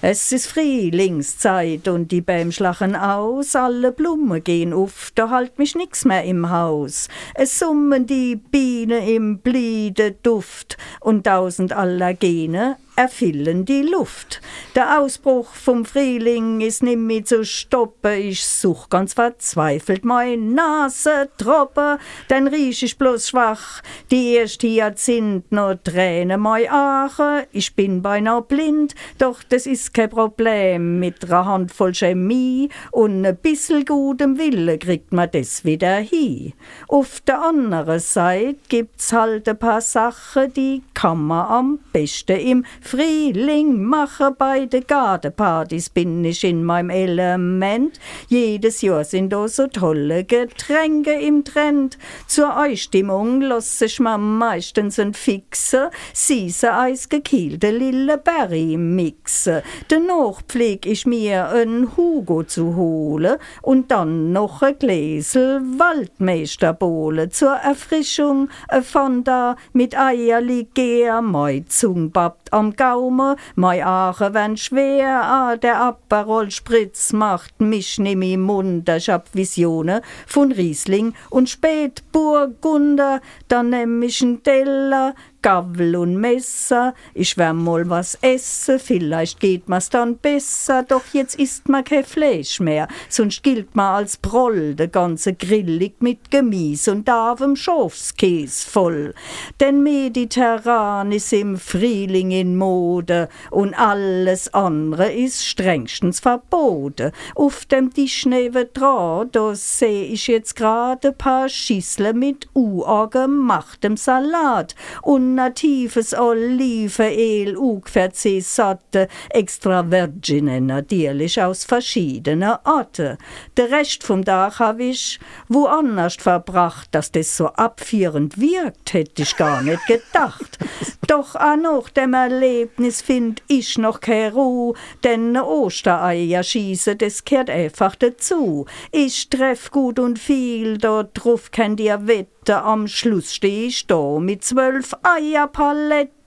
Es 0.01 0.31
ist 0.31 0.47
Frühlingszeit 0.47 1.89
und 1.89 2.13
die 2.13 2.21
Bäume 2.21 2.53
schlachen 2.53 2.95
aus, 2.95 3.53
alle 3.53 3.91
Blumen 3.91 4.41
gehen 4.41 4.71
auf, 4.71 5.11
da 5.13 5.29
halt 5.29 5.59
mich 5.59 5.75
nix 5.75 6.05
mehr 6.05 6.23
im 6.23 6.49
Haus. 6.49 7.09
Es 7.35 7.59
summen 7.59 8.07
die 8.07 8.37
Bienen 8.37 9.05
im 9.05 9.39
Bliede 9.39 10.13
Duft 10.13 10.77
und 11.01 11.25
tausend 11.25 11.73
Allergene 11.73 12.77
erfüllen 12.99 13.63
die 13.63 13.83
Luft. 13.83 14.41
Der 14.75 14.99
Ausbruch 14.99 15.53
vom 15.53 15.85
Frühling 15.85 16.59
ist 16.59 16.83
nimmer 16.83 17.23
zu 17.23 17.45
stoppen, 17.45 18.11
ich 18.11 18.45
such 18.45 18.89
ganz 18.89 19.13
verzweifelt 19.13 20.03
mein 20.03 20.53
Nase 20.53 21.29
troppe, 21.37 21.97
denn 22.29 22.47
riech 22.47 22.83
ich 22.83 22.97
bloß 22.97 23.29
schwach, 23.29 23.81
die 24.11 24.33
erste 24.33 24.67
Jahrzehnt 24.67 25.49
nur 25.49 25.81
Tränen 25.81 26.41
mei 26.41 26.69
Ache, 26.69 27.47
ich 27.53 27.73
bin 27.73 28.01
beinahe 28.01 28.41
blind, 28.41 28.95
doch 29.17 29.43
das 29.43 29.65
ist 29.65 29.93
kein 29.93 30.09
Problem, 30.09 30.99
mit 30.99 31.23
einer 31.23 31.45
Handvoll 31.45 31.93
Chemie 31.93 32.67
und 32.91 33.25
ein 33.25 33.37
bissel 33.37 33.85
gutem 33.85 34.37
Wille 34.37 34.77
kriegt 34.77 35.13
man 35.13 35.31
das 35.31 35.63
wieder 35.63 35.95
hin. 35.99 36.51
Auf 36.89 37.21
der 37.21 37.41
anderen 37.43 37.99
Seite 38.01 38.59
gibt's 38.67 39.13
halt 39.13 39.47
ein 39.47 39.57
paar 39.57 39.79
Sachen, 39.79 40.51
die 40.51 40.83
kann 40.93 41.25
man 41.25 41.45
am 41.45 41.79
besten 41.93 42.37
im 42.37 42.65
Frühling 42.89 43.83
machen. 43.83 44.33
Bei 44.35 44.65
den 44.65 44.87
Gartenpartys 44.87 45.91
bin 45.91 46.25
ich 46.25 46.43
in 46.43 46.63
meinem 46.63 46.89
Element. 46.89 47.99
Jedes 48.29 48.81
Jahr 48.81 49.03
sind 49.03 49.31
da 49.31 49.47
so 49.47 49.67
tolle 49.67 50.23
Getränke 50.23 51.11
im 51.11 51.43
Trend. 51.43 51.99
Zur 52.25 52.57
Einstimmung 52.57 53.41
lasse 53.41 53.85
ich 53.85 53.99
mir 53.99 54.17
meistens 54.17 54.97
ein 54.97 55.13
Fixen, 55.13 55.89
süße 56.15 56.73
eisgekühlte 56.73 57.69
Lilleberry 57.69 58.75
mixen. 58.77 59.61
Danach 59.89 60.41
pfleg 60.47 60.87
ich 60.87 61.05
mir 61.05 61.49
ein 61.49 61.95
Hugo 61.95 62.41
zu 62.41 62.75
holen 62.75 63.37
und 63.61 63.91
dann 63.91 64.31
noch 64.31 64.63
ein 64.63 64.79
Gläsel 64.79 65.61
Waldmeisterbowle 65.77 67.29
zur 67.29 67.53
Erfrischung. 67.53 68.49
Ein 68.67 68.81
Fanta 68.81 69.57
mit 69.73 69.95
Eierlikör, 69.95 71.21
mei 71.21 71.63
Zung 71.67 72.09
babbt 72.09 72.51
am 72.51 72.75
Gaume, 72.79 73.35
mei 73.55 73.85
Ache 73.85 74.33
werden 74.33 74.55
schwer, 74.55 75.21
ah, 75.21 75.57
der 75.57 75.81
Aperol 75.81 76.49
Spritz 76.49 77.11
macht 77.11 77.59
mich 77.59 77.99
nimm 77.99 78.21
im 78.21 78.43
Mund, 78.43 78.87
ich 78.87 79.09
hab 79.09 79.35
Visionen 79.35 79.99
von 80.25 80.53
Riesling 80.53 81.13
und 81.29 81.49
Spätburgunder, 81.49 83.19
dann 83.49 83.71
nehm 83.71 84.01
ich 84.01 84.21
n 84.21 84.43
Teller, 84.43 85.13
Gabel 85.41 85.95
und 85.95 86.17
Messer, 86.17 86.93
ich 87.13 87.37
wär 87.37 87.53
mal 87.53 87.89
was 87.89 88.17
essen, 88.21 88.79
vielleicht 88.79 89.39
geht 89.39 89.69
mir's 89.69 89.89
dann 89.89 90.17
besser, 90.17 90.83
doch 90.83 91.03
jetzt 91.13 91.39
isst 91.39 91.69
ma 91.69 91.81
kein 91.81 92.03
Fleisch 92.03 92.59
mehr, 92.59 92.87
sonst 93.07 93.43
gilt 93.43 93.75
ma 93.75 93.95
als 93.95 94.17
Proll, 94.17 94.75
der 94.75 94.89
ganze 94.89 95.33
Grill 95.33 95.69
liegt 95.69 96.01
mit 96.01 96.29
Gemüse 96.29 96.91
und 96.91 97.07
davem 97.07 97.55
Schafskäse 97.55 98.69
voll. 98.69 99.13
Denn 99.59 99.83
Mediterran 99.83 101.11
ist 101.11 101.31
im 101.31 101.57
Frühling 101.57 102.31
in 102.31 102.57
Mode 102.57 103.29
und 103.51 103.73
alles 103.73 104.53
andere 104.53 105.11
ist 105.11 105.45
strengstens 105.45 106.19
verboten. 106.19 107.11
Auf 107.35 107.65
dem 107.65 107.93
Tisch 107.93 108.25
nebendran, 108.25 109.29
da 109.31 109.55
seh 109.55 110.03
ich 110.03 110.27
jetzt 110.27 110.55
gerade 110.55 111.11
paar 111.11 111.49
Schüsseln 111.49 112.19
mit 112.19 112.49
U 112.55 112.83
gemachtem 113.09 113.97
Salat 113.97 114.75
und 115.01 115.28
natives 115.35 116.13
Olivenöl, 116.13 117.57
ungefähr 117.57 118.11
Sorte, 118.13 119.07
extra 119.29 119.89
Virgine 119.89 120.61
natürlich 120.61 121.41
aus 121.41 121.65
verschiedenen 121.65 122.55
Orten. 122.63 123.17
Der 123.57 123.71
Rest 123.71 124.03
vom 124.03 124.23
Tag 124.25 124.59
habe 124.59 124.83
ich 124.83 125.19
woanders 125.47 126.15
verbracht, 126.15 126.89
dass 126.91 127.11
das 127.11 127.35
so 127.35 127.47
abführend 127.47 128.39
wirkt, 128.39 128.93
hätte 128.93 129.23
ich 129.23 129.35
gar 129.35 129.61
nicht 129.61 129.85
gedacht. 129.87 130.57
Doch 131.07 131.35
auch 131.35 131.55
nach 131.55 131.89
dem 131.89 132.13
Erlebnis 132.13 133.01
find 133.01 133.41
ich 133.47 133.77
noch 133.77 133.99
keine 133.99 134.33
Ruhe, 134.33 134.75
denn 135.03 135.35
Ostereier 135.37 136.43
schieße, 136.43 136.95
das 136.95 137.25
kehrt 137.25 137.49
einfach 137.49 137.95
dazu. 137.95 138.65
Ich 138.91 139.29
treff 139.29 139.71
gut 139.71 139.99
und 139.99 140.19
viel, 140.19 140.77
dort 140.77 141.11
drauf 141.13 141.51
kennt 141.51 141.79
ihr 141.79 142.07
Wett 142.07 142.27
Minuten 142.49 142.65
am 142.65 142.87
Schluss 142.87 143.35
steh 143.35 143.67
ich 143.67 143.85
da 143.85 144.17
mit 144.19 144.43
zwölf 144.43 144.95
Eierpaletten. 145.03 146.18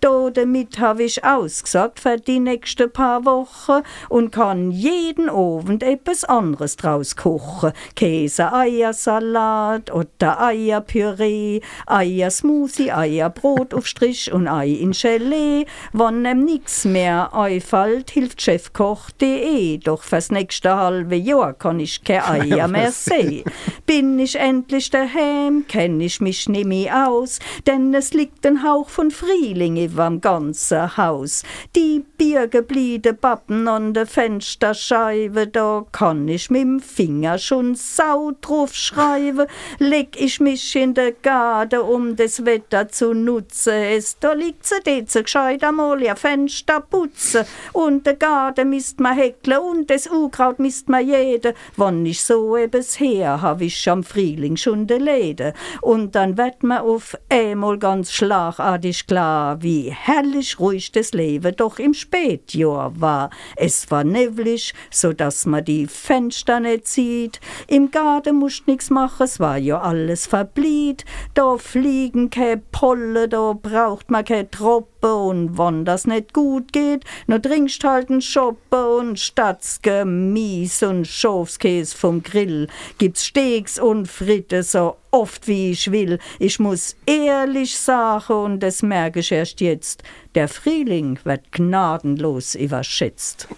Da 0.00 0.30
damit 0.30 0.78
habe 0.78 1.02
ich 1.02 1.24
ausgesagt 1.24 2.00
für 2.00 2.16
die 2.16 2.40
nächsten 2.40 2.90
paar 2.90 3.24
Wochen 3.24 3.82
und 4.08 4.30
kann 4.30 4.70
jeden 4.70 5.28
Abend 5.28 5.82
etwas 5.82 6.24
anderes 6.24 6.76
draus 6.76 7.16
kochen. 7.16 7.72
Käse, 7.96 8.52
Eiersalat 8.52 9.92
oder 9.92 10.40
Eierpüree, 10.40 11.60
Eiersmoothie, 11.86 12.92
Eierbrot 12.92 13.74
auf 13.74 13.86
Strich 13.86 14.32
und 14.32 14.48
Ei 14.48 14.68
in 14.68 14.92
Gelee. 14.92 15.66
Wann 15.92 16.22
nem 16.22 16.44
nix 16.44 16.84
mehr 16.84 17.34
einfällt, 17.34 18.10
hilft 18.10 18.40
chefkoch.de. 18.42 19.78
Doch 19.78 20.02
fürs 20.02 20.30
nächste 20.30 20.76
halbe 20.76 21.16
Jahr 21.16 21.54
kann 21.54 21.80
ich 21.80 22.04
keine 22.04 22.24
Eier 22.28 22.68
mehr 22.68 22.92
sehen. 22.92 23.44
Bin 23.86 24.18
ich 24.18 24.36
endlich 24.36 24.90
daheim, 24.90 25.64
kenn 25.68 26.00
ich 26.00 26.20
mich 26.20 26.48
nimmi 26.48 26.90
aus, 26.90 27.38
denn 27.66 27.94
es 27.94 28.12
liegt 28.12 28.46
ein 28.46 28.62
Hauch 28.62 28.88
von 28.88 29.10
Frühling 29.48 29.76
überm 29.76 30.20
ganzen 30.20 30.96
Haus. 30.96 31.42
Die 31.74 32.04
Biergebliede 32.18 33.14
Bappen 33.14 33.66
an 33.68 33.94
der 33.94 34.06
Fensterscheibe, 34.06 35.46
da 35.46 35.86
kann 35.90 36.28
ich 36.28 36.48
mit'm 36.48 36.80
Finger 36.80 37.38
schon 37.38 37.74
sau 37.74 38.32
drauf 38.40 38.74
schreiben. 38.74 39.46
Leg 39.78 40.20
ich 40.20 40.40
mich 40.40 40.76
in 40.76 40.94
der 40.94 41.12
Garde, 41.12 41.82
um 41.82 42.16
das 42.16 42.44
Wetter 42.44 42.88
zu 42.88 43.14
nutzen, 43.14 43.72
es 43.72 44.18
da 44.18 44.32
liegt 44.32 44.66
se 44.66 44.80
deze 44.84 45.22
gescheit 45.22 45.64
einmal 45.64 46.02
ihr 46.02 46.16
Fenster 46.16 46.80
putzen 46.80 47.44
und 47.72 48.06
der 48.06 48.16
Garde 48.16 48.64
misst 48.64 49.00
ma 49.00 49.12
häckle 49.12 49.60
und 49.60 49.88
das 49.88 50.08
Unkraut 50.08 50.58
misst 50.58 50.88
ma 50.88 50.98
jede. 50.98 51.54
Wann 51.76 52.04
ich 52.04 52.22
so 52.22 52.56
ebes 52.56 53.00
her, 53.00 53.40
hab 53.40 53.60
ich 53.60 53.88
am 53.88 54.02
Frühling 54.02 54.56
schon 54.56 54.86
de 54.86 54.98
Läde 54.98 55.54
und 55.80 56.14
dann 56.14 56.36
wird 56.36 56.62
man 56.62 56.78
auf 56.78 57.16
einmal 57.28 57.78
ganz 57.78 58.12
schlagartig 58.12 59.06
klar, 59.06 59.37
wie 59.60 59.90
herrlich 59.90 60.58
ruhig 60.58 60.92
das 60.92 61.12
Leben 61.12 61.54
doch 61.56 61.78
im 61.78 61.94
Spätjahr 61.94 63.00
war. 63.00 63.30
Es 63.56 63.90
war 63.90 64.04
neblig, 64.04 64.74
so 64.90 65.12
dass 65.12 65.46
man 65.46 65.64
die 65.64 65.86
Fenster 65.86 66.60
nicht 66.60 66.86
sieht. 66.86 67.40
Im 67.66 67.90
Garten 67.90 68.36
musst 68.36 68.66
nix 68.66 68.90
machen, 68.90 69.24
es 69.24 69.40
war 69.40 69.58
ja 69.58 69.80
alles 69.80 70.26
verbliet. 70.26 71.04
Da 71.34 71.56
fliegen 71.58 72.30
keine 72.30 72.62
Polle, 72.72 73.28
da 73.28 73.52
braucht 73.52 74.10
man 74.10 74.24
keine 74.24 74.50
Troppe 74.50 75.14
und 75.14 75.56
wann 75.56 75.84
das 75.84 76.06
nicht 76.06 76.34
gut 76.34 76.72
geht, 76.72 77.04
nur 77.26 77.40
trinkst 77.40 77.84
halt 77.84 78.10
einen 78.10 78.20
Schoppe 78.20 78.96
und 78.96 79.18
statt 79.18 79.58
Gemüs 79.82 80.82
und 80.82 81.06
Schafskäse 81.06 81.96
vom 81.96 82.22
Grill 82.22 82.68
gibt's 82.98 83.24
Steaks 83.24 83.78
und 83.78 84.08
Fritte 84.08 84.62
so 84.62 84.96
oft 85.10 85.48
wie 85.48 85.72
ich 85.72 85.90
will. 85.90 86.18
Ich 86.38 86.58
muss 86.58 86.96
ehrlich 87.06 87.78
sagen, 87.78 88.32
und 88.32 88.60
das 88.60 88.82
merke 88.82 89.20
ich 89.20 89.32
erst 89.32 89.60
jetzt, 89.60 90.02
der 90.34 90.48
Frühling 90.48 91.18
wird 91.24 91.52
gnadenlos 91.52 92.54
überschätzt. 92.54 93.48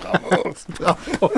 Bravo. 0.00 0.54
Bravo. 0.78 1.32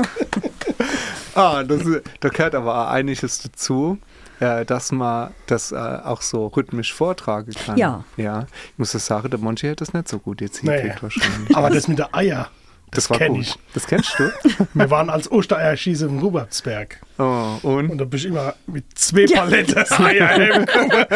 ah, 1.34 1.64
das, 1.64 1.82
da 2.20 2.28
gehört 2.28 2.54
aber 2.54 2.86
auch 2.86 2.90
einiges 2.90 3.42
dazu. 3.42 3.98
Äh, 4.40 4.64
dass 4.64 4.90
man 4.90 5.34
das 5.48 5.70
äh, 5.70 5.76
auch 5.76 6.22
so 6.22 6.46
rhythmisch 6.46 6.94
vortragen 6.94 7.52
kann. 7.52 7.76
Ja. 7.76 8.04
ja. 8.16 8.46
Ich 8.72 8.78
muss 8.78 8.92
das 8.92 9.04
sagen, 9.04 9.28
der 9.28 9.38
Monchi 9.38 9.68
hat 9.68 9.82
das 9.82 9.92
nicht 9.92 10.08
so 10.08 10.18
gut 10.18 10.40
jetzt 10.40 10.60
hingekriegt 10.60 11.02
wahrscheinlich. 11.02 11.54
Aber 11.54 11.68
das 11.68 11.88
mit 11.88 11.98
der 11.98 12.14
Eier, 12.14 12.48
Das, 12.92 13.04
das 13.04 13.10
war 13.10 13.18
kenn 13.18 13.34
gut. 13.34 13.42
ich. 13.42 13.54
Das 13.74 13.86
kennst 13.86 14.18
du? 14.18 14.32
Wir 14.74 14.90
waren 14.90 15.10
als 15.10 15.30
Ostereierschieße 15.30 16.06
im 16.06 16.18
Rubertsberg. 16.18 17.00
Oh, 17.18 17.56
und? 17.62 17.90
Und 17.90 17.98
da 17.98 18.04
bin 18.04 18.18
ich 18.18 18.26
immer 18.26 18.54
mit 18.66 18.84
zwei 18.98 19.26
Paletten 19.26 19.78
Eier 20.04 20.28
heimgekommen. 20.28 21.06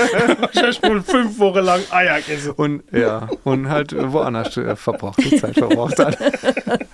Ich 0.52 0.62
habe 0.62 0.88
wohl 0.88 1.02
fünf 1.02 1.38
Wochen 1.38 1.60
lang 1.60 1.80
Eier 1.90 2.20
gegessen. 2.20 2.52
Und 2.52 2.82
ja, 2.92 3.28
und 3.44 3.68
halt 3.68 3.94
woanders 3.96 4.56
äh, 4.56 4.76
verbraucht, 4.76 5.18
die 5.24 5.36
Zeit 5.36 5.54
verbraucht 5.54 5.98
hat. 5.98 6.16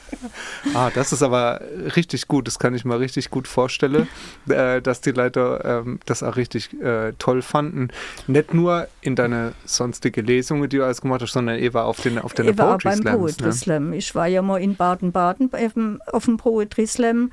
ah, 0.74 0.90
das 0.94 1.12
ist 1.12 1.22
aber 1.22 1.60
richtig 1.96 2.28
gut. 2.28 2.46
Das 2.46 2.58
kann 2.58 2.74
ich 2.74 2.84
mir 2.84 2.98
richtig 3.00 3.30
gut 3.30 3.48
vorstellen, 3.48 4.08
äh, 4.48 4.80
dass 4.82 5.00
die 5.00 5.12
Leute 5.12 5.60
ähm, 5.64 6.00
das 6.06 6.22
auch 6.22 6.36
richtig 6.36 6.72
äh, 6.80 7.12
toll 7.18 7.42
fanden. 7.42 7.88
Nicht 8.26 8.54
nur 8.54 8.88
in 9.00 9.16
deine 9.16 9.52
sonstige 9.64 10.20
Lesungen, 10.22 10.68
die 10.68 10.76
du 10.78 10.84
alles 10.84 11.00
gemacht 11.00 11.22
hast, 11.22 11.32
sondern 11.32 11.58
eben 11.58 11.76
auf 11.76 12.00
den 12.00 12.18
auf 12.18 12.34
deine 12.34 12.52
Poetry 12.54 13.00
beim. 13.02 13.18
Poetry 13.18 13.46
Ne? 13.46 13.52
Slam. 13.52 13.92
Ich 13.92 14.14
war 14.14 14.26
ja 14.26 14.42
mal 14.42 14.60
in 14.60 14.76
Baden-Baden 14.76 15.50
auf 15.52 15.72
dem- 15.74 16.00
auf 16.06 16.24
dem 16.24 16.36
Poetry 16.36 16.86
Slam 16.86 17.30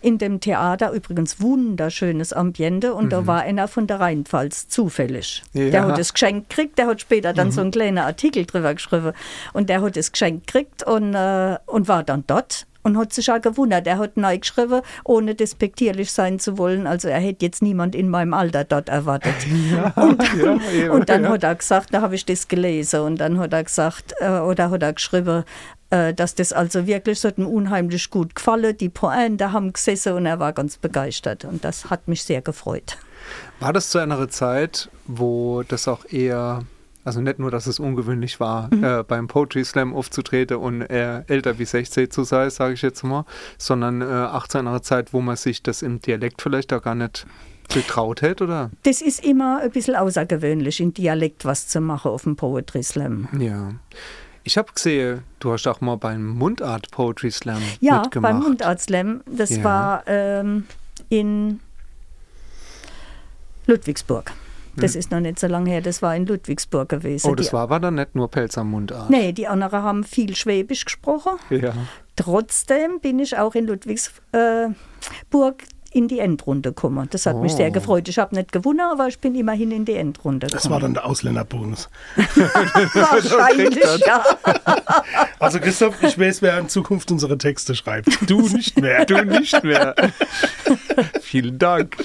in 0.00 0.18
dem 0.18 0.40
Theater. 0.40 0.92
Übrigens 0.92 1.40
wunderschönes 1.40 2.32
Ambiente. 2.32 2.94
Und 2.94 3.10
da 3.10 3.26
war 3.26 3.42
einer 3.42 3.68
von 3.68 3.86
der 3.86 4.00
Rheinpfalz 4.00 4.68
zufällig. 4.68 5.42
Ja. 5.52 5.70
Der 5.70 5.86
hat 5.86 5.98
das 5.98 6.12
Geschenk 6.12 6.48
gekriegt. 6.48 6.78
Der 6.78 6.86
hat 6.86 7.00
später 7.00 7.32
dann 7.32 7.50
so 7.50 7.60
einen 7.60 7.70
kleinen 7.70 7.98
Artikel 7.98 8.46
drüber 8.46 8.74
geschrieben. 8.74 9.12
Und 9.52 9.68
der 9.68 9.82
hat 9.82 9.96
das 9.96 10.12
Geschenk 10.12 10.46
gekriegt 10.46 10.84
und, 10.84 11.14
äh, 11.14 11.58
und 11.66 11.88
war 11.88 12.04
dann 12.04 12.24
dort. 12.26 12.67
Und 12.82 12.96
hat 12.96 13.12
sich 13.12 13.30
auch 13.30 13.40
gewundert. 13.40 13.86
Er 13.86 13.98
hat 13.98 14.16
neu 14.16 14.38
geschrieben, 14.38 14.82
ohne 15.04 15.34
despektierlich 15.34 16.12
sein 16.12 16.38
zu 16.38 16.56
wollen. 16.58 16.86
Also 16.86 17.08
er 17.08 17.18
hätte 17.18 17.44
jetzt 17.44 17.60
niemand 17.60 17.94
in 17.94 18.08
meinem 18.08 18.32
Alter 18.32 18.64
dort 18.64 18.88
erwartet. 18.88 19.34
und, 19.96 20.22
ja, 20.38 20.58
ja, 20.72 20.92
und 20.92 21.08
dann 21.08 21.24
ja. 21.24 21.30
hat 21.30 21.42
er 21.42 21.54
gesagt, 21.54 21.92
da 21.92 22.00
habe 22.00 22.14
ich 22.14 22.24
das 22.24 22.48
gelesen 22.48 23.00
und 23.00 23.16
dann 23.18 23.38
hat 23.38 23.52
er 23.52 23.64
gesagt, 23.64 24.14
äh, 24.20 24.38
oder 24.38 24.70
hat 24.70 24.82
er 24.82 24.92
geschrieben, 24.92 25.44
äh, 25.90 26.12
dass 26.12 26.34
das 26.34 26.52
also 26.52 26.86
wirklich 26.86 27.20
so 27.20 27.28
unheimlich 27.28 28.10
gut 28.10 28.34
gefallen. 28.34 28.76
Die 28.76 28.90
Pointe 28.90 29.52
haben 29.52 29.72
gesessen 29.72 30.12
und 30.14 30.26
er 30.26 30.38
war 30.38 30.52
ganz 30.52 30.76
begeistert 30.76 31.44
und 31.44 31.64
das 31.64 31.90
hat 31.90 32.08
mich 32.08 32.22
sehr 32.24 32.42
gefreut. 32.42 32.98
War 33.60 33.72
das 33.72 33.90
zu 33.90 33.98
einer 33.98 34.28
Zeit, 34.28 34.90
wo 35.06 35.62
das 35.62 35.88
auch 35.88 36.04
eher, 36.10 36.62
also 37.08 37.20
nicht 37.20 37.38
nur, 37.38 37.50
dass 37.50 37.66
es 37.66 37.80
ungewöhnlich 37.80 38.38
war, 38.38 38.72
Mhm. 38.72 38.84
äh, 38.84 39.02
beim 39.02 39.26
Poetry 39.26 39.64
Slam 39.64 39.92
aufzutreten 39.94 40.58
und 40.58 40.82
äh, 40.82 41.22
älter 41.26 41.58
wie 41.58 41.64
16 41.64 42.10
zu 42.10 42.22
sein, 42.24 42.50
sage 42.50 42.74
ich 42.74 42.82
jetzt 42.82 43.02
mal, 43.02 43.24
sondern 43.58 44.00
äh, 44.02 44.04
auch 44.04 44.46
zu 44.46 44.58
einer 44.58 44.80
Zeit, 44.82 45.12
wo 45.12 45.20
man 45.20 45.36
sich 45.36 45.62
das 45.62 45.82
im 45.82 46.00
Dialekt 46.00 46.40
vielleicht 46.42 46.72
auch 46.72 46.82
gar 46.82 46.94
nicht 46.94 47.26
getraut 47.72 48.22
hätte, 48.22 48.44
oder? 48.44 48.70
Das 48.84 49.02
ist 49.02 49.24
immer 49.24 49.60
ein 49.62 49.70
bisschen 49.70 49.94
außergewöhnlich, 49.96 50.80
in 50.80 50.94
Dialekt 50.94 51.44
was 51.44 51.66
zu 51.68 51.80
machen 51.80 52.10
auf 52.12 52.22
dem 52.22 52.36
Poetry 52.36 52.82
Slam. 52.82 53.28
Ja. 53.38 53.72
Ich 54.44 54.56
habe 54.56 54.72
gesehen, 54.72 55.22
du 55.40 55.52
hast 55.52 55.66
auch 55.66 55.80
mal 55.82 55.96
beim 55.96 56.26
Mundart 56.26 56.90
Poetry 56.90 57.30
Slam 57.30 57.60
Ja, 57.80 58.00
mitgemacht. 58.02 58.32
beim 58.32 58.42
Mundart 58.42 58.80
Slam, 58.80 59.20
das 59.26 59.50
Ja. 59.56 59.64
war 59.64 60.02
ähm, 60.06 60.64
in 61.10 61.60
Ludwigsburg. 63.66 64.32
Das 64.80 64.94
ist 64.96 65.10
noch 65.10 65.20
nicht 65.20 65.38
so 65.38 65.46
lange 65.46 65.70
her, 65.70 65.80
das 65.80 66.02
war 66.02 66.14
in 66.16 66.26
Ludwigsburg 66.26 66.88
gewesen. 66.88 67.24
Hm. 67.26 67.32
Oh, 67.32 67.34
das 67.34 67.48
Die- 67.48 67.52
war 67.52 67.62
aber 67.62 67.80
dann 67.80 67.94
nicht 67.96 68.14
nur 68.14 68.30
Pelz 68.30 68.56
am 68.58 68.70
Mundart. 68.70 69.10
Nee, 69.10 69.32
die 69.32 69.46
anderen 69.46 69.82
haben 69.82 70.04
viel 70.04 70.34
Schwäbisch 70.36 70.84
gesprochen. 70.84 71.32
Ja. 71.50 71.72
Trotzdem 72.16 73.00
bin 73.00 73.18
ich 73.20 73.36
auch 73.38 73.54
in 73.54 73.66
Ludwigsburg 73.66 74.74
in 75.92 76.06
die 76.08 76.18
Endrunde 76.18 76.70
gekommen. 76.70 77.08
Das 77.10 77.26
hat 77.26 77.36
mich 77.36 77.52
Oh. 77.54 77.56
sehr 77.56 77.70
gefreut. 77.70 78.08
Ich 78.08 78.18
habe 78.18 78.34
nicht 78.34 78.52
gewonnen, 78.52 78.80
aber 78.80 79.08
ich 79.08 79.18
bin 79.18 79.34
immerhin 79.34 79.70
in 79.70 79.84
die 79.84 79.94
Endrunde 79.94 80.46
Das 80.48 80.62
gekommen. 80.62 80.72
war 80.74 80.80
dann 80.80 80.94
der 80.94 81.06
Ausländerbonus. 81.06 81.88
Wahrscheinlich, 82.94 83.84
ja. 84.06 84.24
Also 85.38 85.60
Christoph, 85.60 86.02
ich 86.02 86.18
weiß, 86.18 86.42
wer 86.42 86.58
in 86.58 86.68
Zukunft 86.68 87.10
unsere 87.10 87.38
Texte 87.38 87.74
schreibt. 87.74 88.08
Du 88.28 88.40
nicht 88.48 88.78
mehr. 88.80 89.04
Du 89.06 89.22
nicht 89.24 89.62
mehr. 89.64 89.94
Vielen 91.20 91.58
Dank. 91.58 91.96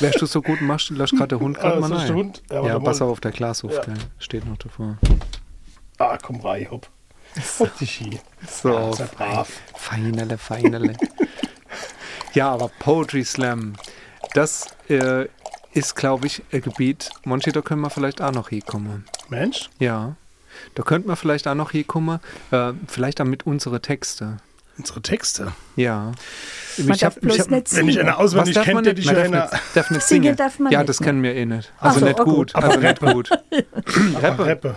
Wärst 0.00 0.20
du 0.20 0.26
so 0.26 0.42
gut, 0.42 0.60
machst 0.60 0.90
du, 0.90 0.94
lass 0.94 1.10
gerade 1.10 1.28
der 1.28 1.40
Hund 1.40 1.58
gerade 1.58 1.76
Ah, 1.76 1.80
mal 1.80 1.90
das 1.90 2.00
rein. 2.00 2.06
der 2.08 2.16
Hund? 2.16 2.42
Ja, 2.50 2.66
Ja, 2.66 2.78
pass 2.78 3.00
auf, 3.02 3.10
auf 3.12 3.20
der 3.20 3.30
Glashof, 3.32 3.72
Ja. 3.74 3.80
gell? 3.82 3.94
steht 4.18 4.46
noch 4.46 4.56
davor. 4.58 4.98
Ah, 5.98 6.18
komm 6.22 6.40
rein, 6.40 6.68
hopp. 6.70 6.88
Hopp 7.58 7.76
dich 7.78 7.90
hier. 7.92 8.18
So, 8.48 8.68
Ja, 8.70 8.92
sehr 8.92 9.06
brav. 9.06 9.48
feinerle, 9.76 10.38
feinerle. 10.38 10.92
Ja, 12.34 12.50
aber 12.50 12.68
Poetry 12.78 13.24
Slam, 13.24 13.74
das 14.34 14.66
äh, 14.88 15.26
ist, 15.72 15.96
glaube 15.96 16.26
ich, 16.26 16.42
ein 16.52 16.60
Gebiet, 16.62 17.10
Monchi, 17.24 17.50
da 17.52 17.62
können 17.62 17.80
wir 17.80 17.90
vielleicht 17.90 18.20
auch 18.20 18.32
noch 18.32 18.48
hinkommen. 18.50 19.04
Mensch, 19.28 19.70
Ja, 19.78 20.16
da 20.76 20.82
könnte 20.84 21.08
man 21.08 21.16
vielleicht 21.16 21.48
auch 21.48 21.54
noch 21.54 21.72
hinkommen, 21.72 22.20
äh, 22.52 22.72
vielleicht 22.86 23.20
auch 23.20 23.24
mit 23.24 23.44
unsere 23.46 23.80
Texte. 23.80 24.36
Unsere 24.76 25.02
Texte. 25.02 25.52
Ja. 25.76 26.12
Man 26.78 26.98
darf 26.98 27.14
bloß 27.20 27.38
hab- 27.38 27.50
nicht 27.50 27.74
Wenn 27.76 27.88
ich 27.88 28.00
eine 28.00 28.16
auswendig 28.16 28.54
darf 28.54 28.66
man 28.66 28.74
kennt, 28.82 28.86
hätte 28.88 29.00
nicht? 29.00 29.10
ich 29.10 29.16
Man 29.16 29.32
ja 29.32 29.50
darf 29.74 29.88
eine. 29.88 29.96
nicht, 29.98 30.06
Singen 30.08 30.36
darf 30.36 30.58
man 30.58 30.72
ja, 30.72 30.80
nicht, 30.80 30.88
das 30.88 31.00
ne? 31.00 31.06
kennen 31.06 31.22
wir 31.22 31.34
eh 31.34 31.46
nicht. 31.46 31.72
Also 31.78 32.00
so, 32.00 32.06
nicht 32.06 32.18
oh 32.20 32.24
gut. 32.24 32.34
gut. 32.52 32.54
Also 32.56 32.70
Aber 32.72 32.80
nicht 32.80 33.00
gut. 33.00 33.30
Aber 34.22 34.46
Rappe. 34.48 34.74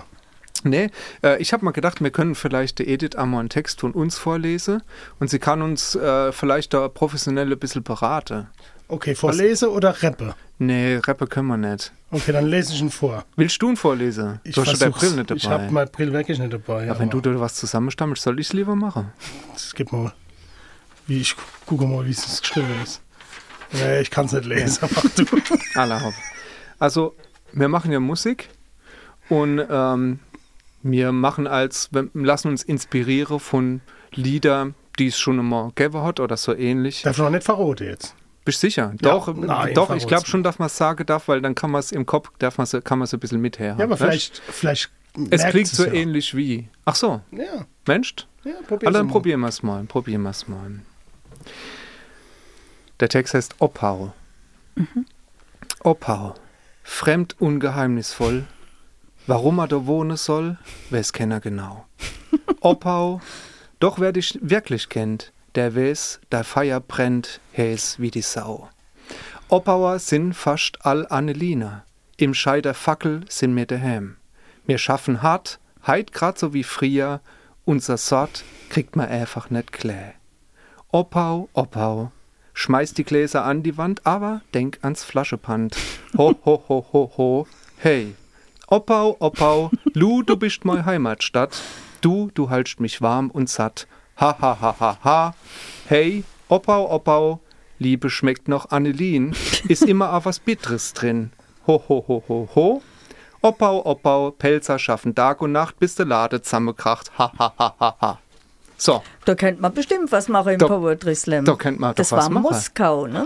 Nee, 0.64 0.90
äh, 1.24 1.42
ich 1.42 1.54
habe 1.54 1.64
mal 1.66 1.72
gedacht, 1.72 2.02
wir 2.02 2.12
können 2.12 2.36
vielleicht 2.36 2.80
der 2.80 2.88
Edith 2.88 3.16
einmal 3.16 3.42
einen 3.42 3.50
Text 3.50 3.82
von 3.82 3.92
uns 3.92 4.18
vorlesen 4.18 4.82
und 5.20 5.30
sie 5.30 5.40
kann 5.40 5.62
uns 5.62 5.96
äh, 5.96 6.32
vielleicht 6.32 6.74
da 6.74 6.88
professionell 6.88 7.52
ein 7.52 7.60
bisschen 7.60 7.84
beraten. 7.84 8.48
Okay, 8.90 9.16
vorlese 9.16 9.70
oder 9.72 10.02
Rappe? 10.02 10.34
Nee, 10.60 10.98
Rappe 11.06 11.28
können 11.28 11.48
wir 11.50 11.58
nicht. 11.58 11.92
Okay, 12.10 12.32
dann 12.32 12.46
lese 12.48 12.74
ich 12.74 12.82
ihn 12.82 12.90
vor. 12.90 13.26
Willst 13.36 13.62
du 13.62 13.70
ihn 13.70 13.76
vorlesen? 13.76 14.40
Ich 14.46 14.56
du 14.56 14.62
hast 14.62 14.78
versuch's. 14.78 15.00
Brille 15.00 15.18
nicht 15.18 15.32
Ich 15.32 15.46
habe 15.48 15.64
dabei. 15.64 15.72
meine 15.72 15.88
Brille 15.90 16.14
wirklich 16.14 16.40
nicht 16.40 16.54
dabei. 16.54 16.86
Ja, 16.86 16.98
wenn 16.98 17.10
du 17.10 17.20
da 17.20 17.38
was 17.40 17.56
zusammenstammelst, 17.56 18.24
soll 18.24 18.40
ich 18.40 18.48
es 18.48 18.54
lieber 18.54 18.76
machen. 18.76 19.12
Es 19.56 19.76
gibt 19.76 19.92
mal. 19.92 20.14
Wie 21.06 21.20
ich 21.20 21.36
gu- 21.36 21.42
gucke 21.66 21.86
mal, 21.86 22.06
wie 22.06 22.12
es 22.12 22.42
geschrieben 22.42 22.68
ist. 22.84 23.02
Nee, 23.74 24.00
ich 24.00 24.10
kann 24.10 24.26
es 24.28 24.32
nicht 24.32 24.46
lesen. 24.46 24.88
Mach 24.96 25.06
du. 25.16 25.26
Also, 26.80 27.16
wir 27.54 27.68
machen 27.68 27.92
ja 27.92 28.00
Musik 28.00 28.50
und 29.30 29.62
ähm, 29.70 30.20
wir 30.92 31.12
machen 31.12 31.48
als, 31.48 31.90
wir 31.92 32.10
lassen 32.14 32.50
uns 32.50 32.64
inspirieren 32.64 33.40
von 33.40 33.82
Lieder, 34.14 34.74
die 35.00 35.08
es 35.08 35.18
schon 35.20 35.40
immer 35.40 35.72
gegeben 35.76 36.02
hat 36.04 36.20
oder 36.20 36.38
so 36.38 36.54
ähnlich. 36.56 37.02
Darf 37.04 37.18
noch 37.18 37.30
nicht 37.30 37.44
verroten 37.44 37.88
jetzt. 37.88 38.16
Bist 38.46 38.64
du 38.64 38.68
sicher? 38.68 38.94
Doch, 39.02 39.34
nein, 39.36 39.74
doch 39.74 39.94
ich 39.94 40.08
glaube 40.08 40.26
schon, 40.26 40.42
dass 40.42 40.58
man 40.58 40.68
es 40.68 40.78
sagen 40.78 41.06
darf, 41.06 41.28
weil 41.28 41.42
dann 41.42 41.54
kann 41.54 41.70
man 41.70 41.80
es 41.80 41.92
im 41.92 42.06
Kopf, 42.06 42.32
darf 42.40 42.58
man's, 42.58 42.72
kann 42.84 42.98
man 43.00 43.04
es 43.04 43.14
ein 43.14 43.20
bisschen 43.20 43.42
mither. 43.42 43.76
Ja, 43.78 43.84
aber 43.84 43.98
vielleicht, 43.98 44.42
vielleicht 44.50 44.90
Es 45.30 45.44
klingt 45.48 45.68
so 45.68 45.86
ja. 45.86 45.92
ähnlich 45.92 46.34
wie. 46.36 46.70
Ach 46.86 46.96
so, 46.96 47.22
Ja, 47.32 47.66
Mensch? 47.86 48.16
ja 48.46 48.54
probier's 48.66 48.94
dann 48.94 49.08
mal. 49.08 49.12
probieren 49.12 49.42
wir 49.42 49.50
es 49.50 49.64
mal. 49.64 49.84
Probieren 49.84 50.22
wir 50.22 50.30
es 50.30 50.48
mal. 50.48 50.80
Der 53.02 53.10
Text 53.10 53.34
heißt 53.34 53.56
Oppau. 53.60 54.14
Oppau, 55.82 56.34
fremd 56.84 57.36
ungeheimnisvoll. 57.40 58.46
Warum 59.28 59.60
er 59.60 59.68
da 59.68 59.86
wohnen 59.86 60.16
soll, 60.16 60.58
weiß 60.90 61.12
kenner 61.12 61.42
genau. 61.42 61.86
Oppau, 62.62 63.20
doch 63.82 64.00
wer 64.00 64.14
dich 64.14 64.40
wirklich 64.42 64.88
kennt, 64.88 65.34
der 65.56 65.76
weiß, 65.76 66.22
der 66.32 66.46
Feier 66.46 66.80
brennt, 66.80 67.42
heiß 67.56 68.00
wie 68.00 68.10
die 68.10 68.22
Sau. 68.22 68.70
Oppauer 69.50 70.00
sind 70.00 70.34
fast 70.34 70.86
all 70.86 71.06
Annelina. 71.08 71.84
Im 72.16 72.34
Scheider 72.34 72.74
Fackel 72.74 73.26
sind 73.28 73.54
mir 73.54 73.66
daheim. 73.66 74.16
Wir 74.66 74.78
schaffen 74.78 75.22
hart, 75.22 75.60
heit 75.86 76.14
grad 76.14 76.40
so 76.40 76.54
wie 76.54 76.64
früher, 76.64 77.20
unser 77.66 77.98
Sort 77.98 78.46
kriegt 78.70 78.96
man 78.96 79.10
einfach 79.10 79.50
nicht 79.50 79.74
klar. 79.74 80.14
Oppau, 80.90 81.50
Oppau, 81.52 82.14
schmeiß 82.54 82.94
die 82.94 83.04
Gläser 83.04 83.44
an 83.44 83.62
die 83.62 83.78
Wand, 83.78 84.06
aber 84.06 84.42
denk 84.54 84.80
ans 84.84 85.04
Flaschepand. 85.04 85.76
Ho, 86.18 86.34
ho, 86.46 86.64
ho, 86.70 86.86
ho, 86.94 87.12
ho, 87.18 87.48
hey. 87.78 88.16
Oppau, 88.70 89.16
Oppau, 89.22 89.72
Lu, 89.94 90.24
du 90.24 90.36
bist 90.36 90.66
meine 90.66 90.86
Heimatstadt. 90.86 91.58
Du, 92.02 92.30
du 92.34 92.50
haltst 92.50 92.82
mich 92.82 93.02
warm 93.02 93.32
und 93.32 93.50
satt. 93.50 93.88
Ha, 94.20 94.36
ha, 94.42 94.58
ha, 94.60 94.76
ha, 94.78 94.98
ha. 95.06 95.36
Hey, 95.88 96.26
Oppau, 96.50 96.92
Oppau, 96.92 97.40
Liebe 97.80 98.10
schmeckt 98.10 98.50
noch 98.50 98.72
Annelien, 98.72 99.34
ist 99.70 99.84
immer 99.84 100.12
auch 100.12 100.26
was 100.26 100.40
Bitteres 100.40 100.92
drin. 100.92 101.32
Ho, 101.66 101.82
ho, 101.88 102.04
ho, 102.10 102.24
ho, 102.28 102.50
ho. 102.56 102.82
Oppau, 103.42 103.86
Oppau, 103.86 104.32
Pelzer 104.32 104.80
schaffen 104.80 105.16
Tag 105.16 105.42
und 105.42 105.54
Nacht, 105.54 105.80
bis 105.80 105.96
der 105.96 106.08
Lade 106.08 106.42
zusammenkracht. 106.42 107.18
Ha, 107.18 107.32
ha, 107.40 107.54
ha, 107.58 107.76
ha, 107.80 107.96
ha. 108.02 108.20
So, 108.80 109.02
Da 109.26 109.34
könnte 109.34 109.62
man 109.62 109.74
bestimmt 109.74 110.12
was 110.12 110.28
machen 110.28 110.54
im 110.54 110.60
Da- 110.60 110.68
Poetry 110.68 111.16
Slam. 111.16 111.46
da 111.46 111.56
könnte 111.56 111.82
man 111.82 111.90
doch 111.92 111.96
Das 111.96 112.12
was 112.12 112.26
war 112.26 112.30
machen. 112.30 112.44
Moskau, 112.44 113.08
ne? 113.08 113.26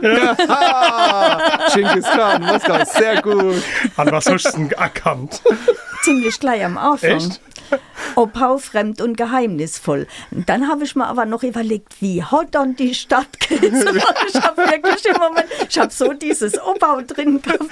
Genghis 1.73 2.05
Khan, 2.15 2.41
Moskau, 2.43 2.77
sehr 2.85 3.21
gut. 3.21 3.61
An 3.97 4.11
was 4.11 4.25
hast 4.27 4.45
du 4.53 4.57
denn 4.57 4.71
erkannt? 4.71 5.41
Ziemlich 6.03 6.39
gleich 6.39 6.63
am 6.63 6.77
Anfang. 6.77 7.09
Echt? 7.17 7.41
Oppau 8.15 8.57
fremd 8.57 8.99
und 9.01 9.15
geheimnisvoll. 9.15 10.05
Und 10.31 10.49
dann 10.49 10.67
habe 10.67 10.83
ich 10.83 10.95
mir 10.95 11.07
aber 11.07 11.25
noch 11.25 11.43
überlegt, 11.43 12.01
wie 12.01 12.21
hat 12.23 12.47
dann 12.51 12.75
die 12.75 12.93
Stadt 12.93 13.27
geheißen? 13.39 14.01
Ich 14.27 14.41
habe 14.41 14.57
wirklich 14.57 15.05
im 15.05 15.17
Moment, 15.17 15.45
ich 15.69 15.79
habe 15.79 15.91
so 15.91 16.11
dieses 16.11 16.59
Oppau 16.61 17.01
drin 17.01 17.41
gehabt. 17.41 17.63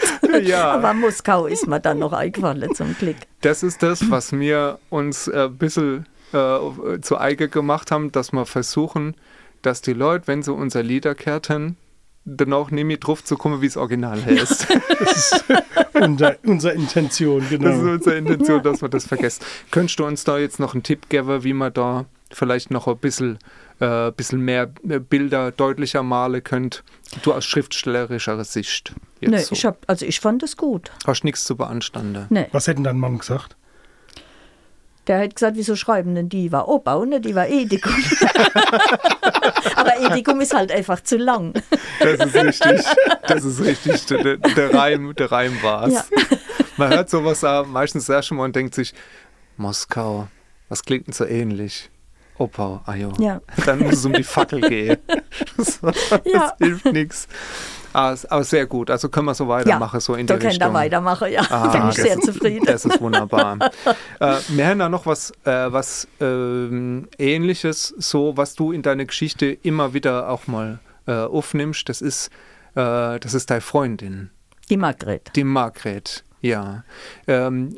Ja. 0.48 0.72
Aber 0.72 0.94
Moskau 0.94 1.48
ist 1.48 1.68
mir 1.68 1.80
dann 1.82 2.00
noch 2.00 2.14
eingefallen 2.14 2.74
zum 2.76 2.96
Glück. 2.98 3.18
Das 3.42 3.62
ist 3.64 3.84
das, 3.84 4.10
was 4.10 4.32
wir 4.32 4.80
uns 4.90 5.28
ein 5.30 5.58
bisschen 5.58 6.06
äh, 6.34 7.00
zu 7.02 7.18
eigen 7.20 7.50
gemacht 7.52 7.92
haben, 7.92 8.12
dass 8.12 8.32
wir 8.32 8.46
versuchen, 8.46 9.16
dass 9.62 9.82
die 9.82 9.94
Leute, 9.94 10.28
wenn 10.28 10.44
sie 10.44 10.54
unser 10.54 10.84
Lieder 10.84 11.16
kehrten, 11.16 11.78
dann 12.26 12.54
auch 12.54 12.70
nicht 12.70 12.84
mehr 12.86 12.98
drauf 12.98 13.24
zu 13.24 13.38
kommen, 13.38 13.62
wie 13.62 13.66
es 13.66 13.78
Original 13.78 14.24
heißt. 14.24 14.68
Unser, 15.94 16.38
unsere 16.46 16.74
Intention, 16.74 17.40
Das 17.42 17.52
ist 17.52 17.60
genau. 17.60 17.92
unsere 17.94 18.18
Intention, 18.18 18.64
dass 18.64 18.82
wir 18.82 18.90
das 18.90 19.06
vergessen. 19.06 19.44
Könntest 19.72 20.00
du 20.00 20.06
uns 20.06 20.24
da 20.24 20.38
jetzt 20.38 20.60
noch 20.60 20.74
einen 20.74 20.84
Tipp 20.84 21.10
geben, 21.10 21.44
wie 21.44 21.54
man 21.54 21.74
da 21.74 22.06
vielleicht 22.32 22.72
noch 22.72 22.88
ein 22.88 22.98
bisschen, 22.98 23.40
äh, 23.80 24.12
bisschen 24.12 24.42
mehr 24.42 24.72
äh, 24.88 25.00
Bilder 25.00 25.52
deutlicher 25.52 26.04
malen 26.04 26.44
könnt? 26.44 26.84
Du 27.24 27.34
aus 27.34 27.46
schriftstellerischer 27.46 28.44
Sicht. 28.44 28.94
Jetzt 29.20 29.32
Nee, 29.32 29.40
so. 29.40 29.54
ich 29.54 29.66
hab, 29.66 29.84
also 29.88 30.06
ich 30.06 30.20
fand 30.20 30.44
es 30.44 30.56
gut. 30.56 30.92
Hast 31.06 31.24
nichts 31.24 31.44
zu 31.46 31.58
beanstanden. 31.58 32.28
Nee. 32.30 32.48
Was 32.52 32.68
hätten 32.68 32.84
dein 32.84 32.98
Mann 33.00 33.18
gesagt? 33.18 33.56
Der 35.10 35.20
hat 35.22 35.34
gesagt, 35.36 35.57
wieso 35.57 35.76
schreiben 35.76 36.14
denn 36.14 36.30
die 36.30 36.51
war 36.51 36.68
Oppau, 36.68 37.03
ne? 37.03 37.20
Die 37.20 37.34
war 37.34 37.49
Edikum. 37.49 37.91
Aber 39.76 39.99
Edikum 39.99 40.39
ist 40.39 40.53
halt 40.53 40.72
einfach 40.72 41.01
zu 41.01 41.18
lang. 41.18 41.53
Das 41.99 42.28
ist 42.28 42.36
richtig. 42.36 42.86
Das 43.28 43.43
ist 43.43 43.60
richtig. 43.60 44.05
Der, 44.05 44.38
der, 44.38 44.74
Reim, 44.76 45.16
der 45.16 45.32
Reim 45.32 45.57
war's. 45.64 45.93
Ja. 45.93 46.05
Man 46.78 46.89
hört 46.91 47.10
sowas 47.10 47.41
meistens 47.68 48.05
sehr 48.05 48.22
schon 48.22 48.38
mal 48.38 48.43
und 48.43 48.55
denkt 48.55 48.76
sich, 48.76 48.93
Moskau, 49.57 50.28
was 50.70 50.84
klingt 50.84 51.07
denn 51.07 51.14
so 51.14 51.26
ähnlich? 51.26 51.89
Oppau, 52.38 52.82
ah. 52.86 52.93
Ja. 52.93 53.41
Dann 53.66 53.80
muss 53.80 53.95
es 53.95 54.05
um 54.05 54.14
die 54.14 54.24
Fackel 54.24 54.62
gehen. 54.62 54.97
Das, 55.57 55.80
das 55.82 55.95
Ja. 56.26 56.53
hilft 56.60 56.86
nichts. 56.86 57.28
Aber, 57.94 58.18
aber 58.30 58.44
sehr 58.44 58.66
gut. 58.66 58.90
Also 58.92 59.10
können 59.10 59.26
wir 59.28 59.34
so 59.34 59.48
weitermachen, 59.48 60.00
so 60.00 60.16
in 60.16 60.28
da 60.28 60.38
die 60.38 60.48
Richtung. 60.48 60.70
ihr 60.70 60.74
weitermachen, 60.74 61.32
ja. 61.32 61.42
Ah, 61.50 61.68
Bin 61.72 61.90
ich 61.90 61.96
das 61.96 62.06
sehr 62.06 62.18
ist- 62.18 62.26
zufrieden. 62.26 62.66
Das 62.66 62.86
ist 62.86 63.02
wunderbar. 63.02 63.58
äh, 64.20 64.36
wir 64.50 64.68
haben 64.68 64.80
da 64.80 64.90
noch 64.90 65.06
was, 65.06 65.32
äh, 65.46 65.72
was 65.72 66.08
ähm, 66.22 67.08
Ähnliches, 67.18 67.94
so 67.98 68.36
was 68.38 68.56
du 68.56 68.72
in 68.72 68.82
deine 68.82 69.06
Geschichte 69.06 69.46
immer 69.48 69.94
wieder 69.94 70.30
auch 70.30 70.48
mal 70.48 70.80
äh, 71.08 71.14
aufnimmst. 71.14 71.90
Das 71.90 72.02
ist, 72.02 72.28
äh, 72.76 73.20
das 73.20 73.34
ist 73.34 73.50
deine 73.50 73.62
Freundin, 73.62 74.30
Die 74.70 74.78
Margret. 74.78 75.32
die 75.36 75.44
Margret. 75.44 76.24
Ja. 76.42 76.84
Ähm, 77.28 77.76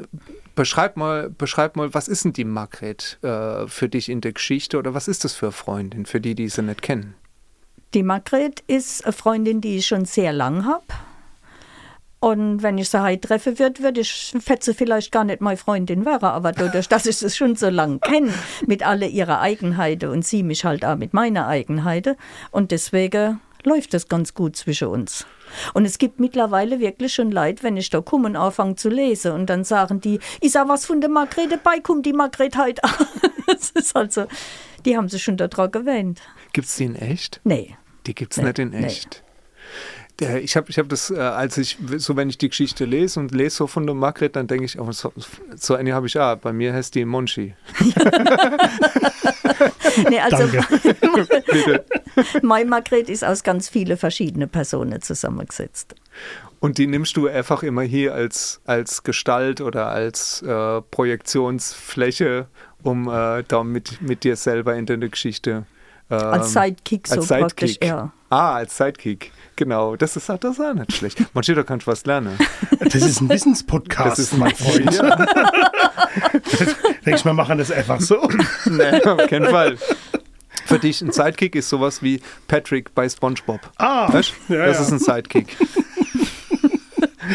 beschreib 0.53 0.95
mal, 0.97 1.29
beschreib 1.29 1.75
mal, 1.75 1.93
was 1.95 2.07
ist 2.07 2.25
denn 2.25 2.33
die 2.33 2.43
Margret 2.45 3.17
äh, 3.23 3.65
für 3.67 3.89
dich 3.89 4.07
in 4.09 4.21
der 4.21 4.33
Geschichte 4.33 4.77
oder 4.77 4.93
was 4.93 5.07
ist 5.07 5.23
das 5.23 5.33
für 5.33 5.47
eine 5.47 5.51
Freundin, 5.53 6.05
für 6.05 6.21
die, 6.21 6.35
die 6.35 6.47
sie 6.49 6.61
nicht 6.61 6.81
kennen? 6.83 7.15
Die 7.93 8.03
Margret 8.03 8.61
ist 8.67 9.03
eine 9.03 9.11
Freundin, 9.11 9.59
die 9.59 9.77
ich 9.77 9.87
schon 9.87 10.05
sehr 10.05 10.31
lang 10.31 10.65
habe. 10.65 10.85
Und 12.21 12.63
wenn 12.63 12.77
ich 12.77 12.89
sie 12.89 13.01
heute 13.01 13.27
treffen 13.27 13.59
würde, 13.59 13.83
würde 13.83 14.01
ich 14.01 14.33
Fetze 14.39 14.73
vielleicht 14.73 15.11
gar 15.11 15.23
nicht 15.23 15.41
meine 15.41 15.57
Freundin 15.57 16.05
wäre, 16.05 16.31
aber 16.31 16.51
dadurch, 16.51 16.87
dass 16.87 17.05
ich 17.05 17.17
sie 17.17 17.29
schon 17.31 17.55
so 17.55 17.69
lange 17.69 17.99
kenne, 17.99 18.31
mit 18.65 18.85
alle 18.85 19.07
ihrer 19.07 19.41
Eigenheiten 19.41 20.09
und 20.09 20.23
sie 20.23 20.43
mich 20.43 20.63
halt 20.63 20.85
auch 20.85 20.95
mit 20.95 21.13
meiner 21.13 21.47
Eigenheiten. 21.47 22.15
Und 22.51 22.71
deswegen 22.71 23.41
läuft 23.63 23.93
es 23.93 24.07
ganz 24.07 24.33
gut 24.33 24.55
zwischen 24.55 24.87
uns. 24.87 25.25
Und 25.73 25.83
es 25.83 25.97
gibt 25.97 26.19
mittlerweile 26.19 26.79
wirklich 26.79 27.13
schon 27.13 27.31
Leid, 27.31 27.61
wenn 27.63 27.75
ich 27.75 27.89
da 27.89 27.99
komme 27.99 28.27
und 28.27 28.35
anfange 28.37 28.75
zu 28.75 28.87
lesen 28.87 29.33
und 29.33 29.49
dann 29.49 29.65
sagen 29.65 29.99
die, 29.99 30.19
ich 30.39 30.51
sag 30.53 30.69
was 30.69 30.85
von 30.85 31.01
der 31.01 31.09
Margret 31.09 31.51
dabei, 31.51 31.79
kommt 31.81 32.05
die 32.05 32.13
Margret 32.13 32.57
heute. 32.57 32.81
Das 33.47 33.71
ist 33.71 33.95
also, 33.97 34.27
die 34.85 34.95
haben 34.95 35.09
sich 35.09 35.21
schon 35.21 35.35
daran 35.35 35.71
gewöhnt. 35.71 36.21
Gibt 36.53 36.67
es 36.67 36.75
die 36.77 36.85
in 36.85 36.95
echt? 36.95 37.41
Nee. 37.43 37.75
Die 38.07 38.15
gibt 38.15 38.33
es 38.33 38.37
Nee, 38.37 38.45
nicht 38.45 38.59
in 38.59 38.69
nee. 38.69 38.85
echt. 38.85 39.23
Der, 40.19 40.41
ich 40.43 40.55
habe 40.55 40.69
ich 40.69 40.77
hab 40.77 40.89
das, 40.89 41.09
äh, 41.09 41.17
als 41.17 41.57
ich, 41.57 41.77
so 41.97 42.15
wenn 42.15 42.29
ich 42.29 42.37
die 42.37 42.49
Geschichte 42.49 42.85
lese 42.85 43.19
und 43.19 43.31
lese 43.31 43.55
so 43.57 43.67
von 43.67 43.85
der 43.85 43.95
Margret, 43.95 44.35
dann 44.35 44.47
denke 44.47 44.65
ich, 44.65 44.79
oh, 44.79 44.91
so, 44.91 45.13
so 45.55 45.75
eine 45.75 45.93
habe 45.93 46.07
ich 46.07 46.19
auch. 46.19 46.35
Bei 46.35 46.53
mir 46.53 46.73
heißt 46.73 46.93
die 46.95 47.05
Monchi. 47.05 47.55
Nee, 50.09 50.19
also. 50.19 50.47
Mai 52.41 52.63
Margret 52.65 53.09
ist 53.09 53.23
aus 53.23 53.43
ganz 53.43 53.69
vielen 53.69 53.97
verschiedenen 53.97 54.49
Personen 54.49 55.01
zusammengesetzt. 55.01 55.95
Und 56.59 56.77
die 56.77 56.87
nimmst 56.87 57.17
du 57.17 57.27
einfach 57.27 57.63
immer 57.63 57.81
hier 57.81 58.13
als, 58.13 58.61
als 58.65 59.03
Gestalt 59.03 59.61
oder 59.61 59.87
als 59.87 60.41
äh, 60.43 60.81
Projektionsfläche, 60.81 62.47
um 62.83 63.07
äh, 63.09 63.43
da 63.47 63.63
mit, 63.63 64.01
mit 64.01 64.23
dir 64.23 64.35
selber 64.35 64.75
in 64.75 64.85
deine 64.85 65.09
Geschichte. 65.09 65.65
Ähm, 66.11 66.17
Als 66.19 66.51
Sidekick 66.53 67.07
so 67.07 67.15
als 67.15 67.27
praktisch, 67.29 67.71
Sidekick. 67.71 67.89
ja. 67.89 68.11
Ah, 68.29 68.55
als 68.55 68.75
Sidekick. 68.77 69.31
Genau. 69.55 69.95
Das 69.95 70.15
ist, 70.17 70.27
das 70.27 70.59
auch 70.59 70.73
nicht 70.73 70.93
schlecht. 70.93 71.23
Manche, 71.33 71.53
da 71.55 71.63
kannst 71.63 71.87
du 71.87 71.91
was 71.91 72.05
lernen. 72.05 72.37
Das 72.79 72.95
ist 72.95 73.21
ein 73.21 73.29
Wissenspodcast, 73.29 74.11
Das 74.11 74.19
ist 74.19 74.37
mein 74.37 74.55
Freund. 74.55 74.93
Ja. 74.93 75.15
Denkst 77.05 77.23
du, 77.23 77.29
wir 77.29 77.33
machen 77.33 77.57
das 77.57 77.71
einfach 77.71 78.01
so? 78.01 78.27
nee, 78.65 79.01
auf 79.03 79.27
keinen 79.27 79.49
Fall. 79.49 79.77
Für 80.65 80.79
dich 80.79 81.01
ein 81.01 81.11
Sidekick 81.11 81.55
ist 81.55 81.69
sowas 81.69 82.01
wie 82.01 82.21
Patrick 82.47 82.93
bei 82.95 83.07
SpongeBob. 83.07 83.59
Ah, 83.77 84.11
Weißt? 84.11 84.33
ja, 84.49 84.65
das 84.65 84.77
ja. 84.77 84.83
ist 84.83 84.91
ein 84.91 84.99
Sidekick. 84.99 85.57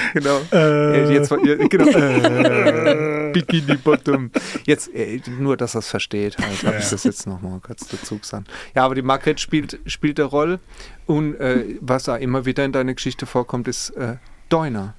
genau. 0.14 0.40
Äh. 0.52 1.12
Jetzt, 1.14 1.30
ja, 1.30 1.54
genau. 1.68 1.86
Äh, 1.86 3.32
Bikini 3.32 3.76
Bottom. 3.76 4.30
Jetzt, 4.64 4.94
äh, 4.94 5.20
nur, 5.38 5.56
dass 5.56 5.74
er 5.74 5.80
es 5.80 5.88
versteht. 5.88 6.36
Halt, 6.38 6.62
habe 6.64 6.78
ich 6.78 6.88
das 6.88 7.04
jetzt 7.04 7.26
nochmal 7.26 7.60
kurz 7.60 7.86
dazu 7.88 8.18
gesagt. 8.18 8.48
Ja, 8.74 8.84
aber 8.84 8.94
die 8.94 9.02
Margret 9.02 9.40
spielt, 9.40 9.78
spielt 9.86 10.18
eine 10.20 10.28
Rolle. 10.28 10.60
Und 11.06 11.34
äh, 11.40 11.76
was 11.80 12.08
auch 12.08 12.16
immer 12.18 12.44
wieder 12.46 12.64
in 12.64 12.72
deiner 12.72 12.94
Geschichte 12.94 13.26
vorkommt, 13.26 13.68
ist 13.68 13.90
äh, 13.90 14.16
Deuner. 14.48 14.94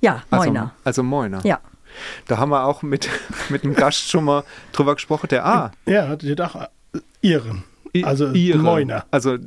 Ja, 0.00 0.22
Also, 0.30 0.46
Moiner. 0.46 0.74
Also 0.84 1.02
Moiner. 1.02 1.40
Ja. 1.44 1.60
Da 2.26 2.38
haben 2.38 2.50
wir 2.50 2.64
auch 2.64 2.82
mit, 2.82 3.08
mit 3.48 3.62
dem 3.64 3.74
Gast 3.74 4.10
schon 4.10 4.24
mal 4.24 4.44
drüber 4.72 4.94
gesprochen. 4.94 5.28
Der 5.30 5.46
A. 5.46 5.72
Ja, 5.86 6.16
die 6.16 6.32
hat 6.32 6.40
auch 6.40 6.54
äh, 6.56 6.66
ihren. 7.22 7.64
I- 7.94 8.04
Also 8.04 8.32
ihre. 8.32 8.58
Moiner. 8.58 9.06
Also 9.10 9.38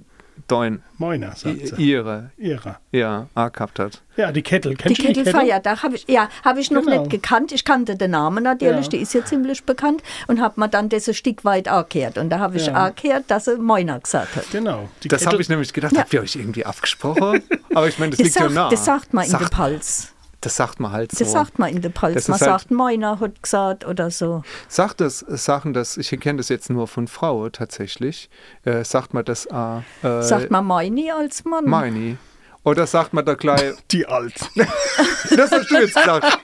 Deun. 0.48 0.82
Moiner, 0.98 1.36
sagt 1.36 1.62
I- 1.62 1.68
sie. 1.68 1.76
Ihre. 1.92 2.32
Ihrer. 2.38 2.80
Ja, 2.92 3.28
A 3.36 3.50
gehabt 3.50 3.80
hat. 3.80 4.02
Ja, 4.16 4.32
die 4.32 4.42
Kettel. 4.42 4.72
Die 4.72 4.78
Kennst 4.78 4.98
die 5.00 5.06
Kettel? 5.08 5.24
Kettelfeiertag 5.26 5.84
habe 5.84 5.96
ich, 5.96 6.06
ja, 6.08 6.30
habe 6.44 6.60
ich 6.60 6.72
noch 6.72 6.84
Genau. 6.84 7.00
nicht 7.02 7.12
gekannt. 7.12 7.52
Ich 7.52 7.66
kannte 7.66 7.96
den 7.96 8.12
Namen 8.12 8.44
natürlich, 8.44 8.86
Ja. 8.86 8.90
die 8.92 8.98
ist 8.98 9.14
ja 9.14 9.24
ziemlich 9.26 9.64
bekannt 9.64 10.02
und 10.28 10.42
habe 10.42 10.60
mir 10.60 10.70
dann 10.70 10.90
das 10.90 11.08
ein 11.08 11.14
Stück 11.14 11.46
weit 11.46 11.68
angehört. 11.68 12.18
Und 12.18 12.30
da 12.30 12.40
habe 12.40 12.58
ich 12.58 12.68
Ja. 12.68 12.74
angehört, 12.74 13.26
dass 13.28 13.46
sie 13.46 13.58
Moiner 13.58 14.00
gesagt 14.00 14.36
hat. 14.36 14.50
Genau. 14.52 14.90
Die 15.04 15.08
Das 15.08 15.20
Kettel- 15.20 15.34
habe 15.34 15.42
ich 15.42 15.50
nämlich 15.50 15.74
gedacht, 15.74 15.94
Ja. 15.94 16.00
habt 16.02 16.14
ihr 16.14 16.22
euch 16.22 16.36
irgendwie 16.36 16.66
abgesprochen? 16.66 17.42
Aber 17.74 17.88
ich 17.88 18.00
meine, 18.00 18.12
das, 18.12 18.18
Das 18.20 18.26
liegt 18.26 18.36
ja 18.38 18.44
sagt, 18.44 18.54
nah. 18.56 18.70
das 18.70 18.86
sagt 18.86 19.14
man 19.14 19.26
in 19.26 19.32
Sagt- 19.32 19.52
Pals. 19.52 20.14
Das 20.42 20.56
sagt 20.56 20.80
man 20.80 20.92
halt 20.92 21.12
so. 21.12 21.24
Das 21.24 21.32
sagt 21.32 21.58
man 21.58 21.70
in 21.70 21.82
der. 21.82 21.92
Das 21.92 22.28
Man 22.28 22.40
halt- 22.40 22.50
sagt, 22.50 22.72
Moiner 22.72 23.20
hat 23.20 23.42
gesagt 23.42 23.86
oder 23.88 24.12
so. 24.12 24.44
Sagt 24.68 25.02
das, 25.02 25.20
sagen 25.20 25.74
das, 25.74 25.98
ich 25.98 26.10
kenne 26.20 26.38
das 26.38 26.50
jetzt 26.50 26.70
nur 26.70 26.88
von 26.88 27.08
Frau 27.08 27.50
tatsächlich, 27.50 28.30
äh, 28.64 28.84
sagt 28.84 29.14
man 29.14 29.26
das 29.26 29.48
äh, 29.48 29.80
äh, 30.04 30.22
Sagt 30.22 30.52
man 30.52 30.66
Meini 30.66 31.12
als 31.12 31.44
Mann? 31.44 31.66
Meini? 31.66 32.18
Oder 32.64 32.86
sagt 32.86 33.14
man 33.14 33.26
da 33.26 33.34
gleich, 33.34 33.74
Die 33.92 34.06
alt. 34.06 34.36
das 34.56 35.52
hast 35.52 35.72
du 35.72 35.76
jetzt 35.80 35.96
gesagt. 35.96 36.40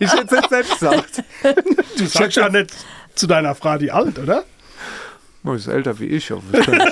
Ich 0.00 0.12
hätte 0.12 0.24
es 0.24 0.30
jetzt 0.30 0.48
selbst 0.50 0.72
gesagt. 0.80 1.24
Du 1.98 2.06
sagst 2.06 2.36
ja 2.36 2.48
nicht 2.48 2.74
zu 3.14 3.26
deiner 3.26 3.54
Frau 3.54 3.76
die 3.78 3.92
alt, 3.92 4.18
oder? 4.18 4.44
Oh, 5.44 5.54
ist 5.54 5.66
älter 5.66 5.98
wie 5.98 6.06
ich, 6.06 6.26
schon, 6.26 6.40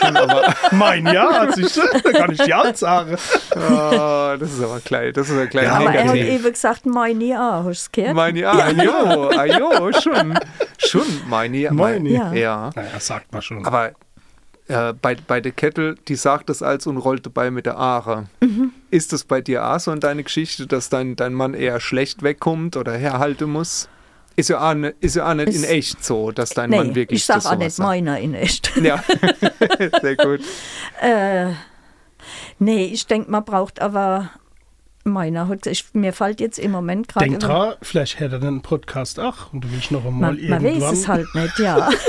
aber 0.02 0.54
Mein 0.72 1.06
ja, 1.06 1.46
siehst 1.52 1.76
du? 1.76 1.82
Da 2.02 2.10
kann 2.10 2.32
ich 2.32 2.40
die 2.40 2.52
sagen. 2.74 3.16
oh, 3.54 4.36
das 4.38 4.52
ist 4.52 4.62
aber 4.62 4.80
klein, 4.80 5.12
das 5.12 5.28
ist 5.28 5.36
ja 5.36 5.46
klein 5.46 5.66
Ja, 5.66 5.74
Aber 5.74 5.94
er 5.94 6.08
hat 6.08 6.16
eben 6.16 6.52
gesagt, 6.52 6.84
Meini 6.84 7.32
auch. 7.36 7.64
Hast 7.64 7.64
du 7.64 7.70
es 7.70 7.92
gehört? 7.92 8.16
Meini, 8.16 8.44
ah, 8.44 8.70
jo, 8.70 9.28
ah, 9.28 9.44
jo, 9.44 9.92
schon, 9.92 10.36
schon, 10.78 11.06
Meini, 11.28 11.68
Meini. 11.70 12.14
Ja. 12.14 12.32
ja. 12.32 12.70
Naja, 12.74 12.98
sagt 12.98 13.32
man 13.32 13.40
schon. 13.40 13.64
Aber 13.64 13.92
äh, 14.70 14.94
bei, 14.94 15.16
bei 15.26 15.40
der 15.40 15.52
Kettel, 15.52 15.96
die 16.08 16.16
sagt 16.16 16.48
das 16.48 16.62
als 16.62 16.86
und 16.86 16.96
rollt 16.96 17.26
dabei 17.26 17.50
mit 17.50 17.66
der 17.66 17.76
Aare. 17.76 18.26
Mhm. 18.40 18.72
Ist 18.90 19.12
das 19.12 19.24
bei 19.24 19.40
dir 19.40 19.64
auch 19.64 19.78
so 19.78 19.92
in 19.92 20.00
deiner 20.00 20.24
Geschichte, 20.24 20.66
dass 20.66 20.88
dein, 20.88 21.14
dein 21.16 21.34
Mann 21.34 21.54
eher 21.54 21.78
schlecht 21.80 22.22
wegkommt 22.22 22.76
oder 22.76 22.92
herhalten 22.92 23.50
muss? 23.50 23.88
Ist 24.40 24.48
ja 24.48 24.70
auch 24.70 24.72
nicht, 24.72 24.94
ist 25.00 25.16
ja 25.16 25.30
auch 25.30 25.34
nicht 25.34 25.54
in 25.54 25.64
echt 25.64 26.02
so, 26.02 26.30
dass 26.30 26.50
dein 26.50 26.70
nee, 26.70 26.78
Mann 26.78 26.94
wirklich 26.94 27.20
ich 27.20 27.26
sage 27.26 27.40
das 27.40 27.46
auch 27.52 27.58
nicht. 27.58 27.78
Meiner 27.78 28.18
in 28.18 28.32
echt. 28.32 28.72
Ja, 28.82 29.04
sehr 30.00 30.16
gut. 30.16 30.40
Äh, 31.02 31.50
nee, 32.58 32.86
ich 32.86 33.06
denke, 33.06 33.30
man 33.30 33.44
braucht 33.44 33.82
aber 33.82 34.30
Meiner. 35.04 35.50
Ich, 35.66 35.92
mir 35.92 36.14
fällt 36.14 36.40
jetzt 36.40 36.58
im 36.58 36.70
Moment 36.70 37.08
gerade. 37.08 37.26
Denk 37.26 37.40
dran, 37.40 37.74
vielleicht 37.82 38.18
hätte 38.18 38.36
er 38.36 38.48
einen 38.48 38.62
Podcast 38.62 39.20
auch 39.20 39.52
und 39.52 39.62
du 39.62 39.72
willst 39.72 39.90
noch 39.90 40.06
einmal 40.06 40.32
Man, 40.32 40.48
man 40.48 40.64
irgendwann. 40.64 40.92
weiß 40.92 40.98
es 40.98 41.08
halt 41.08 41.34
nicht, 41.34 41.58
ja. 41.58 41.90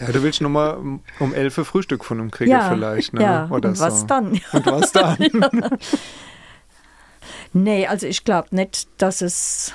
Ja, 0.00 0.12
du 0.12 0.22
willst 0.22 0.40
nochmal 0.40 0.76
um, 0.76 1.02
um 1.18 1.34
11 1.34 1.58
Uhr 1.58 1.64
Frühstück 1.64 2.04
von 2.04 2.20
ihm 2.20 2.30
kriegen 2.30 2.52
ja, 2.52 2.68
vielleicht, 2.68 3.14
ne? 3.14 3.22
ja. 3.22 3.48
Oder 3.50 3.70
und 3.70 3.74
so. 3.74 3.84
was 3.84 4.06
dann? 4.06 4.40
Und 4.52 4.66
was 4.66 4.92
dann? 4.92 5.18
Nee, 7.52 7.86
also 7.86 8.06
ich 8.06 8.24
glaube 8.24 8.48
nicht, 8.52 8.88
dass 8.98 9.22
es. 9.22 9.74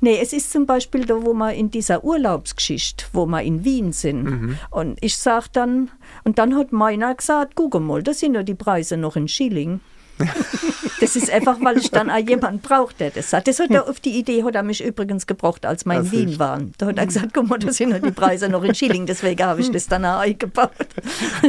Nee, 0.00 0.18
es 0.20 0.32
ist 0.32 0.52
zum 0.52 0.66
Beispiel 0.66 1.04
da, 1.04 1.14
wo 1.24 1.32
wir 1.34 1.52
in 1.54 1.70
dieser 1.70 2.04
Urlaubsgeschichte, 2.04 3.06
wo 3.12 3.26
wir 3.26 3.42
in 3.42 3.64
Wien 3.64 3.92
sind. 3.92 4.24
Mhm. 4.24 4.58
Und 4.70 4.98
ich 5.00 5.16
sag 5.16 5.48
dann, 5.52 5.90
und 6.24 6.38
dann 6.38 6.56
hat 6.56 6.72
meiner 6.72 7.14
gesagt, 7.14 7.52
guck 7.54 7.78
mal, 7.80 8.02
das 8.02 8.20
sind 8.20 8.34
ja 8.34 8.42
die 8.42 8.54
Preise 8.54 8.96
noch 8.96 9.16
in 9.16 9.28
Schilling. 9.28 9.80
das 11.00 11.14
ist 11.14 11.30
einfach, 11.30 11.58
weil 11.60 11.76
ich 11.76 11.90
dann 11.90 12.08
auch 12.10 12.16
jemand 12.16 12.62
braucht, 12.62 13.00
der 13.00 13.10
das 13.10 13.28
sagt. 13.30 13.48
Das 13.48 13.60
hat 13.60 13.70
er 13.70 13.86
auf 13.88 14.00
die 14.00 14.18
Idee, 14.18 14.44
hat 14.44 14.54
er 14.54 14.62
mich 14.62 14.82
übrigens 14.82 15.26
gebraucht, 15.26 15.66
als 15.66 15.84
wir 15.84 15.92
in 15.94 16.04
Das 16.04 16.12
Wien 16.12 16.28
ist- 16.30 16.38
waren. 16.38 16.72
Da 16.78 16.86
hat 16.86 16.96
er 16.98 17.06
gesagt, 17.06 17.34
guck 17.34 17.48
mal, 17.48 17.58
das 17.58 17.76
sind 17.76 17.90
ja 17.90 17.98
die 17.98 18.10
Preise 18.12 18.48
noch 18.48 18.62
in 18.64 18.74
Schilling, 18.74 19.04
deswegen 19.04 19.44
habe 19.44 19.60
ich 19.60 19.70
das 19.70 19.86
dann 19.88 20.04
auch 20.06 20.20
eingebaut. 20.20 20.70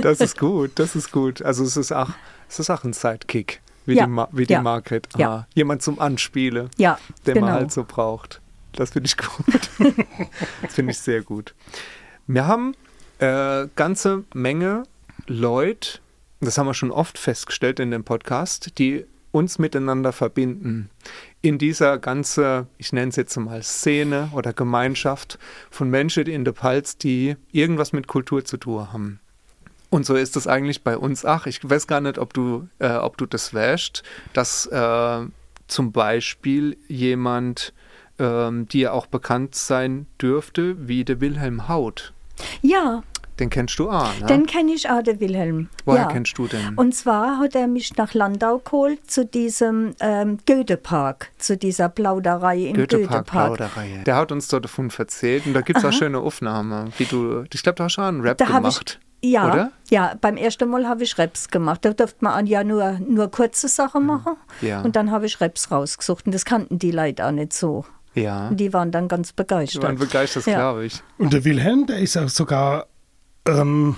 Das 0.01 0.19
ist 0.19 0.37
gut, 0.37 0.71
das 0.75 0.95
ist 0.97 1.11
gut. 1.13 1.41
Also 1.41 1.63
es 1.63 1.77
ist 1.77 1.93
auch, 1.93 2.09
es 2.49 2.59
ist 2.59 2.69
auch 2.69 2.83
ein 2.83 2.91
Sidekick, 2.91 3.61
wie 3.87 3.95
Ja, 3.95 4.05
die, 4.05 4.11
Ma 4.11 4.29
wie 4.31 4.45
die 4.45 4.53
ja, 4.53 4.61
Margret. 4.61 5.07
Ah, 5.13 5.19
ja. 5.19 5.47
Jemand 5.55 5.81
zum 5.81 5.99
Anspielen, 5.99 6.69
Ja, 6.77 6.99
den 7.25 7.35
genau. 7.35 7.47
man 7.47 7.55
halt 7.55 7.71
so 7.71 7.83
braucht. 7.83 8.41
Das 8.73 8.91
finde 8.91 9.07
ich 9.07 9.17
gut. 9.17 9.69
das 10.61 10.73
finde 10.75 10.91
ich 10.91 10.99
sehr 10.99 11.21
gut. 11.21 11.55
Wir 12.27 12.45
haben 12.45 12.75
äh, 13.19 13.67
ganze 13.75 14.25
Menge 14.33 14.83
Leute, 15.25 15.99
das 16.39 16.57
haben 16.57 16.67
wir 16.67 16.73
schon 16.73 16.91
oft 16.91 17.17
festgestellt 17.17 17.79
in 17.79 17.89
dem 17.89 18.03
Podcast, 18.03 18.77
die 18.77 19.05
uns 19.31 19.59
miteinander 19.59 20.11
verbinden. 20.13 20.89
In 21.41 21.57
dieser 21.57 21.97
ganze, 21.97 22.67
ich 22.77 22.93
nenne 22.93 23.09
es 23.09 23.15
jetzt 23.15 23.35
mal 23.37 23.63
Szene 23.63 24.29
oder 24.33 24.53
Gemeinschaft 24.53 25.39
von 25.69 25.89
Menschen 25.89 26.27
in 26.27 26.43
der 26.43 26.53
Pfalz, 26.53 26.97
die 26.97 27.35
irgendwas 27.51 27.93
mit 27.93 28.07
Kultur 28.07 28.45
zu 28.45 28.57
tun 28.57 28.91
haben. 28.91 29.19
Und 29.89 30.05
so 30.05 30.15
ist 30.15 30.35
es 30.35 30.47
eigentlich 30.47 30.83
bei 30.83 30.97
uns. 30.97 31.23
Ach, 31.25 31.45
ich 31.45 31.59
weiß 31.67 31.87
gar 31.87 32.01
nicht, 32.01 32.17
ob 32.17 32.33
du, 32.33 32.67
äh, 32.79 32.95
ob 32.95 33.17
du 33.17 33.25
das 33.25 33.53
wäscht, 33.53 34.03
dass 34.33 34.65
äh, 34.65 35.19
zum 35.67 35.91
Beispiel 35.91 36.77
jemand 36.87 37.73
ähm, 38.19 38.67
dir 38.67 38.93
auch 38.93 39.05
bekannt 39.05 39.55
sein 39.55 40.07
dürfte, 40.21 40.87
wie 40.87 41.05
der 41.05 41.21
Wilhelm 41.21 41.67
Haut. 41.67 42.13
Ja, 42.61 43.03
Den 43.39 43.49
kennst 43.49 43.77
du 43.79 43.89
auch, 43.89 44.19
ne? 44.19 44.25
den 44.25 44.45
kenne 44.45 44.73
ich 44.73 44.89
auch, 44.89 45.01
der 45.01 45.19
Wilhelm. 45.19 45.69
Woher 45.85 46.03
ja. 46.03 46.07
kennst 46.07 46.37
du 46.37 46.47
den? 46.47 46.75
Und 46.75 46.95
zwar 46.95 47.39
hat 47.39 47.55
er 47.55 47.67
mich 47.67 47.95
nach 47.95 48.13
Landau 48.13 48.59
geholt 48.59 49.09
zu 49.09 49.25
diesem 49.25 49.93
ähm, 49.99 50.39
Goethe-Park, 50.47 51.31
zu 51.37 51.57
dieser 51.57 51.89
Plauderei 51.89 52.57
im 52.57 52.75
Goethe-Park 52.75 53.27
Goethe-Park. 53.27 53.55
Plauderei. 53.57 54.03
Der 54.05 54.15
hat 54.15 54.31
uns 54.31 54.47
dort 54.47 54.65
davon 54.65 54.91
erzählt 54.95 55.45
und 55.45 55.53
da 55.53 55.61
gibt 55.61 55.79
es 55.79 55.85
auch 55.85 55.93
schöne 55.93 56.19
Aufnahmen, 56.19 56.91
wie 56.97 57.05
du, 57.05 57.43
ich 57.53 57.63
glaube, 57.63 57.75
du 57.75 57.83
hast 57.83 57.93
schon 57.93 58.03
einen 58.03 58.21
Rap 58.21 58.37
Da 58.37 58.45
gemacht. 58.45 58.99
Ja, 59.23 59.51
oder? 59.51 59.71
ja, 59.89 60.13
beim 60.21 60.37
ersten 60.37 60.69
Mal 60.69 60.87
habe 60.87 61.03
ich 61.03 61.17
Raps 61.17 61.49
gemacht. 61.49 61.83
Da 61.85 61.93
durfte 61.93 62.17
man 62.23 62.45
ja 62.47 62.63
nur, 62.63 62.93
nur 62.99 63.29
kurze 63.31 63.67
Sachen 63.67 64.05
machen. 64.05 64.35
Mhm. 64.61 64.67
Ja. 64.67 64.81
Und 64.81 64.95
dann 64.95 65.11
habe 65.11 65.25
ich 65.25 65.39
Raps 65.41 65.71
rausgesucht. 65.71 66.25
Und 66.25 66.33
das 66.35 66.45
kannten 66.45 66.79
die 66.79 66.91
Leute 66.91 67.25
auch 67.25 67.31
nicht 67.31 67.53
so. 67.53 67.85
Ja. 68.13 68.47
Und 68.49 68.57
die 68.57 68.73
waren 68.73 68.91
dann 68.91 69.07
ganz 69.07 69.29
Die 69.29 69.35
begeistert. 69.35 69.83
waren 69.83 69.97
begeistert, 69.97 70.45
Ja. 70.47 70.55
glaube 70.57 70.85
ich. 70.85 71.01
Und 71.17 71.33
der 71.33 71.43
Wilhelm, 71.45 71.85
der 71.87 71.99
ist 71.99 72.15
ja 72.15 72.27
sogar 72.27 72.87
ähm, 73.47 73.95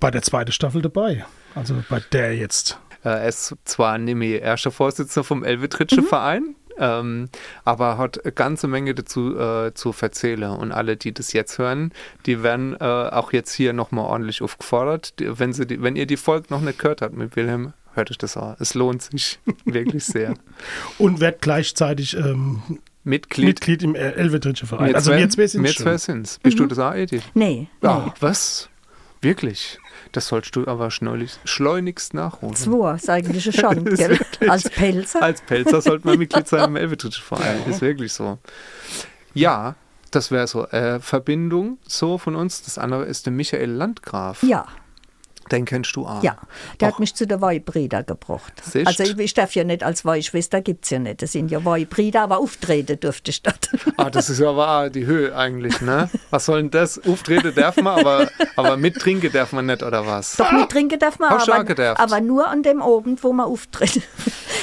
bei 0.00 0.10
der 0.10 0.22
zweiten 0.22 0.52
Staffel 0.52 0.82
dabei. 0.82 1.24
Also 1.54 1.76
bei 1.88 2.00
der 2.12 2.36
jetzt. 2.36 2.78
Äh, 3.04 3.08
Er 3.10 3.28
ist 3.28 3.54
zwar 3.64 3.98
nicht 3.98 4.14
mehr 4.14 4.40
erster 4.42 4.70
Vorsitzender 4.70 5.24
vom 5.24 5.42
Elvetritsche 5.44 6.02
Verein, 6.02 6.54
ähm, 6.78 7.28
aber 7.64 7.98
hat 7.98 8.22
eine 8.24 8.32
ganze 8.32 8.66
Menge 8.68 8.94
dazu 8.94 9.36
äh, 9.38 9.72
zu 9.74 9.94
erzählen. 10.00 10.50
Und 10.52 10.72
alle, 10.72 10.96
die 10.96 11.12
das 11.12 11.32
jetzt 11.32 11.58
hören, 11.58 11.92
die 12.26 12.42
werden 12.42 12.74
äh, 12.80 12.84
auch 12.84 13.32
jetzt 13.32 13.52
hier 13.54 13.72
nochmal 13.72 14.04
ordentlich 14.06 14.42
aufgefordert. 14.42 15.18
Die, 15.18 15.38
wenn, 15.38 15.52
sie 15.52 15.66
die, 15.66 15.82
wenn 15.82 15.96
ihr 15.96 16.06
die 16.06 16.16
Folge 16.16 16.46
noch 16.50 16.60
nicht 16.60 16.78
gehört 16.78 17.02
habt 17.02 17.14
mit 17.16 17.36
Wilhelm, 17.36 17.72
hört 17.94 18.10
euch 18.10 18.18
das 18.18 18.36
an. 18.36 18.56
Es 18.58 18.74
lohnt 18.74 19.02
sich 19.02 19.38
wirklich 19.64 20.04
sehr. 20.04 20.34
Und 20.98 21.20
wird 21.20 21.40
gleichzeitig 21.42 22.16
ähm, 22.16 22.62
Mitglied. 23.04 23.46
Mitglied 23.46 23.82
im 23.82 23.94
El- 23.94 24.12
Elvetritsche 24.14 24.66
Verein. 24.66 24.94
Also 24.94 25.10
wir 25.12 25.28
zwei 25.28 25.96
sind. 25.98 26.38
Bist 26.42 26.58
du 26.58 26.66
das 26.66 26.78
auch, 26.78 26.94
Edith? 26.94 27.22
nee, 27.34 27.68
nee. 27.80 27.88
Ah, 27.88 28.12
was? 28.20 28.68
Wirklich? 29.20 29.78
Das 30.12 30.28
sollst 30.28 30.54
du 30.56 30.66
aber 30.66 30.90
schleunigst, 30.90 32.12
nachholen. 32.14 32.54
Zwei 32.54 32.94
ist 32.94 33.08
eigentlich 33.08 33.44
Das 33.84 33.94
ist 33.94 33.98
gell? 33.98 34.10
wirklich- 34.10 34.50
Als 34.50 34.68
Pelzer. 34.70 35.22
Als 35.22 35.40
Pelzer 35.40 35.80
sollte 35.80 36.06
man 36.06 36.18
Mitglied 36.18 36.46
sein 36.46 36.64
im 36.70 36.76
Elvetritschen 36.82 37.24
Verein. 37.24 37.58
Ist 37.68 37.80
wirklich 37.80 38.12
so. 38.12 38.38
Ja, 39.34 39.74
das 40.10 40.30
wäre 40.30 40.46
so. 40.46 40.66
Äh, 40.68 41.00
Verbindung 41.00 41.78
so 41.86 42.18
von 42.18 42.36
uns. 42.36 42.62
Das 42.62 42.76
andere 42.78 43.04
ist 43.06 43.24
der 43.26 43.32
Michael 43.32 43.70
Landgraf. 43.70 44.42
ja, 44.42 44.66
Den 45.52 45.64
kennst 45.66 45.94
du 45.94 46.06
auch. 46.06 46.22
ja. 46.22 46.36
Der 46.80 46.88
Auch- 46.88 46.92
hat 46.94 46.98
mich 47.00 47.14
zu 47.14 47.26
der 47.26 47.40
Weihbrüder 47.40 48.02
gebracht. 48.02 48.54
Siehst. 48.64 48.86
Also 48.86 49.02
ich, 49.04 49.18
ich 49.18 49.34
darf 49.34 49.54
ja 49.54 49.62
nicht 49.64 49.82
als 49.84 50.04
Weihschwester, 50.04 50.62
gibt 50.62 50.84
es 50.84 50.90
ja 50.90 50.98
nicht. 50.98 51.20
Das 51.22 51.32
sind 51.32 51.50
ja 51.50 51.64
Weihbrüder, 51.64 52.22
aber 52.22 52.38
auftreten 52.38 52.98
dürfte 52.98 53.30
ich 53.30 53.42
dort. 53.42 53.68
Ah, 53.98 54.08
das 54.10 54.30
ist 54.30 54.40
ja 54.40 54.48
aber 54.50 54.88
die 54.90 55.04
Höhe 55.06 55.36
eigentlich, 55.36 55.80
ne? 55.82 56.08
Was 56.30 56.46
soll 56.46 56.62
denn 56.62 56.70
das? 56.70 56.98
Auftreten 57.06 57.54
darf 57.54 57.76
man, 57.76 58.00
aber, 58.00 58.28
aber 58.56 58.76
mittrinken 58.76 59.30
darf 59.30 59.52
man 59.52 59.66
nicht, 59.66 59.82
oder 59.82 60.06
was? 60.06 60.36
Doch 60.36 60.50
mit 60.50 60.70
trinken 60.70 60.98
darf 60.98 61.18
man, 61.18 61.30
aber, 61.32 62.00
aber 62.00 62.20
nur 62.20 62.48
an 62.48 62.62
dem 62.62 62.80
Abend, 62.82 63.22
wo 63.22 63.32
man 63.32 63.46
auftritt. 63.46 64.00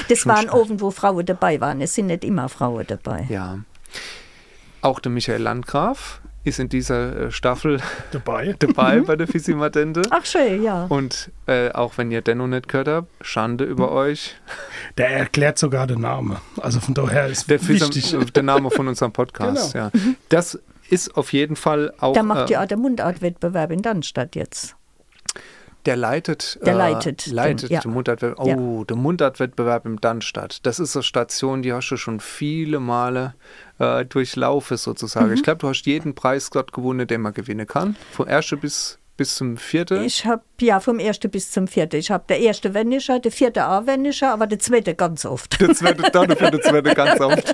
Das 0.09 0.19
Schon 0.19 0.31
war 0.31 0.39
ein. 0.39 0.49
Abend, 0.49 0.81
wo 0.81 0.89
Frauen 0.91 1.25
dabei 1.25 1.61
waren. 1.61 1.79
Es 1.81 1.93
sind 1.93 2.07
nicht 2.07 2.23
immer 2.25 2.49
Frauen 2.49 2.85
dabei. 2.87 3.27
Ja. 3.29 3.59
Auch 4.81 4.99
der 4.99 5.11
Michael 5.11 5.41
Landgraf 5.43 6.21
ist 6.49 6.59
in 6.59 6.67
dieser 6.69 7.27
äh, 7.27 7.31
Staffel 7.31 7.79
Dabei. 8.11 8.55
dabei 8.59 8.99
bei 9.01 9.15
der 9.15 9.27
Fisimatente. 9.27 10.01
Ach 10.09 10.25
schön, 10.25 10.61
ja. 10.63 10.85
Und 10.89 11.31
äh, 11.47 11.71
auch 11.71 11.97
wenn 11.97 12.11
ihr 12.11 12.21
Denno 12.21 12.45
nicht 12.47 12.67
gehört 12.67 12.87
habt, 12.89 13.07
Schande 13.21 13.63
Hm. 13.65 13.71
über 13.71 13.91
euch. 13.91 14.35
Der 14.97 15.09
erklärt 15.09 15.57
sogar 15.57 15.87
den 15.87 16.01
Namen. 16.01 16.37
Also 16.61 16.79
von 16.79 16.93
daher 16.93 17.27
ist 17.27 17.49
Der, 17.49 17.59
Fisam- 17.59 17.89
wichtig. 17.95 18.13
äh, 18.13 18.25
der 18.25 18.43
Name 18.43 18.69
von 18.71 18.87
unserem 18.87 19.11
Podcast. 19.13 19.73
Genau. 19.73 19.85
Ja. 19.93 20.01
Das 20.29 20.59
ist 20.89 21.15
auf 21.15 21.31
jeden 21.33 21.55
Fall 21.55 21.93
auch. 21.99 22.13
Da 22.13 22.23
macht 22.23 22.49
ja 22.49 22.61
auch 22.63 22.67
der 22.67 22.77
Mundartwettbewerb 22.77 23.71
in 23.71 23.81
Darmstadt 23.81 24.35
jetzt. 24.35 24.75
Der 25.85 25.95
leitet, 25.95 26.59
Der 26.65 26.73
äh, 26.73 26.77
leitet 26.77 27.25
den, 27.25 27.33
leitet 27.33 27.69
ja. 27.69 27.79
den 27.79 27.91
Mundartwettbewerb. 27.91 28.47
Ja. 28.47 28.57
Oh, 28.57 28.83
der 28.83 28.97
Mundartwettbewerb 28.97 29.85
im 29.85 30.01
Dannstadt. 30.01 30.65
Das 30.65 30.79
ist 30.79 30.95
eine 30.95 31.03
Station, 31.03 31.61
die 31.61 31.71
hast 31.71 31.89
du 31.89 31.97
schon 31.97 32.19
viele 32.19 32.79
Male 32.79 33.33
äh, 33.79 34.05
durchlaufen, 34.05 34.77
sozusagen. 34.77 35.27
Mhm. 35.27 35.33
Ich 35.33 35.43
glaube, 35.43 35.59
du 35.59 35.69
hast 35.69 35.85
jeden 35.85 36.15
Preis 36.15 36.49
dort 36.49 36.73
gewonnen, 36.73 37.07
den 37.07 37.21
man 37.21 37.33
gewinnen 37.33 37.65
kann. 37.65 37.95
Vom 38.11 38.27
ersten 38.27 38.59
bis, 38.59 38.99
bis 39.19 39.35
zum 39.35 39.57
vierten. 39.57 40.01
Ich 40.05 40.25
habe 40.25 40.43
ja 40.61 40.79
vom 40.79 40.97
ersten 40.97 41.29
bis 41.29 41.51
zum 41.51 41.67
vierten. 41.67 41.97
Ich 41.97 42.09
habe 42.09 42.23
der 42.29 42.39
erste 42.39 42.73
Wennischer, 42.73 43.19
der 43.19 43.33
vierte 43.33 43.67
auch 43.67 43.85
Wennischer, 43.85 44.31
aber 44.31 44.47
der 44.47 44.59
zweite 44.59 44.95
ganz 44.95 45.25
oft. 45.25 45.59
Der 45.59 45.73
zweite, 45.73 46.09
dann 46.09 46.37
für 46.37 46.49
der 46.49 46.61
zweite 46.61 46.95
ganz 46.95 47.19
oft. 47.19 47.53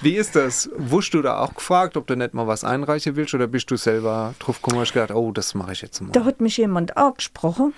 Wie 0.00 0.16
ist 0.16 0.34
das? 0.36 0.70
Wusst 0.74 1.12
du 1.12 1.20
da 1.20 1.38
auch 1.40 1.52
gefragt, 1.52 1.98
ob 1.98 2.06
du 2.06 2.16
nicht 2.16 2.32
mal 2.32 2.46
was 2.46 2.64
einreichen 2.64 3.14
willst 3.14 3.34
oder 3.34 3.46
bist 3.46 3.70
du 3.70 3.76
selber 3.76 4.34
drauf 4.38 4.62
gekommen 4.62 4.80
und 4.80 4.90
gedacht, 4.90 5.10
oh, 5.10 5.32
das 5.32 5.54
mache 5.54 5.72
ich 5.72 5.82
jetzt 5.82 6.00
mal? 6.00 6.12
Da 6.12 6.24
hat 6.24 6.40
mich 6.40 6.56
jemand 6.56 6.96
angesprochen 6.96 7.74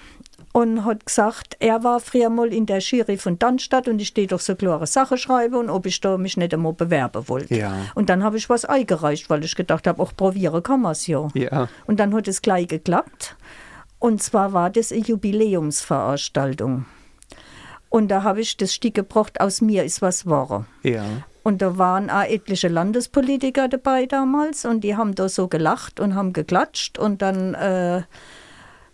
und 0.54 0.84
hat 0.84 1.04
gesagt, 1.04 1.56
er 1.58 1.82
war 1.82 1.98
früher 1.98 2.30
mal 2.30 2.52
in 2.54 2.64
der 2.64 2.78
Jury 2.78 3.16
von 3.16 3.40
Darmstadt 3.40 3.88
und 3.88 4.00
ich 4.00 4.08
stehe 4.08 4.28
doch 4.28 4.38
so 4.38 4.54
klare 4.54 4.86
Sache 4.86 5.18
schreiben 5.18 5.56
und 5.56 5.68
ob 5.68 5.84
ich 5.84 6.00
da 6.00 6.16
mich 6.16 6.36
nicht 6.36 6.54
einmal 6.54 6.72
bewerben 6.72 7.28
wollte. 7.28 7.56
Ja. 7.56 7.74
Und 7.96 8.08
dann 8.08 8.22
habe 8.22 8.36
ich 8.36 8.48
was 8.48 8.64
eingereicht, 8.64 9.28
weil 9.28 9.44
ich 9.44 9.56
gedacht 9.56 9.88
habe, 9.88 10.00
auch 10.00 10.14
probieren 10.16 10.62
kann 10.62 10.82
man 10.82 10.92
es 10.92 11.08
ja. 11.08 11.26
Ja. 11.34 11.68
Und 11.86 11.98
dann 11.98 12.14
hat 12.14 12.28
es 12.28 12.40
gleich 12.40 12.68
geklappt. 12.68 13.34
Und 13.98 14.22
zwar 14.22 14.52
war 14.52 14.70
das 14.70 14.92
eine 14.92 15.00
Jubiläumsveranstaltung. 15.00 16.84
Und 17.88 18.08
da 18.08 18.22
habe 18.22 18.40
ich 18.40 18.56
das 18.56 18.72
Stück 18.72 18.94
gebracht, 18.94 19.40
aus 19.40 19.60
mir 19.60 19.82
ist 19.82 20.02
was 20.02 20.24
wahr. 20.24 20.66
Ja. 20.84 21.04
Und 21.42 21.62
da 21.62 21.78
waren 21.78 22.10
auch 22.10 22.22
etliche 22.22 22.68
Landespolitiker 22.68 23.66
dabei 23.66 24.06
damals 24.06 24.64
und 24.64 24.84
die 24.84 24.96
haben 24.96 25.16
da 25.16 25.28
so 25.28 25.48
gelacht 25.48 25.98
und 25.98 26.14
haben 26.14 26.32
geklatscht 26.32 26.96
und 26.96 27.22
dann 27.22 27.54
äh, 27.54 28.02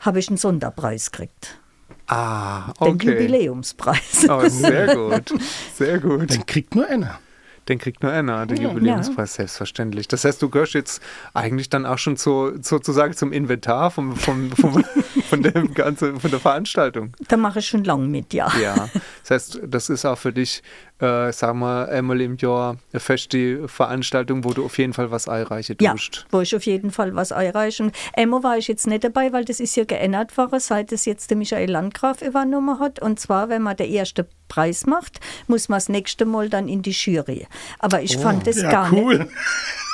habe 0.01 0.19
ich 0.19 0.29
einen 0.29 0.37
Sonderpreis 0.37 1.11
gekriegt. 1.11 1.59
Ah, 2.07 2.73
Den 2.81 2.95
okay. 2.95 3.13
Jubiläumspreis. 3.13 4.27
Oh, 4.29 4.49
sehr 4.49 4.97
gut. 4.97 5.33
Sehr 5.75 5.99
gut. 6.01 6.31
Den 6.31 6.45
kriegt 6.45 6.75
nur 6.75 6.87
einer. 6.89 7.21
Den 7.69 7.79
kriegt 7.79 8.03
nur 8.03 8.11
einer, 8.11 8.47
den 8.47 8.57
Ja. 8.61 8.69
Jubiläumspreis, 8.71 9.35
selbstverständlich. 9.35 10.09
Das 10.09 10.25
heißt, 10.25 10.43
du 10.43 10.49
gehörst 10.49 10.75
jetzt 10.75 11.01
eigentlich 11.35 11.71
dann 11.71 11.87
auch 11.87 11.99
schon 11.99 12.17
zu, 12.17 12.53
sozusagen 12.61 13.15
zum 13.15 13.33
Inventar 13.33 13.93
vom, 13.93 14.17
vom, 14.17 14.51
vom, 14.51 14.85
von, 15.29 15.43
dem 15.43 15.73
ganzen, 15.73 16.19
von 16.19 16.31
der 16.33 16.41
Veranstaltung. 16.41 17.13
Da 17.29 17.37
mache 17.37 17.61
ich 17.61 17.69
schon 17.69 17.85
lange 17.85 18.09
mit, 18.09 18.35
ja. 18.35 18.51
Ja. 18.61 18.89
Das 19.23 19.31
heißt, 19.31 19.61
das 19.69 19.89
ist 19.89 20.05
auch 20.05 20.19
für 20.19 20.33
dich, 20.33 20.65
äh, 21.01 21.33
sagen 21.33 21.59
wir, 21.61 21.89
einmal 21.89 22.21
im 22.21 22.37
Jahr 22.37 22.77
eine 22.93 23.01
feste 23.01 23.67
Veranstaltung, 23.69 24.45
wo 24.45 24.53
du 24.53 24.65
auf 24.65 24.79
jeden 24.79 24.93
Fall 24.93 25.11
was 25.11 25.29
einreichen 25.29 25.77
Ja, 25.81 25.93
tust. 25.93 26.27
wo 26.31 26.41
ich 26.41 26.55
auf 26.55 26.65
jeden 26.67 26.91
Fall 26.91 27.15
was 27.15 27.33
einreichen. 27.33 27.93
Emmo 28.13 28.43
war 28.43 28.59
ich 28.59 28.69
jetzt 28.69 28.87
nicht 28.87 29.05
dabei, 29.05 29.33
weil 29.33 29.45
das 29.45 29.61
ist 29.61 29.77
ja 29.77 29.85
geändert 29.85 30.37
worden, 30.37 30.61
seit 30.61 30.93
es 30.93 31.05
jetzt 31.07 31.31
der 31.31 31.37
Michael 31.37 31.71
Landgraf 31.71 32.23
übernommen 32.23 32.79
hat. 32.79 33.01
Und 33.01 33.19
zwar, 33.19 33.49
wenn 33.49 33.63
man 33.63 33.77
den 33.77 33.91
ersten 33.93 34.27
Preis 34.49 34.87
macht, 34.87 35.21
muss 35.47 35.69
man 35.69 35.77
das 35.79 35.89
nächste 35.89 36.25
Mal 36.27 36.49
dann 36.49 36.69
in 36.69 36.83
die 36.83 36.91
Jury. 36.91 37.47
Aber 37.79 38.03
ich 38.03 38.17
fand 38.17 38.47
es 38.47 38.61
Ja, 38.61 38.71
gar 38.71 38.93
cool. 38.93 39.19
nicht. 39.21 39.31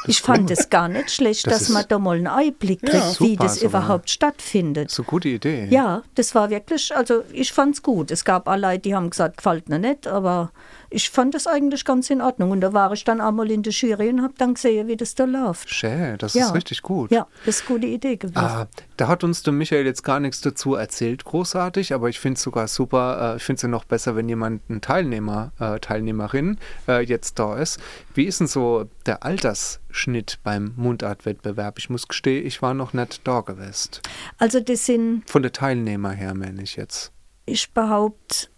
Ich 0.08 0.22
fand 0.22 0.50
es 0.50 0.70
gar 0.70 0.88
nicht 0.88 1.10
schlecht, 1.10 1.46
Das 1.46 1.58
dass 1.60 1.68
man 1.70 1.84
da 1.88 1.98
mal 1.98 2.16
einen 2.16 2.26
Einblick 2.26 2.80
kriegt, 2.82 2.94
Ja. 2.94 3.20
wie 3.20 3.36
das 3.36 3.60
sogar. 3.60 3.82
überhaupt 3.82 4.10
stattfindet. 4.10 4.90
So 4.90 5.02
gute 5.02 5.28
Idee. 5.28 5.66
Ja, 5.70 6.02
das 6.14 6.34
war 6.34 6.50
wirklich, 6.50 6.94
also 6.96 7.22
ich 7.32 7.52
fand's 7.52 7.82
gut. 7.82 8.10
Es 8.10 8.24
gab 8.24 8.46
Leute, 8.46 8.78
die 8.80 8.94
haben 8.94 9.10
gesagt, 9.10 9.38
gefällt 9.38 9.68
mir 9.68 9.78
nicht, 9.78 10.06
aber 10.06 10.50
ich 10.88 11.10
fand 11.10 11.34
es 11.34 11.46
eigentlich 11.46 11.84
ganz 11.84 12.10
in 12.10 12.20
Ordnung. 12.22 12.52
Und 12.52 12.60
da 12.60 12.72
war 12.72 12.92
ich 12.92 13.04
dann 13.04 13.20
einmal 13.20 13.50
in 13.50 13.62
der 13.62 13.72
Jury 13.72 14.08
und 14.08 14.22
habe 14.22 14.34
dann 14.38 14.54
gesehen, 14.54 14.86
wie 14.88 14.96
das 14.96 15.14
da 15.14 15.24
läuft. 15.24 15.68
Schön, 15.68 16.16
das 16.18 16.34
Ja. 16.34 16.46
ist 16.46 16.54
richtig 16.54 16.82
gut. 16.82 17.10
Ja, 17.10 17.26
das 17.44 17.56
ist 17.56 17.68
eine 17.68 17.78
gute 17.78 17.86
Idee 17.88 18.16
gewesen. 18.16 18.38
Ah, 18.38 18.66
da 18.96 19.08
hat 19.08 19.24
uns 19.24 19.42
der 19.42 19.52
Michael 19.52 19.84
jetzt 19.84 20.02
gar 20.04 20.20
nichts 20.20 20.40
dazu 20.40 20.74
erzählt, 20.74 21.24
großartig, 21.24 21.92
aber 21.92 22.08
ich 22.08 22.20
finde 22.20 22.36
es 22.36 22.42
sogar 22.42 22.68
super. 22.68 23.32
Äh, 23.34 23.36
ich 23.36 23.42
finde 23.42 23.56
es 23.56 23.62
ja 23.62 23.68
noch 23.68 23.84
besser, 23.84 24.14
wenn 24.16 24.28
jemand, 24.28 24.68
ein 24.70 24.80
Teilnehmer, 24.80 25.52
äh, 25.58 25.80
Teilnehmerin 25.80 26.58
äh, 26.88 27.02
jetzt 27.04 27.38
da 27.38 27.56
ist. 27.56 27.78
Wie 28.16 28.24
ist 28.24 28.40
denn 28.40 28.46
so 28.46 28.88
der 29.04 29.22
Altersschnitt 29.24 30.38
beim 30.42 30.72
Mundartwettbewerb? 30.76 31.78
Ich 31.78 31.90
muss 31.90 32.08
gestehen, 32.08 32.46
ich 32.46 32.62
war 32.62 32.72
noch 32.74 32.92
nicht 32.94 33.20
da 33.26 33.40
gewesen. 33.42 33.90
Also 34.38 34.58
das 34.60 34.86
sind, 34.86 35.28
Von 35.28 35.42
der 35.42 35.52
Teilnehmer 35.52 36.10
her, 36.12 36.34
meine 36.34 36.62
ich 36.62 36.76
jetzt. 36.76 37.12
ich 37.44 37.72
behaupte, 37.72 38.48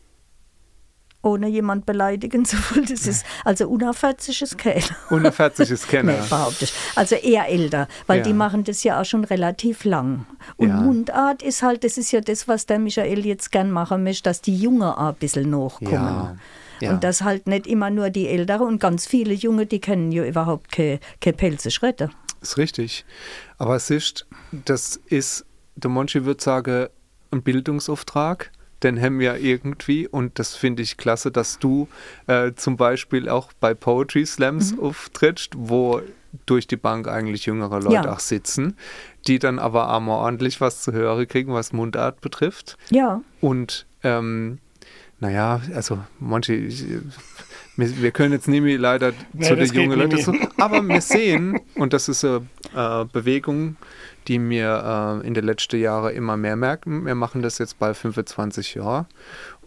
ohne 1.21 1.49
jemand 1.49 1.85
beleidigen 1.85 2.45
zu 2.45 2.57
wollen, 2.71 2.87
das 2.89 3.07
ist 3.07 3.27
also 3.45 3.69
Kerl. 4.57 4.83
Ohne 5.11 5.33
40 5.33 5.87
Kenner. 5.89 6.13
Nee, 6.13 6.29
behaupte 6.31 6.65
ich. 6.65 6.73
Also 6.95 7.17
eher 7.17 7.49
älter, 7.49 7.89
weil 8.07 8.19
Ja. 8.19 8.25
die 8.25 8.33
machen 8.33 8.63
das 8.63 8.85
ja 8.85 9.01
auch 9.01 9.05
schon 9.05 9.25
relativ 9.25 9.85
lang. 9.85 10.27
Und 10.57 10.69
Ja. 10.69 10.77
Mundart 10.81 11.43
ist 11.43 11.63
halt, 11.63 11.83
das 11.83 11.99
ist 11.99 12.13
ja 12.13 12.21
das, 12.21 12.47
was 12.47 12.67
der 12.67 12.79
Michael 12.79 13.27
jetzt 13.27 13.51
gern 13.51 13.73
machen 13.73 14.05
möchte, 14.05 14.23
dass 14.31 14.41
die 14.41 14.57
Jungen 14.57 14.83
auch 14.85 15.09
ein 15.09 15.15
bisschen 15.17 15.51
nachkommen. 15.51 15.93
Ja. 15.93 16.37
Ja. 16.81 16.93
Und 16.93 17.05
das 17.05 17.23
halt 17.23 17.47
nicht 17.47 17.67
immer 17.67 17.91
nur 17.91 18.11
die 18.11 18.29
Ältere 18.29 18.65
und 18.65 18.81
ganz 18.81 19.07
viele 19.07 19.35
Junge, 19.35 19.67
die 19.67 19.81
kennen 19.81 20.13
ja 20.13 20.25
überhaupt 20.25 20.71
keine, 20.73 21.01
keine 21.21 21.37
Pelze 21.37 21.71
retten. 21.83 22.11
ist 22.41 22.57
richtig. 22.57 23.05
Aber 23.59 23.77
es 23.77 23.91
ist, 23.91 24.27
das 24.53 24.97
ist, 25.07 25.45
der 25.77 25.91
Monchi 25.91 26.25
würde 26.25 26.43
sagen, 26.43 26.87
ein 27.31 27.43
Bildungsauftrag. 27.43 28.51
Den 28.85 29.01
haben 29.03 29.19
wir 29.19 29.37
irgendwie 29.39 30.07
und 30.07 30.39
das 30.39 30.55
finde 30.55 30.83
ich 30.85 30.97
klasse, 30.97 31.33
dass 31.33 31.59
du 31.59 31.89
äh, 32.29 32.53
zum 32.55 32.77
Beispiel 32.77 33.29
auch 33.29 33.53
bei 33.59 33.75
Poetry 33.75 34.25
Slams 34.25 34.73
Mhm. 34.73 34.81
auftrittst, 34.81 35.51
wo 35.57 36.01
durch 36.47 36.69
die 36.69 36.77
Bank 36.77 37.09
eigentlich 37.09 37.47
jüngere 37.47 37.81
Leute 37.81 38.07
Ja. 38.07 38.13
auch 38.13 38.21
sitzen, 38.21 38.77
die 39.27 39.41
dann 39.41 39.59
aber 39.59 39.93
auch 39.93 39.99
mal 40.01 40.15
ordentlich 40.19 40.61
was 40.61 40.83
zu 40.83 40.93
hören 40.93 41.27
kriegen, 41.27 41.53
was 41.53 41.73
Mundart 41.73 42.21
betrifft. 42.21 42.77
Ja, 42.91 43.21
Und 43.41 43.87
ähm, 44.05 44.59
naja, 45.21 45.61
also 45.75 45.99
manche, 46.21 46.55
ich, 46.55 46.85
wir, 47.77 48.03
wir 48.03 48.11
können 48.11 48.33
jetzt 48.33 48.49
nicht 48.49 48.63
mehr 48.63 48.79
leider 48.79 49.13
Nee, 49.33 49.45
zu 49.47 49.57
den 49.57 49.73
jungen 49.73 49.99
Leuten 49.99 50.19
so, 50.19 50.35
aber 50.59 50.83
wir 50.83 51.01
sehen, 51.01 51.61
und 51.75 51.93
das 51.93 52.09
ist 52.09 52.25
eine 52.25 52.47
äh, 52.75 53.05
Bewegung, 53.13 53.77
die 54.29 54.39
wir 54.49 55.21
äh, 55.23 55.27
in 55.27 55.35
den 55.35 55.45
letzten 55.45 55.81
Jahren 55.81 56.15
immer 56.15 56.37
mehr 56.37 56.57
merken. 56.57 57.07
Wir 57.07 57.15
machen 57.15 57.43
das 57.43 57.59
jetzt 57.59 57.79
bald 57.79 57.97
25 57.97 58.75
Jahre 58.75 59.07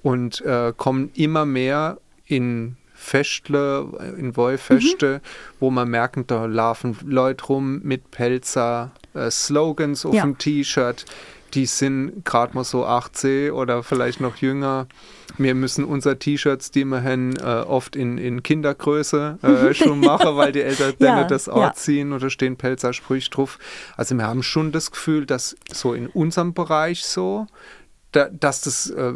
und 0.03 0.41
äh, 0.41 0.73
kommen 0.75 1.09
immer 1.15 1.45
mehr 1.45 1.97
in 2.25 2.77
Festle, 2.93 4.13
in 4.17 4.37
Wollfeste, 4.37 5.21
wo 5.59 5.71
man 5.71 5.89
merken, 5.89 6.25
da 6.27 6.45
laufen 6.45 6.95
Leute 7.03 7.45
rum 7.45 7.81
mit 7.83 8.11
Pelzer, 8.11 8.91
äh, 9.15 9.31
Slogans 9.31 10.05
auf 10.05 10.13
Ja. 10.13 10.21
dem 10.21 10.37
T-Shirt. 10.37 11.05
Die 11.53 11.65
sind 11.65 12.23
gerade 12.25 12.53
mal 12.55 12.63
so 12.63 12.85
18 12.85 13.51
oder 13.51 13.83
vielleicht 13.83 14.21
noch 14.21 14.37
jünger. 14.37 14.87
Wir 15.37 15.55
müssen 15.55 15.83
unsere 15.85 16.17
T-Shirts, 16.17 16.71
die 16.71 16.85
wir 16.85 17.03
haben, 17.03 17.35
äh, 17.37 17.63
oft 17.67 17.95
in, 17.95 18.17
in 18.17 18.43
Kindergröße 18.43 19.39
äh, 19.41 19.73
schon 19.73 19.99
machen, 19.99 20.35
weil 20.35 20.51
die 20.51 20.61
Eltern 20.61 20.93
Ja, 20.99 21.15
dann 21.17 21.27
das 21.27 21.47
ja. 21.47 21.53
anziehen 21.53 22.13
oder 22.13 22.29
stehen 22.29 22.57
Pelzersprüche 22.57 23.29
drauf. 23.29 23.59
Also 23.97 24.15
wir 24.15 24.25
haben 24.25 24.43
schon 24.43 24.71
das 24.71 24.91
Gefühl, 24.91 25.25
dass 25.25 25.55
so 25.71 25.93
in 25.93 26.07
unserem 26.07 26.53
Bereich 26.53 27.05
so, 27.05 27.47
da, 28.11 28.27
dass 28.29 28.61
das 28.61 28.89
äh, 28.89 29.13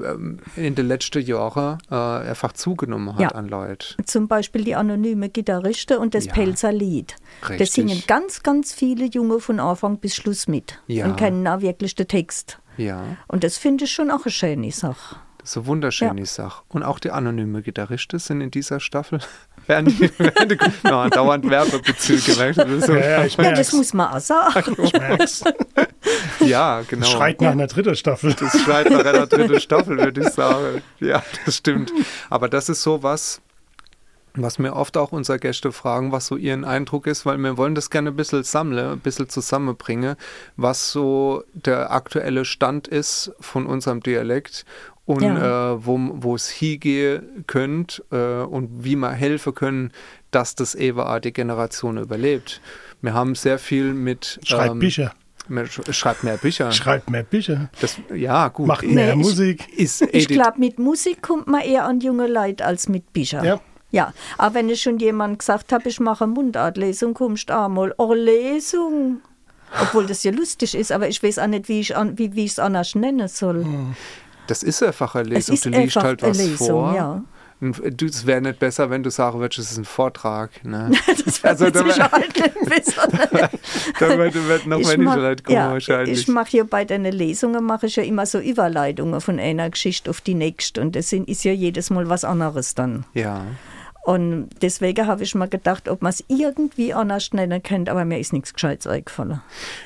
in 0.56 0.76
den 0.76 0.88
letzten 0.88 1.22
Jahren 1.22 1.78
äh, 1.91 1.96
einfach 1.96 2.54
zugenommen 2.54 3.14
hat 3.16 3.22
Ja. 3.22 3.28
an 3.30 3.48
Leute. 3.48 3.88
zum 4.06 4.28
Beispiel 4.28 4.64
die 4.64 4.76
anonyme 4.76 5.30
Gitarriste 5.30 6.00
und 6.00 6.14
das 6.16 6.26
Ja. 6.26 6.34
Pelzer 6.34 6.72
Lied. 6.72 7.16
Das 7.41 7.50
Richtig. 7.52 7.72
singen 7.72 8.04
ganz, 8.08 8.41
ganz 8.43 8.74
viele 8.74 9.06
Junge 9.06 9.39
von 9.39 9.60
Anfang 9.60 9.98
bis 10.00 10.16
Schluss 10.16 10.48
mit 10.48 10.80
Ja. 10.88 11.06
und 11.06 11.16
kennen 11.18 11.48
auch 11.48 11.62
wirklich 11.62 11.96
den 11.96 12.08
Text. 12.08 12.60
Ja, 12.78 13.04
Und 13.28 13.43
das 13.43 13.58
finde 13.58 13.86
ich 13.86 13.91
schon 13.91 14.12
auch 14.12 14.24
eine 14.26 14.32
schöne 14.32 14.72
Sache. 14.72 15.16
das 15.39 15.52
ist 15.52 15.58
eine 15.58 15.68
wunderschöne 15.68 16.26
Sache. 16.26 16.64
Und 16.70 16.84
auch 16.84 17.00
die 17.00 17.12
anonyme 17.12 17.62
Gitarristen 17.62 18.20
sind 18.20 18.41
in 18.41 18.52
dieser 18.52 18.80
Staffel 18.80 19.20
werden, 19.68 19.99
werden 19.99 20.59
ja, 20.84 21.09
dauernd 21.09 21.49
Werbebezüge. 21.49 22.38
weißt 22.38 22.59
du, 22.59 22.82
so. 22.82 22.93
Ja, 22.93 23.09
ja, 23.09 23.26
ich 23.26 23.36
Ja, 23.38 23.51
das 23.51 23.74
muss 23.74 23.93
man 23.93 24.13
auch 24.13 24.20
sagen. 24.20 24.76
Ich 24.84 24.93
merk's. 24.93 25.43
ja 26.39 26.82
genau. 26.88 27.05
Schreit 27.05 27.41
nach 27.41 27.51
einer 27.51 27.68
dritten 27.68 27.95
Staffel. 27.95 28.34
Das 28.34 28.59
schreit 28.61 28.89
nach 28.89 29.05
einer 29.05 29.28
dritten 29.28 29.59
Staffel, 29.59 29.97
würde 29.97 30.22
ich 30.22 30.30
sagen. 30.30 30.82
Ja, 30.99 31.24
das 31.45 31.57
stimmt. 31.57 31.91
Aber 32.30 32.49
das 32.49 32.70
ist 32.70 32.84
so 32.84 33.03
was, 33.03 33.41
was 34.38 34.59
mir 34.59 34.74
oft 34.74 34.97
auch 34.97 35.11
unsere 35.11 35.39
Gäste 35.39 35.72
fragen, 35.72 36.11
was 36.11 36.28
so 36.28 36.36
ihren 36.36 36.66
Eindruck 36.66 37.07
ist, 37.07 37.26
weil 37.26 37.38
wir 37.38 37.57
wollen 37.57 37.76
das 37.76 37.89
gerne 37.89 38.09
ein 38.09 38.16
bisschen 38.16 38.43
sammeln, 38.43 38.93
ein 38.93 38.99
bisschen 38.99 39.30
zusammenbringen, 39.30 40.16
was 40.57 40.91
so 40.91 41.43
der 41.53 41.91
aktuelle 41.91 42.45
Stand 42.45 42.88
ist 42.88 43.32
von 43.39 43.66
unserem 43.66 44.01
Dialekt 44.01 44.66
und 45.06 45.22
Ja. 45.22 45.74
äh, 45.74 45.86
wo, 45.86 45.99
wo 46.14 46.36
es 46.36 46.49
hingehen 46.49 47.43
könnte 47.47 48.03
äh, 48.12 48.45
und 48.45 48.84
wie 48.84 48.95
wir 48.95 49.12
helfen 49.12 49.53
können, 49.53 49.91
dass 50.32 50.56
das 50.56 50.76
eben 50.76 51.03
die 51.22 51.34
Generation 51.34 51.97
überlebt. 51.97 52.62
Wir 53.01 53.14
haben 53.14 53.36
sehr 53.36 53.60
viel 53.60 53.93
mit. 53.93 54.39
Schreibt 54.43 54.72
ähm, 54.72 54.80
Bücher. 54.80 55.14
Schreibt 55.91 56.24
mehr 56.24 56.38
Bücher. 56.38 56.72
Schreibt 56.72 57.10
mehr 57.12 57.22
Bücher. 57.24 57.70
Das, 57.80 57.97
ja, 58.14 58.47
gut. 58.47 58.66
Macht 58.66 58.84
mehr 58.86 59.12
ich- 59.12 59.16
Musik. 59.18 59.78
Ist 59.78 60.01
Ich 60.12 60.28
glaube, 60.28 60.60
mit 60.60 60.80
Musik 60.80 61.22
kommt 61.22 61.45
man 61.47 61.62
eher 61.62 61.86
an 61.86 61.99
junge 61.99 62.26
Leute 62.28 62.66
als 62.66 62.89
mit 62.89 63.14
Büchern. 63.14 63.45
Ja. 63.45 63.60
Ja, 63.91 64.12
aber 64.38 64.56
wenn 64.56 64.70
ich 64.70 64.82
schon 64.82 64.97
jemand 64.97 65.39
gesagt 65.39 65.72
habe, 65.72 65.88
ich 65.88 65.99
mache 66.01 66.28
Mundartlesung, 66.28 67.14
kommst 67.14 67.49
du 67.49 67.58
einmal, 67.58 67.93
oh, 67.97 68.14
Lesung. 68.14 69.22
Obwohl 69.82 70.06
das 70.06 70.24
ja 70.24 70.32
lustig 70.32 70.76
ist, 70.76 70.91
aber 70.91 71.08
ich 71.08 71.22
weiß 71.22 71.39
auch 71.39 71.47
nicht, 71.47 71.70
wie 71.70 71.80
ich 71.80 71.95
an, 71.95 72.18
wie, 72.18 72.45
es 72.45 72.60
anders 72.60 72.95
nennen 72.95 73.28
soll. 73.28 73.64
Hm. 73.64 73.95
Das 74.48 74.64
ist 74.64 74.82
einfach 74.84 75.16
eine 75.16 75.30
Es 75.30 75.48
Lesung. 75.50 75.54
ist 75.56 75.66
Du 75.66 75.70
liest 75.70 75.82
einfach 75.98 76.04
halt 76.04 76.22
was 76.24 76.38
Lesung, 76.38 76.68
vor. 76.68 76.96
ja. 76.96 77.24
Du- 77.62 78.06
Es 78.06 78.26
wäre 78.26 78.41
nicht 78.41 78.60
besser, 78.60 78.89
wenn 78.89 79.02
du 79.02 79.10
sagen 79.10 79.39
würdest, 79.39 79.60
es 79.60 79.72
ist 79.72 79.78
ein 79.78 79.86
Vortrag. 79.86 80.64
Ne? 80.66 80.91
Das 81.26 81.41
wird 81.41 81.46
Also, 81.46 81.70
da 81.70 81.86
wär- 81.86 81.93
Sicherheit 81.93 82.36
nicht 82.36 82.70
besser. 82.70 83.08
da 84.00 84.18
wird, 84.18 84.48
wird 84.48 84.68
noch 84.68 84.80
Ich 84.80 84.98
mach- 84.98 85.16
Leute 85.16 85.41
kommen 85.43 85.56
ja, 85.58 85.72
wahrscheinlich. 85.72 86.20
Ich 86.20 86.28
mache 86.28 86.50
hier 86.50 86.66
bei 86.66 86.84
den 86.84 87.06
Lesungen 87.06 87.64
mache 87.64 87.86
ich 87.88 87.96
ja 87.96 88.04
immer 88.04 88.26
so 88.26 88.39
Überleitungen 88.39 89.22
von 89.22 89.39
einer 89.39 89.70
Geschichte 89.70 90.10
auf 90.10 90.20
die 90.22 90.34
nächste 90.36 90.82
und 90.82 90.96
das 90.98 91.10
sind, 91.10 91.30
ist 91.30 91.43
ja 91.46 91.54
jedes 91.54 91.89
Mal 91.89 92.10
was 92.10 92.24
anderes 92.26 92.76
dann. 92.76 93.06
ja. 93.14 93.41
Und 94.04 94.50
deswegen 94.62 95.08
habe 95.08 95.24
ich 95.24 95.34
mir 95.34 95.48
gedacht, 95.48 95.89
ob 95.89 96.04
man 96.04 96.12
es 96.12 96.24
irgendwie 96.28 96.93
anders 96.93 97.34
nennen 97.34 97.64
könnte, 97.64 97.89
aber 97.89 98.06
mir 98.06 98.20
ist 98.20 98.34
nichts 98.34 98.54
Gescheites 98.54 98.86
eingefallen. 98.86 99.41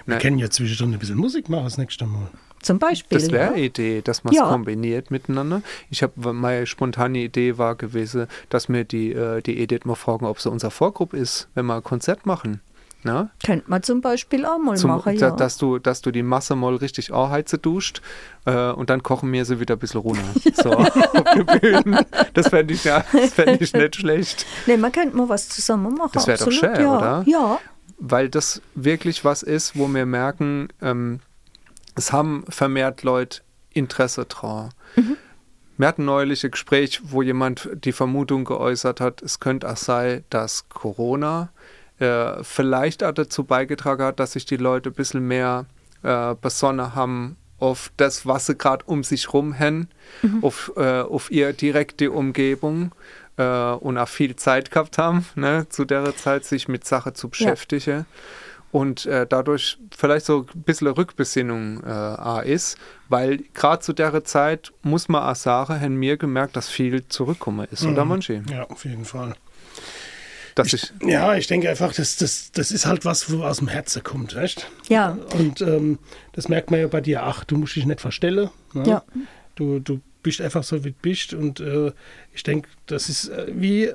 Wir 0.05 0.15
Ne. 0.15 0.21
können 0.21 0.37
ja 0.39 0.49
zwischendurch 0.49 0.93
ein 0.93 0.99
bisschen 0.99 1.15
Musik 1.15 1.47
machen 1.47 1.63
das 1.63 1.77
nächste 1.77 2.05
Mal. 2.05 2.27
Zum 2.61 2.79
Beispiel. 2.79 3.17
Das 3.17 3.31
wäre 3.31 3.45
ja. 3.45 3.51
eine 3.51 3.61
Idee, 3.61 4.01
dass 4.01 4.23
man 4.23 4.33
es 4.33 4.39
Ja. 4.39 4.49
kombiniert 4.49 5.11
miteinander. 5.11 5.61
Ich 5.89 6.03
habe 6.03 6.33
meine 6.33 6.67
spontane 6.67 7.19
Idee 7.19 7.57
war 7.57 7.75
gewesen, 7.75 8.27
dass 8.49 8.69
wir 8.69 8.83
die, 8.83 9.11
äh, 9.13 9.41
die 9.41 9.61
Edith 9.61 9.85
mal 9.85 9.95
fragen, 9.95 10.25
ob 10.25 10.39
sie 10.39 10.49
unser 10.49 10.71
Vorgruppe 10.71 11.17
ist, 11.17 11.47
wenn 11.55 11.65
wir 11.65 11.75
ein 11.75 11.83
Konzert 11.83 12.25
machen. 12.25 12.61
Na? 13.01 13.29
Könnte 13.45 13.69
man 13.69 13.81
zum 13.81 14.01
Beispiel 14.01 14.45
auch 14.45 14.57
mal 14.57 14.75
Zum, 14.75 14.89
machen, 14.89 15.17
ja. 15.17 15.31
dass, 15.31 15.57
du, 15.57 15.79
dass 15.79 16.01
du 16.01 16.11
die 16.11 16.21
Masse 16.21 16.57
mal 16.57 16.75
richtig 16.75 17.13
anheizen 17.13 17.61
duscht 17.61 18.01
äh, 18.43 18.71
und 18.71 18.89
dann 18.89 19.03
kochen 19.03 19.31
wir 19.31 19.45
sie 19.45 19.61
wieder 19.61 19.77
ein 19.77 19.79
bisschen 19.79 20.01
runter. 20.01 20.21
So, 20.61 20.71
auf 20.71 20.93
der 20.93 21.59
Bühne. 21.59 22.05
Das 22.33 22.49
fände 22.49 22.73
ich, 22.73 22.83
ja, 22.83 23.05
das 23.13 23.33
fänd 23.33 23.61
ich 23.61 23.71
nicht 23.71 23.95
schlecht. 23.95 24.45
nee, 24.65 24.75
man 24.75 24.91
könnte 24.91 25.15
mal 25.15 25.29
was 25.29 25.47
zusammen 25.47 25.93
machen. 25.95 26.11
Das 26.13 26.27
wär 26.27 26.37
doch 26.37 26.51
schön, 26.51 26.75
ja. 26.75 26.97
oder? 26.97 27.23
Ja, 27.25 27.59
weil 27.99 28.29
das 28.29 28.61
wirklich 28.75 29.23
was 29.23 29.43
ist, 29.43 29.77
wo 29.77 29.87
wir 29.87 30.05
merken, 30.05 30.69
ähm, 30.81 31.19
es 31.99 32.13
haben 32.13 32.45
vermehrt 32.47 33.03
Leute 33.03 33.41
Interesse 33.71 34.25
dran. 34.25 34.69
Wir 35.77 35.87
hatten 35.87 36.05
neulich 36.05 36.43
ein 36.45 36.51
Gespräch, 36.51 37.01
wo 37.03 37.21
jemand 37.21 37.69
die 37.73 37.91
Vermutung 37.91 38.45
geäußert 38.45 39.01
hat, 39.01 39.21
es 39.21 39.39
könnte 39.39 39.69
auch 39.69 39.77
sein, 39.77 40.23
dass 40.29 40.67
Corona 40.69 41.49
äh, 41.99 42.41
vielleicht 42.43 43.03
auch 43.03 43.11
dazu 43.11 43.43
beigetragen 43.43 44.03
hat, 44.03 44.19
dass 44.19 44.31
sich 44.31 44.45
die 44.45 44.57
Leute 44.57 44.89
ein 44.89 44.93
bisschen 44.93 45.27
mehr 45.27 45.65
äh, 46.03 46.35
besonnen 46.35 46.95
haben 46.95 47.35
auf 47.59 47.91
das, 47.97 48.25
was 48.25 48.45
sie 48.45 48.55
gerade 48.55 48.85
um 48.85 49.03
sich 49.03 49.33
rum 49.33 49.57
haben, 49.59 49.89
auf, 50.41 50.71
äh, 50.77 51.01
auf 51.01 51.29
ihre 51.29 51.53
direkte 51.53 52.11
Umgebung 52.11 52.93
äh, 53.35 53.43
und 53.43 53.97
auch 53.97 54.07
viel 54.07 54.37
Zeit 54.37 54.71
gehabt 54.71 54.97
haben, 54.97 55.25
ne, 55.35 55.67
zu 55.67 55.83
der 55.83 56.15
Zeit 56.15 56.45
sich 56.45 56.69
mit 56.69 56.85
Sachen 56.85 57.15
zu 57.15 57.27
beschäftigen. 57.27 58.05
Und 58.71 59.05
äh, 59.07 59.25
dadurch 59.27 59.77
vielleicht 59.95 60.25
so 60.25 60.45
ein 60.53 60.61
bisschen 60.61 60.87
Rückbesinnung 60.87 61.83
äh, 61.83 61.89
auch 61.89 62.43
ist, 62.43 62.77
weil 63.07 63.39
gerade 63.53 63.81
zu 63.81 63.93
der 63.93 64.23
Zeit 64.23 64.71
muss 64.83 65.09
man 65.09 65.23
auch 65.23 65.35
sagen, 65.35 65.81
haben 65.81 65.95
mir 65.95 66.17
gemerkt, 66.17 66.55
dass 66.55 66.69
viel 66.69 67.07
zurückkommen 67.07 67.67
ist, 67.71 67.83
oder 67.83 68.05
manche? 68.05 68.43
Ja, 68.51 68.65
auf 68.65 68.85
jeden 68.85 69.05
Fall. 69.05 69.33
Dass 70.55 70.73
ich, 70.73 70.91
Ja, 71.01 71.35
ich 71.35 71.47
denke 71.47 71.69
einfach, 71.69 71.93
das, 71.93 72.17
das, 72.17 72.51
das 72.51 72.71
ist 72.71 72.85
halt 72.85 73.05
was, 73.05 73.31
wo 73.31 73.43
aus 73.43 73.57
dem 73.57 73.69
Herzen 73.69 74.03
kommt, 74.03 74.35
echt? 74.35 74.69
ja, 74.89 75.17
Und 75.33 75.61
ähm, 75.61 75.99
das 76.33 76.49
merkt 76.49 76.69
man 76.69 76.79
ja 76.79 76.87
bei 76.87 77.01
dir, 77.01 77.23
ach, 77.23 77.43
du 77.45 77.57
musst 77.57 77.75
dich 77.75 77.85
nicht 77.85 78.01
verstellen. 78.01 78.49
Ne? 78.73 78.83
Ja. 78.85 79.03
Du, 79.55 79.79
du 79.79 80.01
bist 80.21 80.41
einfach 80.41 80.63
so, 80.63 80.83
wie 80.83 80.91
du 80.91 80.97
bist. 81.01 81.33
Und 81.33 81.59
äh, 81.59 81.91
ich 82.33 82.43
denke, 82.43 82.67
das 82.87 83.09
ist 83.09 83.29
äh, 83.29 83.47
wie, 83.51 83.91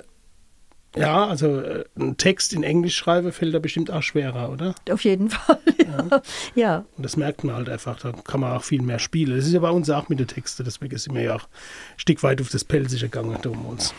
ja, 0.97 1.27
also 1.27 1.61
äh, 1.61 1.85
ein 1.99 2.17
Text 2.17 2.53
in 2.53 2.63
Englisch 2.63 2.97
schreiben 2.97 3.33
fällt 3.33 3.55
da 3.55 3.59
bestimmt 3.59 3.91
auch 3.91 4.03
schwerer, 4.03 4.51
oder? 4.51 4.75
auf 4.91 5.05
jeden 5.05 5.31
Fall. 5.31 5.59
Ja. 5.79 6.23
ja. 6.55 6.85
Und 6.97 7.03
das 7.05 7.17
merkt 7.17 7.45
man 7.45 7.57
halt 7.57 7.69
einfach, 7.69 7.99
da 8.01 8.13
kann 8.13 8.41
man 8.41 8.53
auch 8.53 8.63
viel 8.63 8.83
mehr 8.83 8.99
spielen. 8.99 9.37
Das 9.37 9.47
ist 9.47 9.53
ja 9.53 9.61
bei 9.61 9.71
uns 9.71 9.91
auch 9.91 10.09
mit 10.09 10.21
den 10.21 10.27
Texten, 10.27 10.65
deswegen 10.65 10.97
sind 10.97 11.15
wir 11.15 11.23
ja 11.23 11.37
auch 11.37 11.45
ein 11.45 11.99
Stück 11.99 12.23
weit 12.23 12.41
auf 12.41 12.49
das 12.49 12.65
Pelzige 12.65 13.09
gegangen 13.09 13.39
da 13.43 13.51
um 13.51 13.67
uns. 13.67 13.95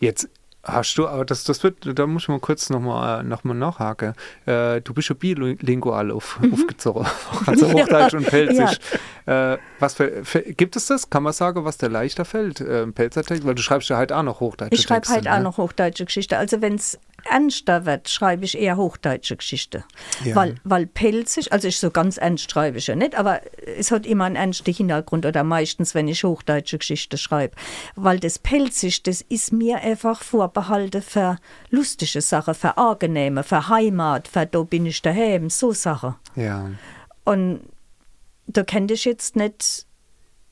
Jetzt 0.00 0.28
hast 0.64 0.96
du, 0.96 1.06
aber 1.06 1.24
das, 1.24 1.44
das 1.44 1.62
wird, 1.62 1.98
da 1.98 2.06
muss 2.06 2.22
ich 2.22 2.28
mal 2.28 2.40
kurz 2.40 2.70
nochmal 2.70 3.22
noch 3.22 3.44
mal 3.44 3.54
nachhaken. 3.54 4.14
Äh, 4.46 4.80
du 4.80 4.94
bist 4.94 5.08
ja 5.08 5.14
bilingual 5.14 6.10
auf, 6.10 6.38
aufgezogen, 6.52 7.06
also 7.46 7.72
Hochdeutsch 7.72 8.14
und 8.14 8.26
Pelzisch. 8.26 8.78
Äh, 9.26 9.58
was 9.78 9.94
für, 9.94 10.24
für, 10.24 10.42
gibt 10.42 10.76
es 10.76 10.86
das? 10.86 11.10
Kann 11.10 11.22
man 11.22 11.32
sagen, 11.32 11.64
was 11.64 11.78
dir 11.78 11.88
leichter 11.88 12.24
fällt, 12.24 12.60
äh, 12.60 12.86
Pelzertext? 12.86 13.46
Weil 13.46 13.54
du 13.54 13.62
schreibst 13.62 13.88
ja 13.88 13.96
halt 13.96 14.12
auch 14.12 14.22
noch 14.22 14.40
Hochdeutsche 14.40 14.74
Ich 14.74 14.82
schreibe 14.82 15.08
halt 15.08 15.28
auch 15.28 15.38
ne? 15.38 15.44
noch 15.44 15.58
hochdeutsche 15.58 16.04
Geschichte. 16.04 16.36
Also 16.38 16.60
wenn 16.60 16.74
es 16.74 16.98
ernster 17.30 17.86
wird, 17.86 18.08
schreibe 18.08 18.44
ich 18.44 18.58
eher 18.58 18.76
hochdeutsche 18.76 19.36
Geschichte. 19.36 19.84
Ja. 20.24 20.36
Weil, 20.36 20.56
weil 20.64 20.86
pelzig, 20.86 21.52
also 21.52 21.68
ich 21.68 21.78
so 21.78 21.90
ganz 21.90 22.16
ernst 22.16 22.50
schreibe 22.50 22.78
ich 22.78 22.86
ja 22.86 22.94
nicht, 22.94 23.14
aber 23.14 23.40
es 23.76 23.90
hat 23.90 24.06
immer 24.06 24.24
einen 24.24 24.36
ernsten 24.36 24.72
Hintergrund 24.72 25.26
oder 25.26 25.44
meistens, 25.44 25.94
wenn 25.94 26.08
ich 26.08 26.24
hochdeutsche 26.24 26.78
Geschichte 26.78 27.18
schreibe. 27.18 27.56
Weil 27.96 28.18
das 28.20 28.38
pelzig, 28.38 29.02
das 29.02 29.22
ist 29.22 29.52
mir 29.52 29.78
einfach 29.80 30.22
vorbehalten 30.22 31.02
für 31.02 31.38
lustige 31.70 32.20
Sachen, 32.20 32.54
für 32.54 32.76
angenehme, 32.76 33.42
für 33.42 33.68
Heimat, 33.68 34.28
für 34.28 34.46
da 34.46 34.62
bin 34.62 34.86
ich 34.86 35.02
daheim, 35.02 35.50
so 35.50 35.72
Sachen. 35.72 36.14
Ja. 36.36 36.70
Und 37.24 37.60
da 38.46 38.62
könnte 38.62 38.94
ich 38.94 39.04
jetzt 39.04 39.36
nicht, 39.36 39.86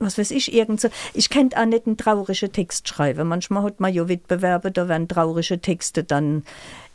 was 0.03 0.19
weiß 0.19 0.31
ich, 0.33 0.53
irgend 0.53 0.81
so. 0.81 0.89
Ich 1.15 1.31
könnte 1.31 1.59
auch 1.59 1.65
nicht 1.65 1.87
einen 1.87 1.97
traurigen 1.97 2.53
Text 2.53 2.89
schreiben. 2.89 3.29
Manchmal 3.29 3.63
hat 3.63 3.81
man 3.81 3.93
ja 3.93 4.09
Wettbewerbe, 4.09 4.71
da 4.71 4.89
werden 4.89 5.09
traurige 5.09 5.61
Texte 5.61 6.05
dann 6.05 6.45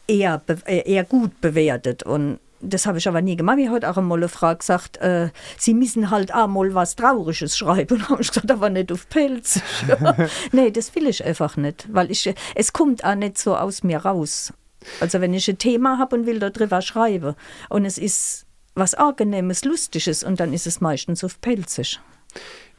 eher, 0.08 0.42
äh, 0.66 0.90
eher 0.90 1.04
gut 1.04 1.42
bewertet. 1.42 2.04
Und 2.04 2.40
das 2.60 2.86
habe 2.86 2.98
ich 2.98 3.08
aber 3.08 3.22
nie 3.22 3.36
gemacht. 3.36 3.58
Mir 3.58 3.72
hat 3.72 3.86
auch 3.86 3.98
einmal 3.98 4.18
eine 4.18 4.30
Frau 4.30 4.56
gesagt, 4.56 4.98
äh, 4.98 5.30
Sie 5.58 5.74
müssen 5.74 6.10
halt 6.10 6.34
auch 6.34 6.48
mal 6.48 6.74
was 6.74 6.96
Trauriges 6.96 7.58
schreiben. 7.58 7.96
Und 7.98 8.10
habe 8.10 8.22
ich 8.22 8.30
gesagt, 8.30 8.52
aber 8.52 8.70
nicht 8.70 8.92
auf 8.92 9.08
Pelz. 9.10 9.62
nee, 10.52 10.72
das 10.72 10.94
will 10.96 11.08
ich 11.08 11.24
einfach 11.24 11.58
nicht, 11.58 11.88
weil 11.92 12.12
ich, 12.12 12.34
es 12.56 12.74
kommt 12.74 13.04
auch 13.04 13.16
nicht 13.16 13.38
so 13.38 13.56
aus 13.56 13.84
mir 13.84 14.00
raus. 14.00 14.54
Also 15.00 15.22
wenn 15.22 15.34
ich 15.34 15.48
ein 15.50 15.58
Thema 15.58 15.98
habe 15.98 16.16
und 16.16 16.26
will 16.26 16.40
darüber 16.40 16.82
schreiben 16.82 17.36
und 17.70 17.86
es 17.86 17.98
ist 17.98 18.46
was 18.76 18.94
Angenehmes, 18.94 19.66
Lustiges 19.66 20.24
und 20.24 20.40
dann 20.40 20.54
ist 20.54 20.68
es 20.68 20.82
meistens 20.82 21.24
auf 21.24 21.42
Pelzig. 21.42 22.00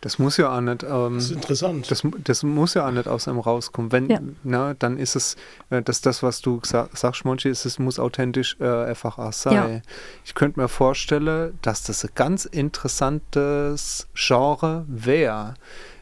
Das 0.00 0.20
muss 0.20 0.36
ja 0.36 0.56
auch 0.56 0.60
nicht. 0.60 0.84
Ähm, 0.84 1.14
Das 1.16 1.24
ist 1.24 1.30
interessant. 1.32 1.90
Das, 1.90 2.02
das 2.22 2.42
muss 2.44 2.74
ja 2.74 2.86
auch 2.86 2.92
nicht 2.92 3.08
aus 3.08 3.26
einem 3.26 3.40
rauskommen. 3.40 3.90
Wenn, 3.90 4.08
Ja. 4.08 4.20
na, 4.44 4.74
dann 4.74 4.96
ist 4.96 5.16
es, 5.16 5.34
äh, 5.70 5.82
dass 5.82 6.00
das, 6.00 6.22
was 6.22 6.40
du 6.40 6.60
sa- 6.64 6.88
sagst, 6.94 7.24
Monchi, 7.24 7.48
ist, 7.48 7.64
es 7.64 7.80
muss 7.80 7.98
authentisch 7.98 8.56
äh, 8.60 8.84
einfach 8.84 9.18
auch 9.18 9.32
sein. 9.32 9.54
Ja. 9.54 9.80
Ich 10.24 10.36
könnte 10.36 10.60
mir 10.60 10.68
vorstellen, 10.68 11.58
dass 11.62 11.82
das 11.82 12.04
ein 12.04 12.10
ganz 12.14 12.44
interessantes 12.44 14.06
Genre 14.14 14.84
wäre, 14.88 15.54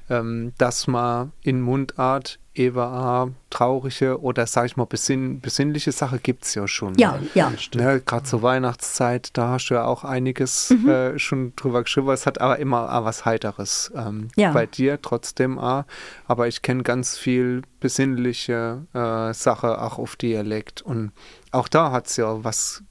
ähm, 0.08 0.52
dass 0.58 0.86
man 0.86 1.32
in 1.42 1.60
Mundart 1.60 2.38
eben 2.54 2.78
auch 2.78 3.28
traurige 3.50 4.18
oder, 4.22 4.46
sag 4.46 4.64
ich 4.64 4.76
mal, 4.78 4.86
besinn, 4.86 5.40
besinnliche 5.42 5.92
Sachen 5.92 6.20
gibt 6.22 6.44
es 6.44 6.54
ja 6.54 6.66
schon. 6.66 6.94
Ja, 6.96 7.18
ja. 7.34 7.52
Ne, 7.74 8.00
Gerade 8.00 8.22
zur 8.24 8.40
Weihnachtszeit, 8.42 9.36
da 9.36 9.48
hast 9.50 9.68
du 9.68 9.74
ja 9.74 9.84
auch 9.84 10.04
einiges 10.04 10.70
Mhm. 10.70 10.88
äh, 10.88 11.18
schon 11.18 11.54
drüber 11.56 11.82
geschrieben. 11.82 12.08
Es 12.10 12.24
hat 12.24 12.40
aber 12.40 12.58
immer 12.58 12.90
auch 12.94 13.04
was 13.04 13.26
Heiteres 13.26 13.92
ähm, 13.94 14.28
Ja. 14.36 14.52
bei 14.52 14.64
dir, 14.64 15.02
trotzdem 15.02 15.58
auch. 15.58 15.84
Aber 16.26 16.48
ich 16.48 16.62
kenne 16.62 16.82
ganz 16.82 17.18
viel 17.18 17.60
besinnliche 17.80 18.86
äh, 18.94 19.34
Sache 19.34 19.80
auch 19.82 19.98
auf 19.98 20.16
Dialekt. 20.16 20.80
Und 20.82 21.12
auch 21.50 21.68
da 21.68 21.90
hat 21.92 22.06
es 22.06 22.16
ja 22.16 22.42
was, 22.44 22.82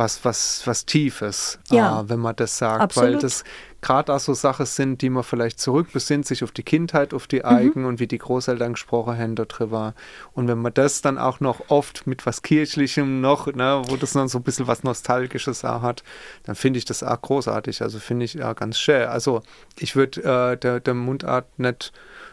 was, 0.00 0.24
was, 0.24 0.62
was 0.66 0.86
Tiefes, 0.86 1.58
Ja. 1.70 2.00
äh, 2.00 2.08
wenn 2.08 2.20
man 2.20 2.34
das 2.34 2.56
sagt. 2.56 2.96
Weil 2.96 3.14
Absolut. 3.14 3.22
das 3.22 3.44
gerade 3.82 4.14
auch 4.14 4.18
so 4.18 4.32
Sachen 4.32 4.64
sind, 4.64 5.02
die 5.02 5.10
man 5.10 5.22
vielleicht 5.22 5.60
zurückbesinnt, 5.60 6.26
sich 6.26 6.42
auf 6.42 6.52
die 6.52 6.62
Kindheit, 6.62 7.12
auf 7.12 7.24
Mhm. 7.24 7.28
die 7.28 7.44
Eigen 7.44 7.84
und 7.84 8.00
wie 8.00 8.06
die 8.06 8.16
Großeltern 8.16 8.72
gesprochen 8.72 9.18
haben 9.18 9.34
darüber. 9.34 9.94
Und 10.32 10.48
wenn 10.48 10.56
man 10.58 10.72
das 10.72 11.02
dann 11.02 11.18
auch 11.18 11.40
noch 11.40 11.68
oft 11.68 12.06
mit 12.06 12.24
was 12.24 12.40
Kirchlichem 12.40 13.20
noch, 13.20 13.46
ne, 13.48 13.82
wo 13.88 13.96
das 13.96 14.12
dann 14.14 14.28
so 14.28 14.38
ein 14.38 14.42
bisschen 14.42 14.66
was 14.66 14.84
Nostalgisches 14.84 15.64
auch 15.66 15.82
hat, 15.82 16.02
dann 16.44 16.54
finde 16.54 16.78
ich 16.78 16.86
das 16.86 17.02
auch 17.02 17.20
großartig. 17.20 17.82
Also 17.82 17.98
finde 17.98 18.24
ich 18.24 18.34
ja 18.34 18.54
ganz 18.54 18.78
schön. 18.78 19.06
Also 19.06 19.42
ich 19.78 19.96
würde 19.96 20.22
äh, 20.22 20.56
der, 20.56 20.80
der 20.80 20.94
Mundart 20.94 21.58
nicht 21.58 21.92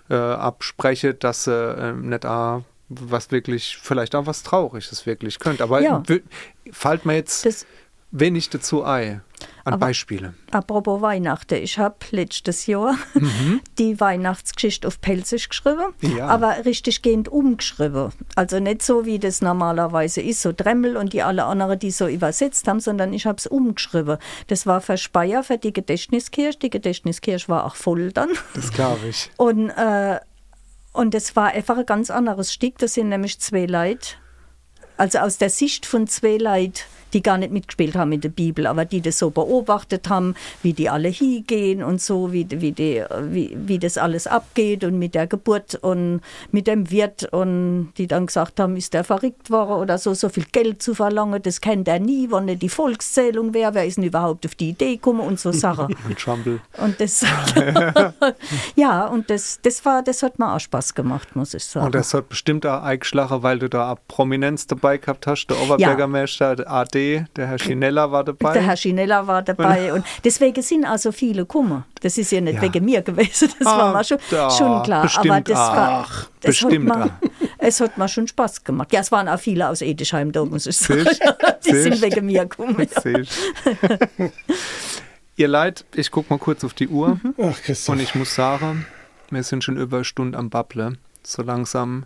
äh, 0.10 0.16
absprechen, 0.16 1.16
dass 1.20 1.44
sie 1.44 1.52
äh, 1.54 1.92
nicht 1.92 2.26
auch 2.26 2.64
was 2.90 3.32
wirklich, 3.32 3.78
vielleicht 3.82 4.16
auch 4.16 4.26
was 4.26 4.44
Trauriges 4.44 5.06
wirklich 5.06 5.40
könnte. 5.40 5.64
Aber 5.64 5.82
Ja. 5.82 6.02
fällt 6.72 7.06
mir 7.06 7.16
jetzt 7.16 7.46
Das, 7.46 7.66
wenig 8.12 8.50
dazu 8.50 8.84
ein. 8.84 9.22
An 9.66 9.74
Aber- 9.74 9.88
Beispiele. 9.88 10.34
Apropos 10.50 11.02
Weihnachten, 11.02 11.56
ich 11.56 11.78
habe 11.78 11.96
letztes 12.12 12.66
Jahr 12.66 12.96
die 13.78 14.00
Weihnachtsgeschichte 14.00 14.88
auf 14.88 15.00
Pelzisch 15.02 15.50
geschrieben, 15.50 15.94
Ja. 16.02 16.28
aber 16.28 16.66
richtig 16.66 17.02
gehend 17.04 17.28
umgeschrieben. 17.30 18.12
Also 18.36 18.60
nicht 18.60 18.82
so, 18.82 19.06
wie 19.06 19.20
das 19.20 19.42
normalerweise 19.42 20.22
ist, 20.22 20.42
so 20.42 20.54
Dremmel 20.56 20.98
und 20.98 21.14
die 21.14 21.22
alle 21.22 21.44
anderen, 21.44 21.78
die 21.78 21.92
so 21.92 22.08
übersetzt 22.08 22.68
haben, 22.68 22.80
sondern 22.80 23.14
ich 23.14 23.26
habe 23.28 23.38
es 23.38 23.46
umgeschrieben. 23.46 24.18
Das 24.48 24.66
war 24.66 24.82
für 24.82 24.98
Speyer, 24.98 25.44
für 25.44 25.58
die 25.60 25.74
Gedächtniskirche. 25.74 26.58
Die 26.58 26.70
Gedächtniskirche 26.72 27.50
war 27.50 27.66
auch 27.66 27.76
voll 27.76 28.12
dann. 28.14 28.30
Das 28.56 28.72
glaube 28.72 29.06
ich. 29.10 29.30
Und, 29.38 29.70
äh, 29.70 30.20
und 30.98 31.14
es 31.14 31.36
war 31.36 31.50
einfach 31.50 31.78
ein 31.78 31.86
ganz 31.86 32.10
anderes 32.10 32.52
Stück. 32.52 32.80
Das 32.80 32.96
sind 32.96 33.10
nämlich 33.10 33.40
zwei 33.40 33.68
Leute, 33.68 34.16
also 34.98 35.20
aus 35.20 35.38
der 35.38 35.52
Sicht 35.52 35.86
von 35.86 36.08
zwei 36.08 36.38
Leuten, 36.38 36.82
die 37.14 37.24
gar 37.24 37.38
nicht 37.38 37.52
mitgespielt 37.52 37.96
haben 37.96 38.12
in 38.12 38.22
der 38.22 38.30
Bibel, 38.30 38.68
aber 38.68 38.86
die 38.86 39.02
das 39.02 39.20
so 39.20 39.30
beobachtet 39.30 40.10
haben, 40.10 40.36
wie 40.64 40.74
die 40.74 40.90
alle 40.90 41.10
hingehen 41.10 41.84
und 41.84 42.02
so, 42.02 42.34
wie, 42.34 42.48
wie, 42.50 42.72
die, 42.72 43.04
wie, 43.30 43.56
wie 43.56 43.80
das 43.80 43.98
alles 43.98 44.28
abgeht 44.28 44.84
und 44.84 45.00
mit 45.00 45.16
der 45.16 45.28
Geburt 45.28 45.76
und 45.76 46.22
mit 46.52 46.68
dem 46.68 46.90
Wirt 46.92 47.32
und 47.32 47.94
die 47.98 48.08
dann 48.08 48.28
gesagt 48.28 48.60
haben, 48.60 48.76
ist 48.76 48.94
der 48.94 49.04
verrückt 49.04 49.50
worden 49.50 49.82
oder 49.82 49.98
so, 49.98 50.14
so 50.14 50.30
viel 50.30 50.46
Geld 50.52 50.82
zu 50.82 50.94
verlangen, 50.94 51.42
das 51.42 51.62
kennt 51.62 51.88
er 51.88 52.00
nie, 52.00 52.28
wann 52.30 52.46
nicht 52.46 52.62
die 52.62 52.70
Volkszählung 52.70 53.54
wäre, 53.54 53.74
wer 53.74 53.86
ist 53.86 53.98
denn 53.98 54.04
überhaupt 54.04 54.46
auf 54.46 54.56
die 54.56 54.70
Idee 54.70 54.96
gekommen 54.96 55.22
und 55.22 55.40
so 55.40 55.52
Sachen. 55.52 55.96
Und 56.08 56.20
Schambel. 56.20 56.62
Und 56.78 57.00
das, 57.00 57.26
ja, 58.76 59.06
und 59.08 59.30
das, 59.30 59.60
das 59.62 59.84
war, 59.86 60.04
das 60.04 60.24
hat 60.24 60.40
mir 60.40 60.54
auch 60.54 60.60
Spaß 60.60 60.94
gemacht, 60.94 61.36
muss 61.36 61.54
ich 61.54 61.66
sagen. 61.66 61.88
Und 61.88 61.96
das 61.96 62.14
hat 62.14 62.30
bestimmt 62.30 62.66
auch 62.66 62.82
eingeschlagen, 62.84 63.44
weil 63.44 63.60
du 63.60 63.70
da 63.70 63.96
Prominenz 64.08 64.68
dabei 64.68 64.98
gehabt 64.98 65.28
hast. 65.28 65.48
Der 65.48 65.60
Oberbürgermeister, 65.62 66.56
der 66.56 66.72
AD, 66.72 67.07
der 67.36 67.48
Herr 67.48 67.60
Schinella 67.60 68.12
war 68.12 68.24
dabei. 68.24 68.54
der 68.54 68.62
Herr 68.64 68.78
Schinella 68.78 69.26
war 69.28 69.42
dabei 69.42 69.94
und 69.94 70.04
deswegen 70.24 70.62
sind 70.62 70.86
also 70.86 71.12
viele 71.12 71.42
gekommen. 71.44 71.84
Das 72.02 72.18
ist 72.18 72.32
ja 72.32 72.42
nicht 72.42 72.56
Ja. 72.56 72.62
wegen 72.62 72.84
mir 72.86 73.02
gewesen, 73.02 73.50
das 73.60 73.68
Ah, 73.68 73.78
war 73.78 73.94
mir 73.94 74.04
schon, 74.04 74.18
da, 74.32 74.50
schon 74.50 74.84
klar. 74.84 75.04
bestimmt 75.04 75.32
Aber 75.32 75.42
das 75.42 75.58
war, 75.58 76.00
auch. 76.02 76.08
das 76.10 76.22
hat 76.26 76.42
Bestimmt 76.42 76.86
mir, 76.86 77.06
auch. 77.06 77.10
es 77.58 77.80
hat 77.82 77.98
mir 77.98 78.08
schon 78.08 78.28
Spaß 78.28 78.64
gemacht. 78.64 78.92
Ja, 78.94 79.00
es 79.02 79.12
waren 79.12 79.28
auch 79.28 79.40
viele 79.40 79.68
aus 79.70 79.82
Edesheim 79.82 80.32
da, 80.32 80.44
muss 80.46 80.66
ich 80.68 80.78
sagen. 80.78 81.06
Siehst? 81.06 81.22
Die 81.66 81.72
sind 81.76 81.94
Siehst? 81.94 82.04
wegen 82.04 82.26
mir 82.26 82.46
gekommen. 82.46 82.76
Ja. 83.06 83.14
Ihr 85.36 85.48
Leid, 85.48 85.86
ich 85.96 86.10
gucke 86.12 86.34
mal 86.34 86.40
kurz 86.40 86.64
auf 86.64 86.74
die 86.74 86.88
Uhr 86.88 87.20
Ach, 87.42 87.62
Christoph. 87.62 87.96
und 87.96 88.02
ich 88.02 88.16
muss 88.16 88.34
sagen, 88.34 88.86
wir 89.30 89.44
sind 89.44 89.64
schon 89.64 89.78
über 89.78 89.98
eine 89.98 90.04
Stunde 90.06 90.38
am 90.38 90.50
Babble. 90.50 90.98
So 91.24 91.44
langsam 91.44 92.06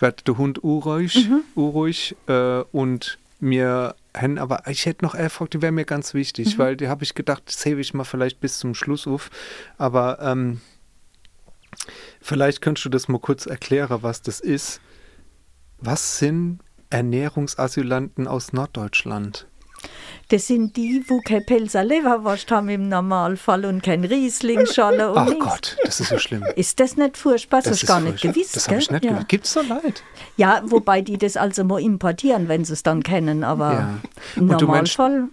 wird 0.00 0.26
der 0.28 0.36
Hund 0.36 0.58
unruhig, 0.58 1.28
unruhig 1.54 2.14
äh, 2.26 2.60
und 2.72 3.18
mir 3.40 3.94
haben, 4.20 4.38
aber 4.38 4.62
ich 4.68 4.86
hätte 4.86 5.04
noch 5.04 5.14
eine 5.14 5.30
Frage, 5.30 5.50
die 5.50 5.62
wäre 5.62 5.72
mir 5.72 5.84
ganz 5.84 6.14
wichtig, 6.14 6.58
weil 6.58 6.76
die 6.76 6.88
habe 6.88 7.04
ich 7.04 7.14
gedacht, 7.14 7.42
das 7.46 7.64
hebe 7.64 7.80
ich 7.80 7.94
mal 7.94 8.04
vielleicht 8.04 8.40
bis 8.40 8.58
zum 8.58 8.74
Schluss 8.74 9.06
auf. 9.06 9.30
Aber 9.76 10.18
ähm, 10.20 10.60
vielleicht 12.20 12.60
könntest 12.60 12.84
du 12.84 12.90
das 12.90 13.08
mal 13.08 13.18
kurz 13.18 13.46
erklären, 13.46 14.02
was 14.02 14.22
das 14.22 14.40
ist. 14.40 14.80
Was 15.78 16.18
sind 16.18 16.60
Ernährungsasylanten 16.90 18.28
aus 18.28 18.52
Norddeutschland? 18.52 19.47
Das 20.30 20.46
sind 20.46 20.76
die, 20.76 21.02
wo 21.08 21.20
kein 21.20 21.44
Pelzer 21.46 21.82
Leberwurst 21.84 22.50
haben 22.50 22.68
im 22.68 22.88
Normalfall 22.88 23.64
und 23.64 23.82
kein 23.82 24.04
Rieslingscholle 24.04 25.10
und 25.12 25.18
Ach 25.18 25.24
nichts. 25.28 25.44
Gott, 25.44 25.76
das 25.84 26.00
ist 26.00 26.08
so 26.10 26.18
schlimm. 26.18 26.44
Ist 26.54 26.78
das 26.80 26.96
nicht 26.96 27.16
furchtbar? 27.16 27.62
Das, 27.62 27.82
ist 27.82 27.86
gar 27.88 28.00
nicht 28.00 28.20
furchtbar. 28.20 28.32
gewiss. 28.34 28.52
Das 28.52 28.68
habe 28.68 28.78
ich 28.78 28.90
nicht 28.90 29.04
ja. 29.04 29.10
gewusst. 29.12 29.28
Gibt's 29.28 29.52
so 29.54 29.62
leid? 29.62 30.02
Ja, 30.36 30.60
wobei 30.66 31.00
die 31.00 31.16
das 31.16 31.36
also 31.38 31.64
mal 31.64 31.80
importieren, 31.80 32.48
wenn 32.48 32.64
sie 32.64 32.74
es 32.74 32.82
dann 32.82 33.02
kennen, 33.02 33.42
aber 33.42 33.72
Ja. 33.72 33.98
im 34.36 34.50
Und 34.50 34.60
du 34.60 34.66
meinst- 34.66 34.98
Normalfall. 34.98 35.28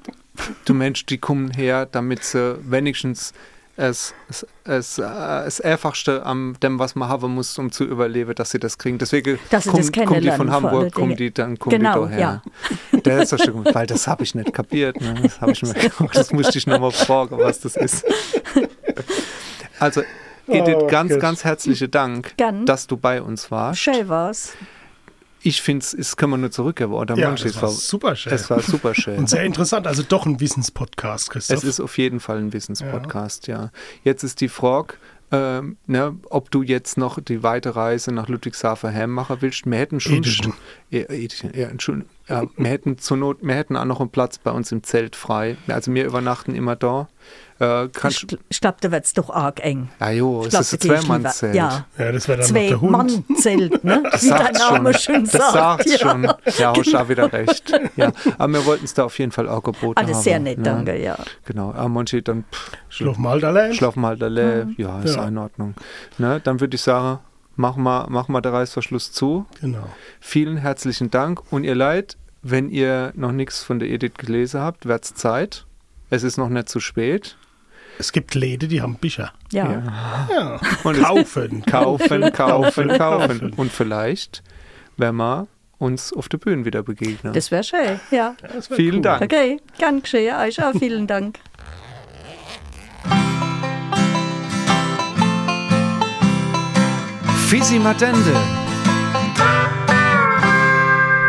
Du 0.65 0.73
Mensch, 0.73 1.05
die 1.05 1.17
kommen 1.17 1.51
her, 1.51 1.85
damit 1.85 2.23
sie 2.23 2.57
wenigstens 2.63 3.33
es, 3.77 4.13
es, 4.29 4.47
es, 4.63 4.97
äh, 4.97 5.01
das 5.03 5.59
Einfachste 5.61 6.25
am 6.25 6.55
dem, 6.61 6.79
was 6.79 6.95
man 6.95 7.09
haben 7.09 7.35
muss, 7.35 7.57
um 7.57 7.71
zu 7.71 7.83
überleben, 7.83 8.33
dass 8.35 8.51
sie 8.51 8.59
das 8.59 8.77
kriegen. 8.77 8.97
Deswegen 8.97 9.37
kommen, 9.49 9.77
das 9.77 9.91
kommen 9.91 10.21
die 10.21 10.31
von 10.31 10.49
Hamburg, 10.51 10.93
kommen 10.93 11.09
Dingen. 11.09 11.17
die 11.17 11.33
dann 11.33 11.59
kommen 11.59 11.77
Genau, 11.77 12.05
die 12.05 12.11
daher. 12.11 12.41
Der 13.05 13.23
ist 13.23 13.51
gut, 13.51 13.75
weil 13.75 13.85
das 13.85 14.07
habe 14.07 14.23
ich 14.23 14.33
nicht 14.33 14.53
kapiert. 14.53 14.99
Ne? 15.01 15.15
Das, 15.21 15.41
hab 15.41 15.49
ich 15.49 15.61
mir, 15.61 15.73
das 16.13 16.31
musste 16.31 16.57
ich 16.57 16.67
nochmal 16.67 16.91
fragen, 16.91 17.37
was 17.37 17.59
das 17.59 17.75
ist. 17.75 18.05
Also, 19.79 20.03
Edith, 20.47 20.75
Oh, 20.79 20.87
ganz, 20.87 21.11
Gott. 21.11 21.19
ganz 21.19 21.43
herzlichen 21.43 21.91
Dank, 21.91 22.37
Gern. 22.37 22.65
dass 22.65 22.87
du 22.87 22.97
bei 22.97 23.21
uns 23.21 23.51
warst. 23.51 23.79
Schön 23.81 24.07
war's. 24.07 24.53
Ich 25.45 25.61
finde, 25.61 25.85
es 25.85 26.17
kann 26.17 26.31
man 26.31 26.41
nur 26.41 26.49
zurückgeben. 26.49 26.93
Oder 26.93 27.15
ja, 27.15 27.27
manche, 27.27 27.43
das 27.45 27.61
war 27.61 27.69
super 27.69 28.15
schön. 28.15 28.33
Es 28.33 28.49
war 28.49 28.61
super 28.61 28.95
schön. 28.95 29.19
Und 29.19 29.29
sehr 29.29 29.43
interessant. 29.43 29.85
Also 29.85 30.01
doch 30.01 30.25
ein 30.25 30.39
Wissenspodcast, 30.39 31.29
Christoph. 31.29 31.59
Es 31.59 31.63
ist 31.63 31.79
auf 31.79 31.99
jeden 31.99 32.19
Fall 32.19 32.39
ein 32.39 32.51
Wissenspodcast, 32.51 33.45
ja. 33.45 33.69
Jetzt 34.03 34.23
ist 34.23 34.41
die 34.41 34.47
Frage, 34.47 34.95
ähm, 35.31 35.77
ne, 35.85 36.17
ob 36.31 36.49
du 36.49 36.63
jetzt 36.63 36.97
noch 36.97 37.19
die 37.19 37.43
weite 37.43 37.75
Reise 37.75 38.11
nach 38.11 38.27
Ludwigshafen 38.27 38.91
heim 38.91 39.11
machen 39.11 39.37
willst. 39.41 39.67
Wir 39.67 39.77
hätten 39.77 39.99
schon, 39.99 40.23
ja, 40.89 41.01
ja, 41.11 41.69
ja, 42.27 42.43
wir 42.57 42.69
hätten 42.69 42.97
zur 42.97 43.17
Not, 43.17 43.37
wir 43.41 43.53
hätten 43.53 43.77
auch 43.77 43.85
noch 43.85 43.99
einen 43.99 44.09
Platz 44.09 44.39
bei 44.39 44.49
uns 44.49 44.71
im 44.71 44.81
Zelt 44.81 45.15
frei. 45.15 45.57
Also 45.67 45.93
wir 45.93 46.05
übernachten 46.05 46.55
immer 46.55 46.75
da. 46.75 47.07
Äh, 47.59 47.85
Ich, 48.07 48.27
ich 48.49 48.59
glaube, 48.61 48.77
da 48.81 48.91
wird's 48.91 49.13
doch 49.13 49.29
arg 49.29 49.63
eng. 49.63 49.89
ja, 49.99 50.09
jo, 50.11 50.39
es 50.41 50.45
Ich 50.47 50.49
glaub, 50.51 50.61
ist 50.61 50.73
ein 50.73 50.79
da 50.89 50.99
Zweimannzelt. 50.99 51.55
Ja, 51.55 51.85
ja, 51.97 52.11
das 52.11 52.27
wäre 52.27 52.41
dann 52.41 52.47
noch 52.47 52.53
der 52.53 52.81
Hund. 52.81 53.11
Zwei-Mann-Zelt, 53.11 53.83
ne? 53.83 54.03
Das 54.11 54.23
Wie 54.23 54.27
der 54.27 54.37
sagt 54.37 54.57
Name 54.59 54.93
schon. 54.93 55.13
schon 55.15 55.23
das 55.23 55.31
sagt. 55.31 55.53
sagt 55.53 55.85
ja. 55.89 55.97
schon. 55.97 56.23
Ja, 56.57 56.73
hast 56.77 56.91
du 56.93 56.97
auch 56.97 57.09
wieder 57.09 57.31
recht. 57.31 57.71
Ja, 57.95 58.11
aber 58.37 58.53
wir 58.53 58.65
wollten 58.65 58.85
es 58.85 58.93
da 58.93 59.05
auf 59.05 59.17
jeden 59.19 59.31
Fall 59.31 59.47
auch 59.47 59.63
geboten 59.63 59.97
Alles 59.99 60.17
haben. 60.17 60.23
sehr 60.23 60.39
nett, 60.39 60.57
ne? 60.57 60.63
danke, 60.63 61.01
ja. 61.01 61.17
Genau, 61.45 61.71
aber 61.71 61.87
manche 61.89 62.21
dann 62.21 62.43
pff, 62.51 62.71
Schlaf 62.89 63.17
mal 63.17 63.43
allein. 63.43 63.73
Schlafen 63.73 64.05
halt 64.05 64.21
alle, 64.21 64.67
ja, 64.77 65.01
ist 65.01 65.15
Ja. 65.15 65.25
in 65.27 65.37
Ordnung. 65.37 65.75
Ne, 66.17 66.41
dann 66.43 66.59
würde 66.59 66.75
ich 66.75 66.81
sagen, 66.81 67.19
machen 67.55 67.83
wir, 67.83 68.07
machen 68.09 68.33
wir 68.33 68.41
den 68.41 68.51
Reißverschluss 68.53 69.11
zu. 69.13 69.45
Genau. 69.61 69.87
Vielen 70.19 70.57
herzlichen 70.57 71.09
Dank 71.09 71.41
und 71.51 71.63
ihr 71.63 71.75
Leid, 71.75 72.17
wenn 72.41 72.69
ihr 72.69 73.11
noch 73.15 73.31
nichts 73.31 73.63
von 73.63 73.79
der 73.79 73.89
Edith 73.89 74.15
gelesen 74.17 74.59
habt, 74.61 74.85
wird's 74.85 75.13
Zeit. 75.13 75.65
Es 76.09 76.23
ist 76.23 76.37
noch 76.37 76.49
nicht 76.49 76.69
zu 76.69 76.79
spät. 76.79 77.37
Es 77.97 78.11
gibt 78.11 78.35
Läden, 78.35 78.69
die 78.69 78.81
haben 78.81 78.95
Bücher. 78.95 79.31
Ja. 79.51 79.83
Ja. 80.29 80.59
Und 80.83 81.01
Kaufen. 81.01 81.65
Kaufen, 81.65 82.31
kaufen, 82.33 82.87
kaufen. 82.89 83.53
Und 83.55 83.71
vielleicht, 83.71 84.43
wenn 84.97 85.15
wir 85.15 85.47
uns 85.77 86.13
auf 86.13 86.29
der 86.29 86.37
Bühne 86.37 86.65
wieder 86.65 86.83
begegnen. 86.83 87.33
Das 87.33 87.51
wäre 87.51 87.63
schön, 87.63 87.99
ja. 88.11 88.35
Wär 88.41 88.61
Vielen 88.61 88.95
cool. 88.95 89.01
Dank. 89.01 89.21
Okay, 89.23 89.59
gern 89.77 90.01
geschehen. 90.01 90.35
Euch 90.35 90.63
auch 90.63 90.73
vielen 90.79 91.07
Dank. 91.07 91.39
Fisi 97.47 97.79
Madende. 97.79 98.33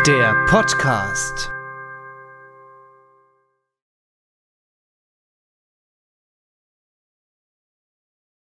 Der 0.05 0.33
Podcast. 0.47 1.56